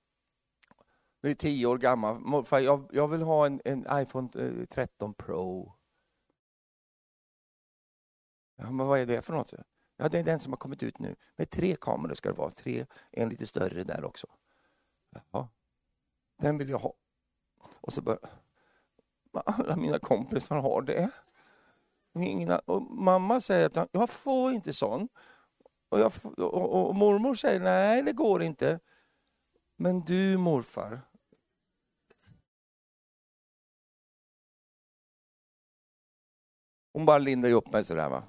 nu 1.22 1.30
är 1.30 1.34
tio 1.34 1.68
år 1.68 1.78
gammal, 1.78 2.46
jag, 2.52 2.90
jag 2.92 3.08
vill 3.08 3.22
ha 3.22 3.46
en, 3.46 3.62
en 3.66 3.88
iPhone 3.92 4.30
eh, 4.40 4.66
13 4.66 5.14
Pro. 5.14 5.74
Ja, 8.56 8.72
men 8.72 8.88
vad 8.88 9.00
är 9.00 9.06
det 9.06 9.22
för 9.22 9.34
något? 9.34 9.54
Ja, 9.98 10.10
det 10.10 10.20
är 10.20 10.24
den 10.24 10.40
som 10.40 10.54
har 10.54 10.58
kommit 10.58 10.84
ut 10.84 11.00
nu. 11.00 11.16
Med 11.36 11.50
tre 11.50 11.76
kameror 11.82 12.14
ska 12.14 12.30
det 12.30 12.38
vara. 12.38 12.52
Tre, 12.52 12.86
en 13.12 13.30
lite 13.30 13.48
större 13.48 13.84
där 13.84 14.06
också. 14.06 14.28
Ja, 15.32 15.50
den 16.38 16.58
vill 16.58 16.70
jag 16.70 16.80
ha. 16.80 16.94
Och 17.82 17.94
så 17.94 18.02
börjar... 18.02 18.20
alla 19.46 19.76
mina 19.76 20.00
kompisar 20.00 20.56
har 20.56 20.82
det. 20.82 21.10
Ingen, 22.16 22.60
och 22.66 22.82
mamma 22.82 23.42
säger 23.42 23.66
att 23.66 23.90
jag 23.92 24.10
får 24.10 24.52
inte 24.52 24.74
sån. 24.74 25.10
Och, 25.92 26.00
jag, 26.00 26.12
och, 26.38 26.90
och, 26.90 26.96
mormor 26.96 27.36
säger 27.36 27.60
nej, 27.60 28.04
det 28.04 28.14
går 28.14 28.44
inte. 28.44 28.80
Men 29.76 30.02
du 30.02 30.38
morfar. 30.38 31.02
Hon 36.94 37.06
bara 37.06 37.18
lindar 37.18 37.52
upp 37.52 37.72
mig 37.72 37.86
sådär. 37.86 38.10
Va? 38.10 38.24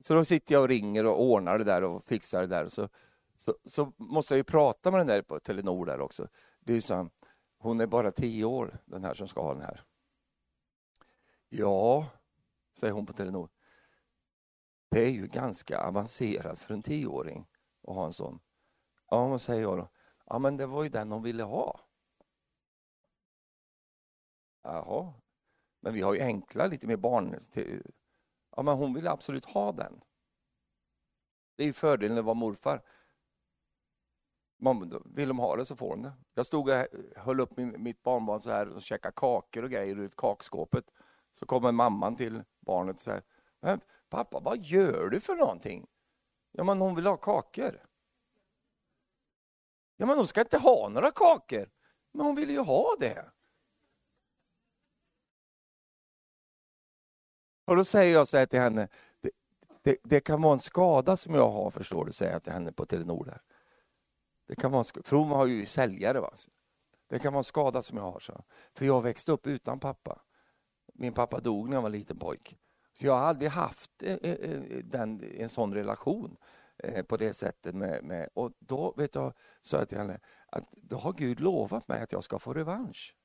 Så 0.00 0.14
då 0.14 0.24
sitter 0.24 0.54
jag 0.54 0.62
och 0.62 0.68
ringer 0.68 1.06
och 1.06 1.22
ordnar 1.22 1.58
det 1.58 1.64
där 1.64 1.84
och 1.84 2.04
fixar 2.04 2.40
det 2.40 2.46
där. 2.46 2.68
Så, 2.68 2.88
så, 3.36 3.54
så 3.64 3.92
måste 3.96 4.34
jag 4.34 4.38
ju 4.38 4.44
prata 4.44 4.90
med 4.90 5.00
den 5.00 5.06
där 5.06 5.22
på 5.22 5.40
Telenor 5.40 5.86
där 5.86 6.00
också. 6.00 6.28
Det 6.60 6.74
är 6.74 6.80
så, 6.80 7.10
hon 7.58 7.80
är 7.80 7.86
bara 7.86 8.10
tio 8.10 8.44
år, 8.44 8.78
den 8.84 9.04
här 9.04 9.14
som 9.14 9.28
ska 9.28 9.42
ha 9.42 9.54
den 9.54 9.62
här. 9.62 9.80
Ja, 11.48 12.06
säger 12.76 12.94
hon 12.94 13.06
på 13.06 13.12
Telenor. 13.12 13.50
Det 14.90 15.00
är 15.00 15.10
ju 15.10 15.26
ganska 15.26 15.80
avancerat 15.80 16.58
för 16.58 16.74
en 16.74 16.82
tioåring 16.82 17.46
att 17.88 17.94
ha 17.94 18.06
en 18.06 18.12
sån. 18.12 18.40
Ja, 19.10 19.28
vad 19.28 19.40
säger 19.40 19.62
jag 19.62 19.78
då? 19.78 19.88
Ja, 20.26 20.38
men 20.38 20.56
det 20.56 20.66
var 20.66 20.82
ju 20.82 20.88
den 20.88 21.12
hon 21.12 21.22
ville 21.22 21.42
ha. 21.42 21.80
Jaha, 24.62 25.14
men 25.80 25.94
vi 25.94 26.00
har 26.00 26.14
ju 26.14 26.20
enkla, 26.20 26.66
lite 26.66 26.86
mer 26.86 26.96
barn. 26.96 27.38
Ja, 28.56 28.62
men 28.62 28.76
hon 28.76 28.94
ville 28.94 29.10
absolut 29.10 29.44
ha 29.44 29.72
den. 29.72 30.00
Det 31.56 31.62
är 31.62 31.66
ju 31.66 31.72
fördelen 31.72 32.18
att 32.18 32.24
vara 32.24 32.34
morfar. 32.34 32.82
Vill 35.04 35.28
de 35.28 35.38
ha 35.38 35.56
det 35.56 35.66
så 35.66 35.76
får 35.76 35.90
de 35.90 36.02
det. 36.02 36.12
Jag 36.34 36.46
stod 36.46 36.68
och 36.68 36.86
höll 37.16 37.40
upp 37.40 37.56
min, 37.56 37.82
mitt 37.82 38.02
barnbarn 38.02 38.40
så 38.40 38.50
här 38.50 38.68
och 38.68 38.82
käkade 38.82 39.14
kakor 39.16 39.62
och 39.62 39.70
grejer 39.70 39.98
ur 39.98 40.08
kakskåpet. 40.08 40.84
Så 41.32 41.46
kommer 41.46 41.72
mamman 41.72 42.16
till 42.16 42.44
barnet 42.60 42.94
och 42.94 43.00
säger, 43.00 43.22
pappa 44.10 44.40
vad 44.40 44.58
gör 44.58 45.08
du 45.08 45.20
för 45.20 45.34
någonting? 45.34 45.86
Ja 46.52 46.64
men 46.64 46.80
hon 46.80 46.94
vill 46.94 47.06
ha 47.06 47.16
kakor. 47.16 47.80
Ja 49.96 50.06
men 50.06 50.16
hon 50.16 50.26
ska 50.26 50.40
inte 50.40 50.58
ha 50.58 50.88
några 50.88 51.10
kakor. 51.10 51.70
Men 52.12 52.26
hon 52.26 52.34
vill 52.34 52.50
ju 52.50 52.58
ha 52.58 52.96
det. 52.98 53.30
Och 57.64 57.76
då 57.76 57.84
säger 57.84 58.14
jag 58.14 58.28
så 58.28 58.36
här 58.36 58.46
till 58.46 58.60
henne, 58.60 58.88
det, 59.20 59.30
det, 59.82 59.96
det, 60.02 60.20
kan 60.20 60.42
vara 60.42 60.52
en 60.52 60.58
skada 60.58 61.16
som 61.16 61.34
jag 61.34 61.50
har 61.50 61.70
förstår 61.70 62.04
du, 62.04 62.12
säger 62.12 62.32
jag 62.32 62.42
till 62.42 62.52
henne 62.52 62.72
på 62.72 62.86
Telenor 62.86 63.24
där. 63.24 63.42
Det 64.48 64.56
kan 64.56 64.70
vara 64.70 64.84
en, 64.96 65.02
för 65.02 65.16
hon 65.16 65.28
har 65.28 65.46
ju 65.46 65.66
säljare. 65.66 66.20
Va? 66.20 66.32
Det 67.06 67.18
kan 67.18 67.32
vara 67.32 67.40
en 67.40 67.44
skada 67.44 67.82
som 67.82 67.96
jag 67.96 68.04
har. 68.04 68.20
Så. 68.20 68.44
För 68.74 68.86
jag 68.86 69.02
växte 69.02 69.32
upp 69.32 69.46
utan 69.46 69.80
pappa. 69.80 70.22
Min 70.94 71.12
pappa 71.12 71.40
dog 71.40 71.68
när 71.68 71.76
jag 71.76 71.82
var 71.82 71.90
liten 71.90 72.18
pojk. 72.18 72.56
Så 73.00 73.06
jag 73.06 73.12
har 73.12 73.20
aldrig 73.20 73.50
haft 73.50 74.02
eh, 74.02 74.14
eh, 74.14 74.32
eh, 74.32 74.84
den, 74.84 75.34
en 75.34 75.48
sån 75.48 75.74
relation 75.74 76.36
på 77.08 77.16
det 77.16 77.34
sättet. 77.34 77.74
Med, 77.74 78.04
med, 78.04 78.28
och 78.34 78.52
då 78.58 78.94
vet 78.96 79.14
jag, 79.14 79.32
sa 79.60 79.76
jag 79.78 79.88
till 79.88 79.98
henne 79.98 80.20
att 80.46 80.70
då 80.70 80.96
har 80.96 81.12
Gud 81.12 81.40
lovat 81.40 81.88
mig 81.88 82.02
att 82.02 82.12
jag 82.12 82.24
ska 82.24 82.38
få 82.38 82.54
revansch. 82.54 83.16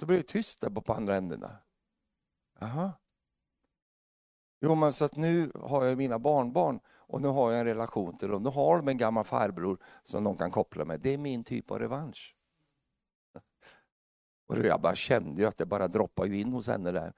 Så 0.00 0.06
blev 0.06 0.18
det 0.18 0.26
tyst 0.26 0.60
där 0.60 0.70
på 0.70 0.92
andra 0.92 1.16
ändarna. 1.16 1.58
Aha. 2.60 2.92
Jo, 4.60 4.74
men 4.74 4.92
så 4.92 5.04
att 5.04 5.16
nu 5.16 5.52
har 5.54 5.84
jag 5.84 5.98
mina 5.98 6.18
barnbarn 6.18 6.80
och 6.88 7.20
nu 7.20 7.28
har 7.28 7.50
jag 7.50 7.60
en 7.60 7.66
relation 7.66 8.16
till 8.16 8.28
dem. 8.28 8.42
Nu 8.42 8.50
har 8.50 8.76
de 8.76 8.88
en 8.88 8.98
gammal 8.98 9.24
farbror 9.24 9.78
som 10.02 10.24
de 10.24 10.36
kan 10.36 10.50
koppla 10.50 10.84
med. 10.84 11.00
Det 11.00 11.14
är 11.14 11.18
min 11.18 11.44
typ 11.44 11.70
av 11.70 11.78
revansch. 11.78 12.35
Och 14.46 14.58
jag 14.58 14.80
bara 14.80 14.94
kände 14.94 15.42
ju 15.42 15.48
att 15.48 15.56
det 15.56 15.66
bara 15.66 15.88
droppade 15.88 16.36
in 16.36 16.52
hos 16.52 16.66
henne 16.66 16.92
där. 16.92 17.12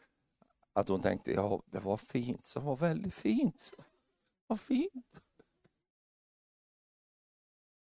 Att 0.73 0.89
hon 0.89 1.01
tänkte, 1.01 1.33
ja 1.33 1.63
det 1.67 1.81
var 1.81 1.97
fint, 1.97 2.53
det 2.55 2.61
var 2.61 2.77
väldigt 2.77 3.15
fint. 3.15 3.73
Vad 4.47 4.61
fint. 4.61 5.21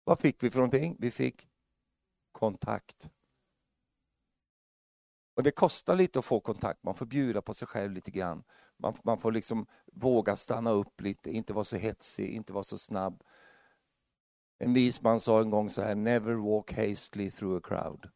Vad 0.04 0.20
fick 0.20 0.44
vi 0.44 0.50
för 0.50 0.58
någonting? 0.58 0.96
Vi 1.00 1.12
fick 1.12 1.48
kontakt. 2.32 3.10
Och 5.36 5.44
Det 5.44 5.52
kostar 5.52 5.96
lite 5.96 6.20
att 6.20 6.26
få 6.26 6.40
kontakt, 6.40 6.84
man 6.84 6.96
får 6.96 7.06
bjuda 7.06 7.42
på 7.42 7.54
sig 7.54 7.68
själv 7.68 7.92
lite 7.92 8.12
grann. 8.12 8.44
Man, 8.78 8.94
man 9.04 9.20
får 9.20 9.32
liksom 9.32 9.66
våga 9.94 10.36
stanna 10.36 10.72
upp 10.72 11.02
lite, 11.02 11.32
inte 11.32 11.54
vara 11.54 11.64
så 11.64 11.78
hetsig, 11.78 12.30
inte 12.30 12.54
vara 12.54 12.64
så 12.64 12.78
snabb. 12.78 13.24
En 14.58 14.74
vis 14.74 15.02
man 15.02 15.20
sa 15.20 15.42
en 15.42 15.50
gång 15.50 15.70
så 15.70 15.82
här, 15.82 15.96
never 15.96 16.34
walk 16.34 16.74
hastily 16.74 17.32
through 17.32 17.58
a 17.58 17.62
crowd. 17.64 18.10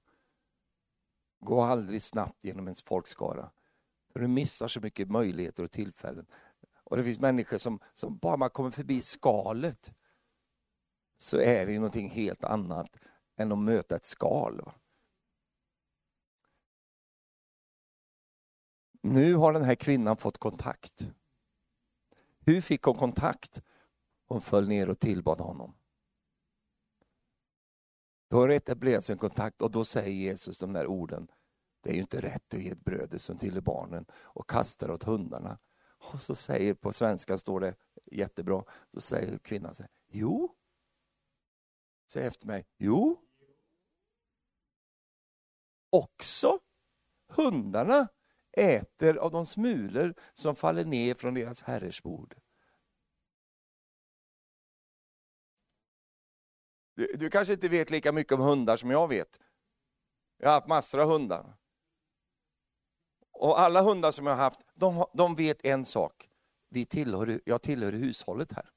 Gå 1.44 1.62
aldrig 1.62 2.04
snabbt 2.04 2.46
genom 2.46 2.66
ens 2.68 2.84
folkskara. 2.84 3.52
För 4.14 4.20
du 4.20 4.28
missar 4.28 4.68
så 4.68 4.80
mycket 4.80 5.12
möjligheter 5.12 5.64
och 5.64 5.72
tillfällen. 5.72 6.26
Och 6.84 6.98
det 6.98 7.04
finns 7.04 7.20
människor 7.20 7.58
som, 7.58 7.80
som 7.94 8.18
bara 8.18 8.38
man 8.38 8.50
kommer 8.50 8.72
förbi 8.72 9.02
skalet 9.02 9.94
så 11.18 11.38
är 11.38 11.66
det 11.66 11.76
någonting 11.76 12.10
helt 12.10 12.44
annat 12.44 12.98
än 13.38 13.52
att 13.52 13.58
möta 13.58 13.96
ett 13.96 14.06
skal. 14.06 14.62
Va? 14.62 14.74
Nu 19.02 19.36
har 19.36 19.54
den 19.54 19.64
här 19.64 19.76
kvinnan 19.76 20.18
fått 20.18 20.38
kontakt. 20.38 21.10
Hur 22.40 22.62
fick 22.62 22.84
hon 22.84 22.96
kontakt? 22.96 23.62
Hon 24.28 24.42
föll 24.42 24.68
ner 24.68 24.90
och 24.90 25.00
tillbad 25.00 25.40
honom. 25.40 25.76
Då 28.34 28.40
har 28.40 28.48
det 28.48 28.56
etablerats 28.56 29.10
en 29.10 29.18
kontakt 29.18 29.62
och 29.62 29.72
då 29.72 29.86
säger 29.86 30.12
Jesus 30.12 30.58
de 30.58 30.74
där 30.74 30.88
orden. 30.88 31.28
Det 31.84 31.90
är 31.90 31.94
ju 31.94 32.00
inte 32.00 32.22
rätt 32.22 32.54
att 32.54 32.62
ge 32.62 32.70
ett 32.70 32.86
bröd 32.86 33.22
som 33.22 33.38
till 33.38 33.62
barnen 33.62 34.06
och 34.14 34.50
kasta 34.50 34.88
det 34.88 34.94
åt 34.94 35.04
hundarna. 35.04 35.60
Och 36.14 36.22
så 36.22 36.36
säger, 36.36 36.74
på 36.74 36.94
svenska 36.94 37.38
står 37.38 37.60
det 37.60 37.76
jättebra, 38.12 38.64
så 38.94 39.02
säger 39.02 39.38
kvinnan 39.38 39.74
så 39.74 39.84
här, 39.84 39.92
jo. 40.08 40.56
Säg 42.08 42.26
efter 42.26 42.48
mig, 42.48 42.66
jo. 42.78 43.22
Också 45.90 46.60
hundarna 47.28 48.08
äter 48.52 49.18
av 49.18 49.32
de 49.32 49.46
smulor 49.46 50.14
som 50.34 50.56
faller 50.56 50.86
ner 50.86 51.16
från 51.16 51.34
deras 51.34 51.62
herres 51.62 52.04
bord. 52.04 52.36
Du, 56.96 57.12
du, 57.16 57.30
kanske 57.30 57.54
inte 57.54 57.70
vet 57.70 57.90
lika 57.90 58.12
mycket 58.12 58.34
om 58.34 58.40
hundar 58.40 58.78
som 58.78 58.92
jag 58.92 59.08
vet. 59.08 59.40
Jag 60.38 60.50
har 60.50 60.54
haft 60.54 60.68
massor 60.68 61.00
av 61.00 61.10
hundar. 61.10 61.56
Och 63.32 63.60
alla 63.60 63.82
hundar 63.82 64.12
som 64.12 64.28
jag 64.28 64.36
har 64.36 64.44
haft, 64.44 64.60
de, 64.74 65.06
de 65.14 65.36
vet 65.36 65.66
en 65.66 65.86
sak. 65.86 66.30
Vi 66.70 66.86
tillhör, 66.86 67.42
jag 67.46 67.62
tillhör 67.62 67.92
hushållet 67.92 68.52
här. 68.54 68.70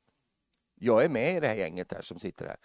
Jag 0.75 1.05
är 1.05 1.09
med 1.09 1.37
i 1.37 1.41
det 1.41 1.47
här 1.47 1.57
gänget 1.57 1.93
här 1.93 2.03
som 2.03 2.19
sitter 2.19 2.47
här. 2.47 2.57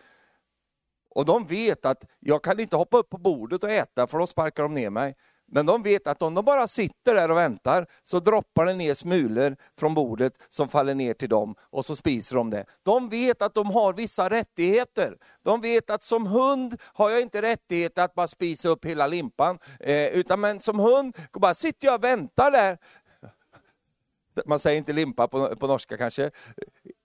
Och 1.09 1.25
de 1.25 1.45
vet 1.45 1.85
att 1.85 2.05
jag 2.19 2.43
kan 2.43 2.59
inte 2.59 2.75
hoppa 2.75 2.97
upp 2.97 3.09
på 3.09 3.17
bordet 3.17 3.63
och 3.63 3.71
äta 3.71 4.07
för 4.07 4.19
då 4.19 4.27
sparkar 4.27 4.63
de 4.63 4.73
ner 4.73 4.89
mig. 4.89 5.15
Men 5.51 5.65
de 5.65 5.83
vet 5.83 6.07
att 6.07 6.21
om 6.21 6.33
de 6.33 6.45
bara 6.45 6.67
sitter 6.67 7.15
där 7.15 7.31
och 7.31 7.37
väntar 7.37 7.87
så 8.03 8.19
droppar 8.19 8.65
det 8.65 8.73
ner 8.73 8.93
smulor 8.93 9.55
från 9.79 9.93
bordet 9.93 10.33
som 10.49 10.67
faller 10.67 10.95
ner 10.95 11.13
till 11.13 11.29
dem 11.29 11.55
och 11.59 11.85
så 11.85 11.95
spiser 11.95 12.35
de 12.35 12.49
det. 12.49 12.65
De 12.83 13.09
vet 13.09 13.41
att 13.41 13.53
de 13.53 13.71
har 13.71 13.93
vissa 13.93 14.29
rättigheter. 14.29 15.17
De 15.43 15.61
vet 15.61 15.89
att 15.89 16.03
som 16.03 16.27
hund 16.27 16.77
har 16.83 17.09
jag 17.09 17.21
inte 17.21 17.41
rättighet 17.41 17.97
att 17.97 18.13
bara 18.13 18.27
spisa 18.27 18.69
upp 18.69 18.85
hela 18.85 19.07
limpan. 19.07 19.59
Eh, 19.79 20.07
utan 20.07 20.39
men 20.39 20.59
som 20.59 20.79
hund 20.79 21.17
bara 21.33 21.53
sitter 21.53 21.87
jag 21.87 21.95
och 21.95 22.03
väntar 22.03 22.51
där 22.51 22.77
man 24.45 24.59
säger 24.59 24.77
inte 24.77 24.93
limpa 24.93 25.27
på, 25.27 25.55
på 25.55 25.67
norska 25.67 25.97
kanske, 25.97 26.31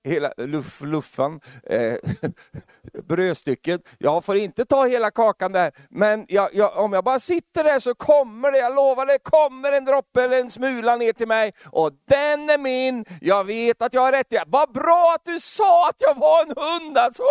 hela 0.07 0.32
luff, 0.36 0.80
luffan, 0.80 1.40
eh, 1.70 1.94
brödstycket. 3.09 3.80
Jag 3.98 4.24
får 4.24 4.36
inte 4.36 4.64
ta 4.64 4.86
hela 4.86 5.11
kakan 5.11 5.52
där, 5.52 5.72
men 5.90 6.24
jag, 6.28 6.54
jag, 6.54 6.76
om 6.76 6.92
jag 6.92 7.04
bara 7.04 7.20
sitter 7.20 7.64
där 7.64 7.78
så 7.78 7.94
kommer 7.94 8.52
det, 8.52 8.59
jag 8.59 8.74
lovar 8.74 9.07
det, 9.07 9.18
kommer 9.22 9.72
en 9.72 9.84
droppe 9.84 10.24
eller 10.24 10.40
en 10.40 10.50
smula 10.50 10.96
ner 10.96 11.12
till 11.12 11.28
mig 11.28 11.52
och 11.70 11.90
den 12.09 12.50
är 12.50 12.59
min. 12.59 13.04
Jag 13.20 13.44
vet 13.44 13.82
att 13.82 13.94
jag 13.94 14.00
har 14.00 14.12
rätt. 14.12 14.26
Vad 14.46 14.72
bra 14.72 15.12
att 15.14 15.24
du 15.24 15.40
sa 15.40 15.88
att 15.88 15.96
jag 15.98 16.14
var 16.14 16.42
en 16.42 16.54
hund 16.57 16.98
alltså! 16.98 17.22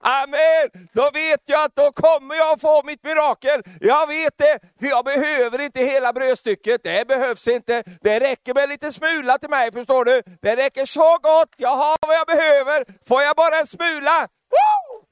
Amen! 0.00 0.88
Då 0.92 1.10
vet 1.14 1.40
jag 1.44 1.64
att 1.64 1.76
då 1.76 1.92
kommer 1.92 2.34
jag 2.34 2.60
få 2.60 2.82
mitt 2.82 3.04
mirakel. 3.04 3.62
Jag 3.80 4.06
vet 4.06 4.38
det, 4.38 4.58
för 4.80 4.86
jag 4.86 5.04
behöver 5.04 5.58
inte 5.60 5.80
hela 5.80 6.12
brödstycket. 6.12 6.80
Det 6.84 7.08
behövs 7.08 7.48
inte. 7.48 7.82
Det 8.00 8.20
räcker 8.20 8.54
med 8.54 8.68
lite 8.68 8.92
smula 8.92 9.38
till 9.38 9.50
mig, 9.50 9.72
förstår 9.72 10.04
du. 10.04 10.22
Det 10.42 10.56
räcker 10.56 10.84
så 10.84 11.18
gott. 11.22 11.54
Jag 11.56 11.76
har 11.76 11.96
vad 12.06 12.16
jag 12.16 12.26
behöver. 12.26 12.84
Får 13.08 13.22
jag 13.22 13.36
bara 13.36 13.60
en 13.60 13.66
smula? 13.66 14.28
Woo! 14.50 15.04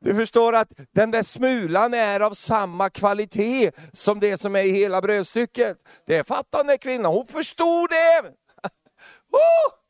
Du 0.00 0.14
förstår 0.14 0.52
att 0.52 0.72
den 0.94 1.10
där 1.10 1.22
smulan 1.22 1.94
är 1.94 2.20
av 2.20 2.30
samma 2.30 2.90
kvalitet 2.90 3.72
som 3.92 4.20
det 4.20 4.38
som 4.38 4.56
är 4.56 4.62
i 4.62 4.70
hela 4.70 5.00
brödstycket. 5.00 5.78
Det 6.06 6.26
fattar 6.26 6.58
den 6.58 6.66
där 6.66 6.76
kvinnan, 6.76 7.12
hon 7.12 7.26
förstod 7.26 7.90
det. 7.90 8.22
Woo! 9.32 9.81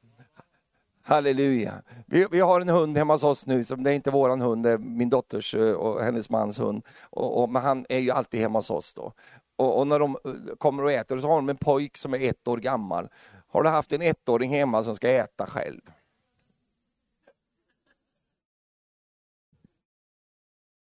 Halleluja. 1.12 1.82
Vi, 2.06 2.26
vi, 2.30 2.40
har 2.40 2.60
en 2.60 2.68
hund 2.68 2.98
hemma 2.98 3.14
hos 3.14 3.24
oss 3.24 3.46
nu, 3.46 3.64
som 3.64 3.82
det 3.82 3.90
är 3.90 3.94
inte 3.94 4.10
våran 4.10 4.40
hund, 4.40 4.62
det 4.62 4.70
är 4.70 4.78
min 4.78 5.08
dotters 5.08 5.54
eh, 5.54 5.72
och 5.72 6.02
hennes 6.02 6.30
mans 6.30 6.58
hund. 6.60 6.82
Och, 7.10 7.42
och, 7.42 7.48
men 7.48 7.62
han 7.62 7.86
är 7.88 7.98
ju 7.98 8.10
alltid 8.10 8.40
hemma 8.40 8.58
hos 8.58 8.70
oss 8.70 8.94
då. 8.94 9.12
Och, 9.56 9.78
och 9.78 9.86
när 9.86 9.98
de 9.98 10.16
eh, 10.24 10.32
kommer 10.58 10.82
och 10.82 10.92
äter, 10.92 11.20
så 11.20 11.28
har 11.28 11.36
de 11.36 11.48
en 11.48 11.56
pojk 11.56 11.96
som 11.96 12.14
är 12.14 12.20
ett 12.20 12.48
år 12.48 12.56
gammal. 12.56 13.08
Har 13.48 13.62
du 13.62 13.68
haft 13.68 13.92
en 13.92 14.02
ettåring 14.02 14.50
hemma 14.50 14.82
som 14.82 14.94
ska 14.94 15.08
äta 15.08 15.46
själv? 15.46 15.80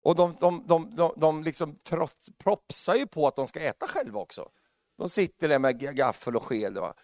Och 0.03 0.17
de, 0.17 0.37
de, 0.41 0.65
de, 0.67 0.95
de, 0.97 1.13
de 1.17 1.43
liksom 1.43 1.77
trots, 1.85 2.31
propsar 2.39 2.95
ju 2.95 3.07
på 3.07 3.27
att 3.27 3.37
de 3.37 3.49
ska 3.49 3.61
äta 3.61 3.87
själva 3.87 4.21
också. 4.21 4.49
De 4.99 5.09
sitter 5.09 5.49
där 5.49 5.59
med 5.59 5.97
gaffel 5.97 6.37
och 6.37 6.45
sked. 6.45 6.79
Och 6.79 6.95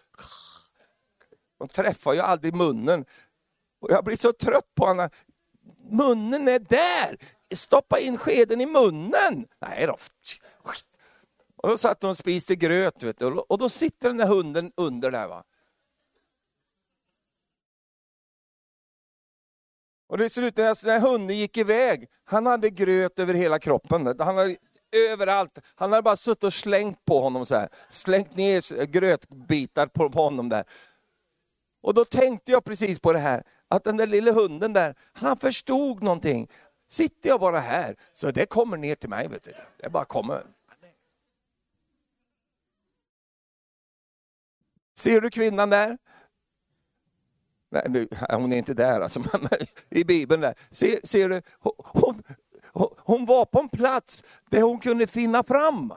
de 1.59 1.67
träffar 1.67 2.13
ju 2.13 2.19
aldrig 2.19 2.55
munnen. 2.55 3.05
Och 3.81 3.91
jag 3.91 4.05
blir 4.05 4.15
så 4.15 4.33
trött 4.33 4.75
på 4.75 4.85
honom. 4.85 5.09
Munnen 5.91 6.47
är 6.47 6.59
där! 6.59 7.17
Stoppa 7.55 7.99
in 7.99 8.17
skeden 8.17 8.61
i 8.61 8.65
munnen! 8.65 9.47
Nej 9.61 9.85
då. 9.87 9.97
Och 11.55 11.69
då 11.69 11.77
satt 11.77 12.01
hon 12.01 12.11
och 12.11 12.17
spiste 12.17 12.55
gröt, 12.55 13.03
vet 13.03 13.19
du. 13.19 13.25
och 13.25 13.57
då 13.57 13.69
sitter 13.69 14.07
den 14.07 14.17
där 14.17 14.27
hunden 14.27 14.71
under 14.77 15.11
där. 15.11 15.27
Va? 15.27 15.43
Och 20.07 20.17
det 20.17 20.29
slutade 20.29 20.75
när 20.83 20.99
hunden 20.99 21.37
gick 21.37 21.57
iväg, 21.57 22.09
han 22.23 22.45
hade 22.45 22.69
gröt 22.69 23.19
över 23.19 23.33
hela 23.33 23.59
kroppen. 23.59 24.15
Han 24.19 24.37
hade, 24.37 24.57
överallt. 24.91 25.59
Han 25.75 25.91
hade 25.91 26.01
bara 26.01 26.15
suttit 26.15 26.43
och 26.43 26.53
slängt 26.53 27.05
på 27.05 27.21
honom 27.21 27.45
så 27.45 27.55
här. 27.55 27.69
Slängt 27.89 28.35
ner 28.35 28.85
grötbitar 28.85 29.87
på, 29.87 30.09
på 30.09 30.21
honom 30.21 30.49
där. 30.49 30.63
Och 31.81 31.93
då 31.93 32.05
tänkte 32.05 32.51
jag 32.51 32.63
precis 32.63 32.99
på 32.99 33.13
det 33.13 33.19
här, 33.19 33.43
att 33.67 33.83
den 33.83 33.97
där 33.97 34.07
lilla 34.07 34.31
hunden 34.31 34.73
där, 34.73 34.95
han 35.13 35.37
förstod 35.37 36.03
någonting. 36.03 36.49
Sitter 36.87 37.29
jag 37.29 37.39
bara 37.39 37.59
här, 37.59 37.95
så 38.13 38.31
det 38.31 38.45
kommer 38.45 38.77
ner 38.77 38.95
till 38.95 39.09
mig. 39.09 39.27
Vet 39.27 39.43
du. 39.43 39.53
Det 39.77 39.89
bara 39.89 40.05
kommer. 40.05 40.43
Ser 44.97 45.21
du 45.21 45.29
kvinnan 45.29 45.69
där? 45.69 45.97
Nej, 47.69 48.07
hon 48.29 48.53
är 48.53 48.57
inte 48.57 48.73
där 48.73 49.01
alltså, 49.01 49.23
i 49.89 50.03
Bibeln. 50.03 50.41
Där. 50.41 50.55
Ser, 50.69 50.99
ser 51.03 51.29
du? 51.29 51.41
Hon, 51.59 52.23
hon, 52.73 52.89
hon 52.97 53.25
var 53.25 53.45
på 53.45 53.59
en 53.59 53.69
plats 53.69 54.23
där 54.49 54.61
hon 54.61 54.79
kunde 54.79 55.07
finna 55.07 55.43
fram. 55.43 55.93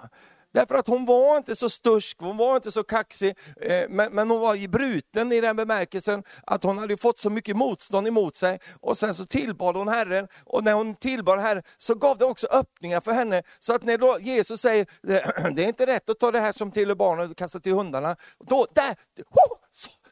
Därför 0.52 0.74
att 0.74 0.86
hon 0.86 1.04
var 1.04 1.36
inte 1.36 1.56
så 1.56 1.70
stursk, 1.70 2.16
hon 2.20 2.36
var 2.36 2.56
inte 2.56 2.70
så 2.70 2.84
kaxig, 2.84 3.38
eh, 3.60 3.88
men, 3.88 4.12
men 4.12 4.30
hon 4.30 4.40
var 4.40 4.68
bruten 4.68 5.32
i 5.32 5.40
den 5.40 5.56
bemärkelsen 5.56 6.24
att 6.46 6.64
hon 6.64 6.78
hade 6.78 6.96
fått 6.96 7.18
så 7.18 7.30
mycket 7.30 7.56
motstånd 7.56 8.06
emot 8.06 8.36
sig. 8.36 8.60
Och 8.80 8.98
sen 8.98 9.14
så 9.14 9.26
tillbad 9.26 9.76
hon 9.76 9.88
Herren, 9.88 10.28
och 10.44 10.64
när 10.64 10.72
hon 10.72 10.94
tillbad 10.94 11.38
Herren 11.38 11.62
så 11.76 11.94
gav 11.94 12.18
det 12.18 12.24
också 12.24 12.46
öppningar 12.46 13.00
för 13.00 13.12
henne. 13.12 13.42
Så 13.58 13.74
att 13.74 13.82
när 13.82 13.98
då 13.98 14.18
Jesus 14.20 14.60
säger, 14.60 14.86
det 15.54 15.64
är 15.64 15.68
inte 15.68 15.86
rätt 15.86 16.10
att 16.10 16.18
ta 16.18 16.30
det 16.30 16.40
här 16.40 16.52
som 16.52 16.70
tillhör 16.70 16.94
barnen 16.94 17.30
och 17.30 17.36
kasta 17.36 17.60
till 17.60 17.72
hundarna. 17.72 18.16
Då, 18.38 18.66
där, 18.74 18.96
oh, 19.30 19.58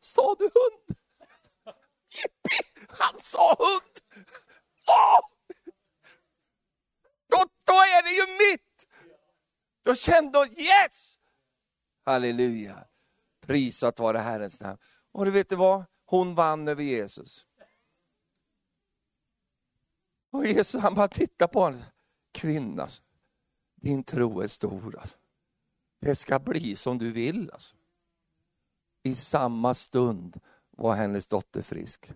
sa 0.00 0.36
du 0.38 0.44
hund? 0.44 0.98
Jippi, 2.10 2.84
han 2.88 3.18
sa 3.18 3.48
hund! 3.58 3.96
Oh! 4.86 5.20
Då, 7.30 7.36
då 7.64 7.72
är 7.72 8.02
det 8.02 8.10
ju 8.10 8.50
mitt! 8.50 8.69
Då 9.90 9.94
kände 9.94 10.38
hon 10.38 10.48
yes! 10.48 11.18
Halleluja. 12.04 12.84
Prisat 13.40 13.98
vare 13.98 14.18
Herrens 14.18 14.60
namn. 14.60 14.78
Och 15.12 15.24
du 15.24 15.30
vet 15.30 15.48
du 15.48 15.56
vad? 15.56 15.84
Hon 16.04 16.34
vann 16.34 16.68
över 16.68 16.82
Jesus. 16.82 17.46
Och 20.32 20.46
Jesus 20.46 20.82
han 20.82 20.94
bara 20.94 21.08
tittar 21.08 21.46
på 21.46 21.64
henne. 21.64 21.84
Kvinna, 22.32 22.82
alltså. 22.82 23.02
din 23.76 24.04
tro 24.04 24.40
är 24.40 24.46
stor. 24.46 24.98
Alltså. 24.98 25.16
Det 26.00 26.16
ska 26.16 26.38
bli 26.38 26.76
som 26.76 26.98
du 26.98 27.12
vill. 27.12 27.50
Alltså. 27.52 27.76
I 29.02 29.14
samma 29.14 29.74
stund 29.74 30.40
var 30.70 30.94
hennes 30.94 31.26
dotter 31.26 31.62
frisk. 31.62 32.12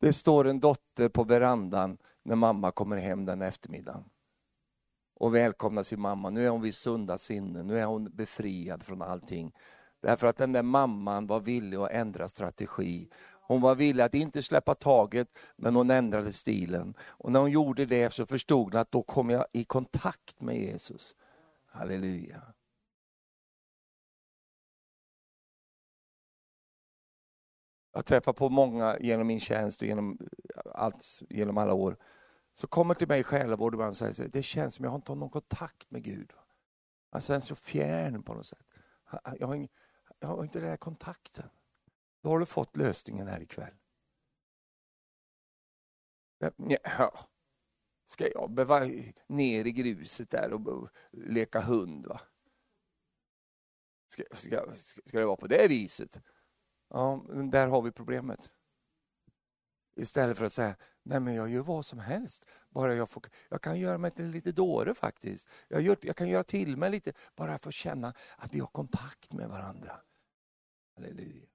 Det 0.00 0.12
står 0.12 0.48
en 0.48 0.60
dotter 0.60 1.08
på 1.08 1.24
verandan 1.24 1.98
när 2.22 2.36
mamma 2.36 2.72
kommer 2.72 2.96
hem 2.96 3.24
den 3.24 3.42
eftermiddagen 3.42 4.11
och 5.22 5.34
välkomnar 5.34 5.82
sin 5.82 6.00
mamma. 6.00 6.30
Nu 6.30 6.46
är 6.46 6.50
hon 6.50 6.62
vid 6.62 6.74
sunda 6.74 7.18
sinnen, 7.18 7.66
nu 7.66 7.78
är 7.78 7.84
hon 7.84 8.04
befriad 8.04 8.82
från 8.82 9.02
allting. 9.02 9.52
Därför 10.00 10.26
att 10.26 10.36
den 10.36 10.52
där 10.52 10.62
mamman 10.62 11.26
var 11.26 11.40
villig 11.40 11.76
att 11.76 11.90
ändra 11.90 12.28
strategi. 12.28 13.08
Hon 13.46 13.60
var 13.60 13.74
villig 13.74 14.02
att 14.02 14.14
inte 14.14 14.42
släppa 14.42 14.74
taget, 14.74 15.28
men 15.56 15.76
hon 15.76 15.90
ändrade 15.90 16.32
stilen. 16.32 16.94
Och 17.00 17.32
när 17.32 17.40
hon 17.40 17.50
gjorde 17.50 17.86
det 17.86 18.12
så 18.12 18.26
förstod 18.26 18.72
hon 18.72 18.80
att 18.80 18.92
då 18.92 19.02
kom 19.02 19.30
jag 19.30 19.46
i 19.52 19.64
kontakt 19.64 20.40
med 20.40 20.56
Jesus. 20.56 21.16
Halleluja. 21.66 22.42
Jag 27.92 28.06
träffar 28.06 28.32
på 28.32 28.48
många 28.48 28.96
genom 29.00 29.26
min 29.26 29.40
tjänst 29.40 29.82
och 29.82 29.88
genom, 29.88 30.18
allt, 30.74 31.22
genom 31.28 31.58
alla 31.58 31.74
år 31.74 31.96
så 32.52 32.66
kommer 32.66 32.94
till 32.94 33.08
mig 33.08 33.24
själv 33.24 33.62
och 33.62 33.96
säger 33.96 34.28
det 34.28 34.42
känns 34.42 34.74
som 34.74 34.84
jag 34.84 34.90
har 34.90 34.96
inte 34.96 35.12
har 35.12 35.16
någon 35.16 35.30
kontakt 35.30 35.90
med 35.90 36.02
Gud. 36.02 36.32
Alltså, 37.10 37.32
Han 37.32 37.40
känns 37.40 37.48
så 37.48 37.54
fjärn 37.54 38.22
på 38.22 38.34
något 38.34 38.46
sätt. 38.46 38.66
Jag 39.38 39.46
har, 39.46 39.54
ingen, 39.54 39.68
jag 40.18 40.28
har 40.28 40.44
inte 40.44 40.60
den 40.60 40.68
här 40.68 40.76
kontakten. 40.76 41.48
Då 42.22 42.30
har 42.30 42.38
du 42.38 42.46
fått 42.46 42.76
lösningen 42.76 43.26
här 43.26 43.40
ikväll. 43.40 43.74
Ja, 46.98 47.12
ska 48.06 48.28
jag 48.28 48.50
behöva 48.50 48.80
ner 49.26 49.66
i 49.66 49.72
gruset 49.72 50.30
där 50.30 50.52
och 50.52 50.88
leka 51.10 51.60
hund? 51.60 52.06
Va? 52.06 52.20
Ska, 54.06 54.22
ska, 54.32 54.72
ska 55.04 55.18
det 55.18 55.26
vara 55.26 55.36
på 55.36 55.46
det 55.46 55.68
viset? 55.68 56.20
Ja, 56.88 57.24
där 57.52 57.66
har 57.66 57.82
vi 57.82 57.92
problemet. 57.92 58.54
Istället 59.94 60.38
för 60.38 60.44
att 60.44 60.52
säga, 60.52 60.76
nej 61.02 61.20
men 61.20 61.34
jag 61.34 61.50
gör 61.50 61.62
vad 61.62 61.86
som 61.86 61.98
helst. 61.98 62.46
Bara 62.68 62.94
jag, 62.94 63.10
får, 63.10 63.22
jag 63.48 63.62
kan 63.62 63.80
göra 63.80 63.98
mig 63.98 64.10
till 64.10 64.26
lite 64.26 64.52
dåre 64.52 64.94
faktiskt. 64.94 65.48
Jag, 65.68 65.80
gör, 65.80 65.96
jag 66.02 66.16
kan 66.16 66.28
göra 66.28 66.44
till 66.44 66.76
mig 66.76 66.90
lite, 66.90 67.12
bara 67.36 67.58
för 67.58 67.68
att 67.68 67.74
känna 67.74 68.14
att 68.36 68.54
vi 68.54 68.60
har 68.60 68.66
kontakt 68.66 69.32
med 69.32 69.48
varandra. 69.48 70.00
Halleluja. 70.96 71.46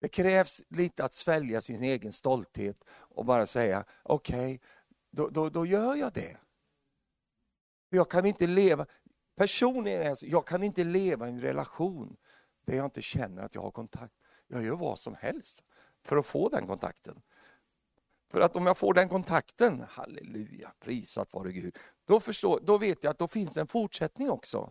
Det 0.00 0.08
krävs 0.08 0.62
lite 0.68 1.04
att 1.04 1.12
svälja 1.12 1.60
sin 1.60 1.82
egen 1.82 2.12
stolthet 2.12 2.84
och 2.90 3.24
bara 3.24 3.46
säga, 3.46 3.84
okej, 4.02 4.54
okay, 4.54 4.58
då, 5.10 5.28
då, 5.28 5.50
då 5.50 5.66
gör 5.66 5.94
jag 5.94 6.12
det. 6.12 6.36
Jag 7.88 8.10
kan 8.10 8.26
inte 8.26 8.46
leva, 8.46 8.86
personligen, 9.36 10.16
jag 10.22 10.46
kan 10.46 10.62
inte 10.62 10.84
leva 10.84 11.28
i 11.28 11.32
en 11.32 11.40
relation 11.40 12.16
där 12.64 12.76
jag 12.76 12.86
inte 12.86 13.02
känner 13.02 13.42
att 13.42 13.54
jag 13.54 13.62
har 13.62 13.70
kontakt. 13.70 14.14
Jag 14.46 14.64
gör 14.64 14.74
vad 14.74 14.98
som 14.98 15.14
helst 15.14 15.64
för 16.02 16.16
att 16.16 16.26
få 16.26 16.48
den 16.48 16.66
kontakten. 16.66 17.22
För 18.32 18.40
att 18.40 18.56
om 18.56 18.66
jag 18.66 18.78
får 18.78 18.94
den 18.94 19.08
kontakten, 19.08 19.84
halleluja, 19.88 20.72
prisat 20.80 21.32
vare 21.32 21.52
Gud, 21.52 21.78
då, 22.04 22.20
förstår, 22.20 22.60
då 22.62 22.78
vet 22.78 23.04
jag 23.04 23.10
att 23.10 23.18
då 23.18 23.28
finns 23.28 23.52
det 23.52 23.60
en 23.60 23.66
fortsättning 23.66 24.30
också. 24.30 24.70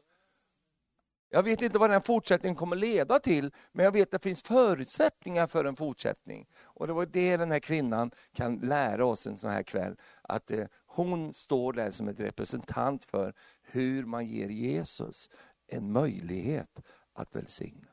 Jag 1.29 1.43
vet 1.43 1.61
inte 1.61 1.79
vad 1.79 1.89
den 1.89 2.01
fortsättningen 2.01 2.55
kommer 2.55 2.75
leda 2.75 3.19
till, 3.19 3.51
men 3.71 3.85
jag 3.85 3.91
vet 3.91 4.07
att 4.07 4.21
det 4.21 4.29
finns 4.29 4.41
förutsättningar 4.41 5.47
för 5.47 5.65
en 5.65 5.75
fortsättning. 5.75 6.47
Och 6.63 6.87
det 6.87 6.93
var 6.93 7.05
det 7.05 7.37
den 7.37 7.51
här 7.51 7.59
kvinnan 7.59 8.11
kan 8.33 8.55
lära 8.55 9.05
oss 9.05 9.27
en 9.27 9.37
sån 9.37 9.49
här 9.49 9.63
kväll, 9.63 9.95
att 10.21 10.51
eh, 10.51 10.65
hon 10.85 11.33
står 11.33 11.73
där 11.73 11.91
som 11.91 12.07
ett 12.07 12.19
representant 12.19 13.05
för 13.05 13.33
hur 13.61 14.05
man 14.05 14.27
ger 14.27 14.49
Jesus 14.49 15.29
en 15.67 15.91
möjlighet 15.91 16.81
att 17.13 17.35
välsigna. 17.35 17.90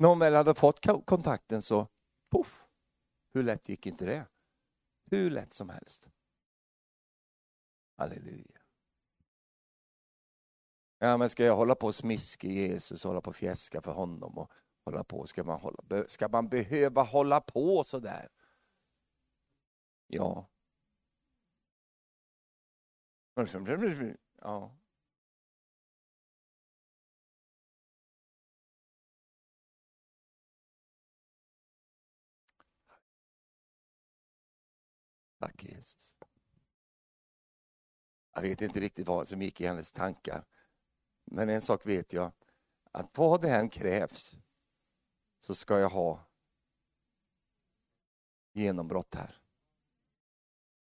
När 0.00 0.08
hon 0.08 0.18
väl 0.18 0.34
hade 0.34 0.54
fått 0.54 0.86
kontakten 1.06 1.62
så, 1.62 1.88
poff, 2.30 2.66
hur 3.34 3.42
lätt 3.42 3.68
gick 3.68 3.86
inte 3.86 4.04
det? 4.04 4.26
Hur 5.10 5.30
lätt 5.30 5.52
som 5.52 5.68
helst. 5.68 6.10
Halleluja. 7.96 8.60
Ja, 10.98 11.16
men 11.16 11.30
ska 11.30 11.44
jag 11.44 11.56
hålla 11.56 11.74
på 11.74 11.86
och 11.86 11.94
smiska 11.94 12.48
Jesus 12.48 13.04
och 13.04 13.08
hålla 13.08 13.20
på 13.20 13.30
och 13.30 13.36
fjäska 13.36 13.82
för 13.82 13.92
honom 13.92 14.38
och 14.38 14.52
hålla 14.84 15.04
på, 15.04 15.26
ska 15.26 15.44
man, 15.44 15.60
hålla, 15.60 16.04
ska 16.08 16.28
man 16.28 16.48
behöva 16.48 17.02
hålla 17.02 17.40
på 17.40 17.84
så 17.84 17.98
där? 17.98 18.28
Ja. 20.06 20.48
Ja. 24.42 24.76
Tack 35.38 35.64
Jesus. 35.64 36.18
Jag 38.34 38.42
vet 38.42 38.60
inte 38.60 38.80
riktigt 38.80 39.06
vad 39.06 39.28
som 39.28 39.42
gick 39.42 39.60
i 39.60 39.66
hennes 39.66 39.92
tankar. 39.92 40.44
Men 41.24 41.48
en 41.48 41.60
sak 41.60 41.86
vet 41.86 42.12
jag, 42.12 42.32
att 42.92 43.18
vad 43.18 43.42
det 43.42 43.50
än 43.50 43.68
krävs 43.68 44.36
så 45.38 45.54
ska 45.54 45.78
jag 45.78 45.90
ha 45.90 46.24
genombrott 48.52 49.14
här. 49.14 49.42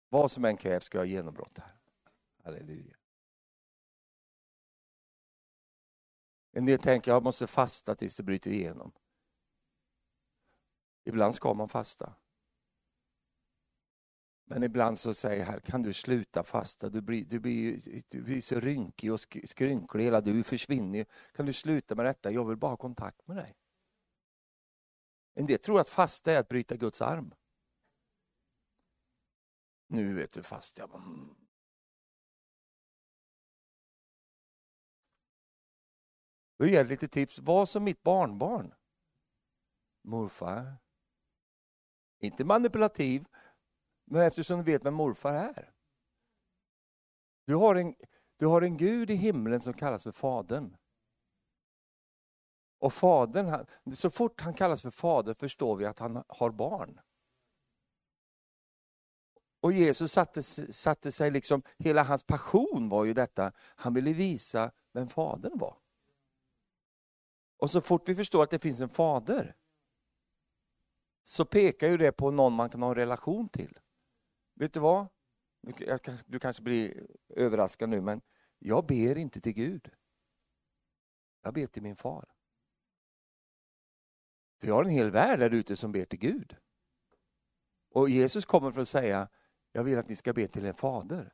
Vad 0.09 0.31
som 0.31 0.45
än 0.45 0.57
krävs 0.57 0.83
ska 0.83 0.97
jag 0.97 1.05
ha 1.05 1.11
genombrott 1.11 1.57
här. 1.57 1.77
Halleluja. 2.43 2.97
En 6.51 6.65
del 6.65 6.79
tänker 6.79 7.11
jag 7.11 7.23
måste 7.23 7.47
fasta 7.47 7.95
tills 7.95 8.17
det 8.17 8.23
bryter 8.23 8.51
igenom. 8.51 8.91
Ibland 11.03 11.35
ska 11.35 11.53
man 11.53 11.69
fasta. 11.69 12.15
Men 14.49 14.63
ibland 14.63 14.99
så 14.99 15.13
säger 15.13 15.53
jag 15.53 15.63
kan 15.63 15.81
du 15.81 15.93
sluta 15.93 16.43
fasta? 16.43 16.89
Du 16.89 17.01
blir, 17.01 17.25
du 17.25 17.39
blir, 17.39 17.81
du 18.07 18.21
blir 18.21 18.41
så 18.41 18.59
rynkig 18.59 19.13
och 19.13 19.19
skrynklig, 19.43 20.03
hela 20.03 20.21
du 20.21 20.43
försvinner. 20.43 21.05
Kan 21.35 21.45
du 21.45 21.53
sluta 21.53 21.95
med 21.95 22.05
detta? 22.05 22.31
Jag 22.31 22.45
vill 22.45 22.57
bara 22.57 22.71
ha 22.71 22.77
kontakt 22.77 23.27
med 23.27 23.37
dig. 23.37 23.55
En 25.33 25.45
del 25.45 25.59
tror 25.59 25.79
att 25.79 25.89
fasta 25.89 26.31
är 26.31 26.39
att 26.39 26.49
bryta 26.49 26.75
Guds 26.75 27.01
arm. 27.01 27.33
Nu 29.87 30.13
vet 30.13 30.33
du 30.33 30.43
fast 30.43 30.77
jag. 30.77 30.95
Mm. 30.95 31.35
Då 36.57 36.65
ger 36.65 36.77
jag 36.77 36.87
lite 36.87 37.07
tips. 37.07 37.39
Var 37.39 37.65
som 37.65 37.83
mitt 37.83 38.03
barnbarn. 38.03 38.73
Morfar. 40.03 40.77
Inte 42.19 42.45
manipulativ, 42.45 43.25
men 44.07 44.21
eftersom 44.21 44.57
du 44.57 44.71
vet 44.71 44.85
vem 44.85 44.93
morfar 44.93 45.33
är. 45.33 45.71
Du 47.45 47.55
har 47.55 47.75
en, 47.75 47.95
du 48.37 48.45
har 48.45 48.61
en 48.61 48.77
Gud 48.77 49.09
i 49.09 49.15
himlen 49.15 49.59
som 49.59 49.73
kallas 49.73 50.03
för 50.03 50.11
Fadern. 50.11 50.77
Och 52.79 52.93
fadern, 52.93 53.65
så 53.93 54.09
fort 54.09 54.41
han 54.41 54.53
kallas 54.53 54.81
för 54.81 54.91
fader 54.91 55.33
förstår 55.33 55.75
vi 55.75 55.85
att 55.85 55.99
han 55.99 56.23
har 56.27 56.51
barn. 56.51 56.99
Och 59.59 59.73
Jesus 59.73 60.11
satte, 60.11 60.43
satte 60.43 61.11
sig 61.11 61.31
liksom, 61.31 61.61
hela 61.77 62.03
hans 62.03 62.23
passion 62.23 62.89
var 62.89 63.05
ju 63.05 63.13
detta, 63.13 63.51
han 63.57 63.93
ville 63.93 64.13
visa 64.13 64.71
vem 64.93 65.07
fadern 65.07 65.57
var. 65.57 65.77
Och 67.57 67.71
så 67.71 67.81
fort 67.81 68.09
vi 68.09 68.15
förstår 68.15 68.43
att 68.43 68.49
det 68.49 68.59
finns 68.59 68.81
en 68.81 68.89
fader, 68.89 69.55
så 71.23 71.45
pekar 71.45 71.87
ju 71.87 71.97
det 71.97 72.11
på 72.11 72.31
någon 72.31 72.53
man 72.53 72.69
kan 72.69 72.81
ha 72.81 72.89
en 72.89 72.95
relation 72.95 73.49
till. 73.49 73.79
Vet 74.59 74.73
du 74.73 74.79
vad? 74.79 75.07
Du 76.25 76.39
kanske 76.39 76.63
blir 76.63 77.07
överraskad 77.29 77.89
nu, 77.89 78.01
men 78.01 78.21
jag 78.59 78.85
ber 78.85 79.17
inte 79.17 79.41
till 79.41 79.53
Gud. 79.53 79.91
Jag 81.41 81.53
ber 81.53 81.65
till 81.65 81.83
min 81.83 81.95
far. 81.95 82.33
Vi 84.59 84.69
har 84.69 84.83
en 84.83 84.89
hel 84.89 85.11
värld 85.11 85.39
där 85.39 85.53
ute 85.53 85.75
som 85.75 85.91
ber 85.91 86.05
till 86.05 86.19
Gud. 86.19 86.57
Och 87.89 88.09
Jesus 88.09 88.45
kommer 88.45 88.71
för 88.71 88.81
att 88.81 88.87
säga, 88.87 89.29
jag 89.71 89.83
vill 89.83 89.97
att 89.97 90.09
ni 90.09 90.15
ska 90.15 90.33
be 90.33 90.47
till 90.47 90.65
en 90.65 90.73
fader. 90.73 91.33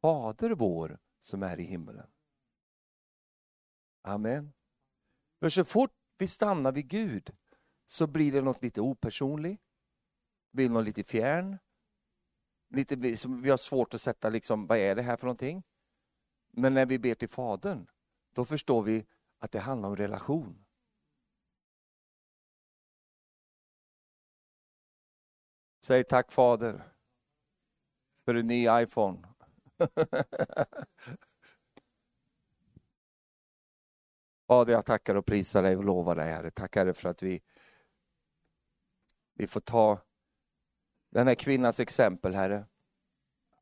Fader 0.00 0.50
vår 0.50 0.98
som 1.20 1.42
är 1.42 1.60
i 1.60 1.62
himmelen. 1.62 2.10
Amen. 4.02 4.52
För 5.40 5.48
så 5.48 5.64
fort 5.64 5.94
vi 6.18 6.28
stannar 6.28 6.72
vid 6.72 6.88
Gud 6.88 7.36
så 7.86 8.06
blir 8.06 8.32
det 8.32 8.40
något 8.40 8.62
lite 8.62 8.80
opersonligt, 8.80 9.62
det 10.50 10.56
blir 10.56 10.68
något 10.68 10.84
lite 10.84 11.04
fjärn. 11.04 11.58
Lite, 12.74 12.96
vi 12.96 13.50
har 13.50 13.56
svårt 13.56 13.94
att 13.94 14.00
sätta 14.00 14.30
liksom, 14.30 14.66
vad 14.66 14.78
är 14.78 14.94
det 14.94 15.02
här 15.02 15.16
för 15.16 15.26
någonting? 15.26 15.62
Men 16.50 16.74
när 16.74 16.86
vi 16.86 16.98
ber 16.98 17.14
till 17.14 17.28
Fadern, 17.28 17.86
då 18.32 18.44
förstår 18.44 18.82
vi 18.82 19.06
att 19.38 19.52
det 19.52 19.58
handlar 19.58 19.88
om 19.88 19.96
relation. 19.96 20.64
Säg 25.84 26.04
tack 26.04 26.32
Fader 26.32 26.82
för 28.24 28.34
en 28.34 28.46
ny 28.46 28.66
iPhone. 28.70 29.28
Fader, 34.46 34.72
jag 34.72 34.86
tackar 34.86 35.14
och 35.14 35.26
prisar 35.26 35.62
dig 35.62 35.76
och 35.76 35.84
lovar 35.84 36.16
dig, 36.16 36.32
Herre. 36.32 36.50
Tack 36.50 36.76
Herre 36.76 36.94
för 36.94 37.08
att 37.08 37.22
vi, 37.22 37.42
vi 39.34 39.46
får 39.46 39.60
ta 39.60 40.00
den 41.14 41.28
här 41.28 41.34
kvinnans 41.34 41.80
exempel, 41.80 42.34
Herre. 42.34 42.64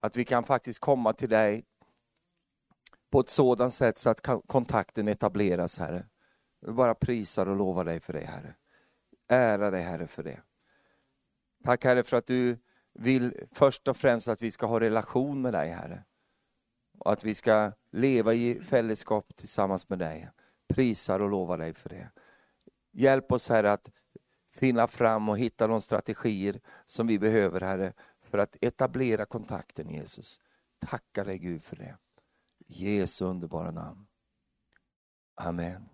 Att 0.01 0.17
vi 0.17 0.25
kan 0.25 0.45
faktiskt 0.45 0.79
komma 0.79 1.13
till 1.13 1.29
dig 1.29 1.65
på 3.11 3.21
ett 3.21 3.29
sådant 3.29 3.75
sätt 3.75 3.99
så 3.99 4.11
att 4.11 4.21
kontakten 4.47 5.09
etableras, 5.09 5.79
Herre. 5.79 6.07
Vi 6.67 6.73
bara 6.73 6.95
prisar 6.95 7.47
och 7.47 7.57
lovar 7.57 7.85
dig 7.85 8.01
för 8.01 8.13
det, 8.13 8.25
Herre. 8.25 8.55
Ära 9.29 9.71
dig, 9.71 9.83
Herre, 9.83 10.07
för 10.07 10.23
det. 10.23 10.41
Tack, 11.65 11.85
Herre, 11.85 12.03
för 12.03 12.17
att 12.17 12.27
du 12.27 12.59
vill 12.93 13.47
först 13.53 13.89
och 13.89 13.97
främst 13.97 14.29
att 14.29 14.43
vi 14.43 14.51
ska 14.51 14.67
ha 14.67 14.81
relation 14.81 15.43
med 15.43 15.53
dig, 15.53 15.71
Herre. 15.71 16.05
Och 16.99 17.13
att 17.13 17.25
vi 17.25 17.35
ska 17.35 17.73
leva 17.91 18.35
i 18.35 18.61
fällskap 18.61 19.37
tillsammans 19.37 19.89
med 19.89 19.99
dig. 19.99 20.31
Prisar 20.69 21.21
och 21.21 21.31
lovar 21.31 21.59
dig 21.59 21.75
för 21.75 21.89
det. 21.89 22.11
Hjälp 22.93 23.33
oss, 23.33 23.49
Herre, 23.49 23.73
att 23.73 23.91
finna 24.63 24.87
fram 24.87 25.29
och 25.29 25.39
hitta 25.39 25.67
de 25.67 25.81
strategier 25.81 26.61
som 26.85 27.07
vi 27.07 27.19
behöver, 27.19 27.61
Herre, 27.61 27.93
för 28.21 28.39
att 28.39 28.57
etablera 28.61 29.25
kontakten, 29.25 29.91
Jesus. 29.91 30.41
Tackar 30.87 31.25
dig, 31.25 31.39
Gud, 31.39 31.63
för 31.63 31.77
det. 31.77 31.97
Jesu 32.67 33.25
underbara 33.25 33.71
namn. 33.71 34.07
Amen. 35.35 35.92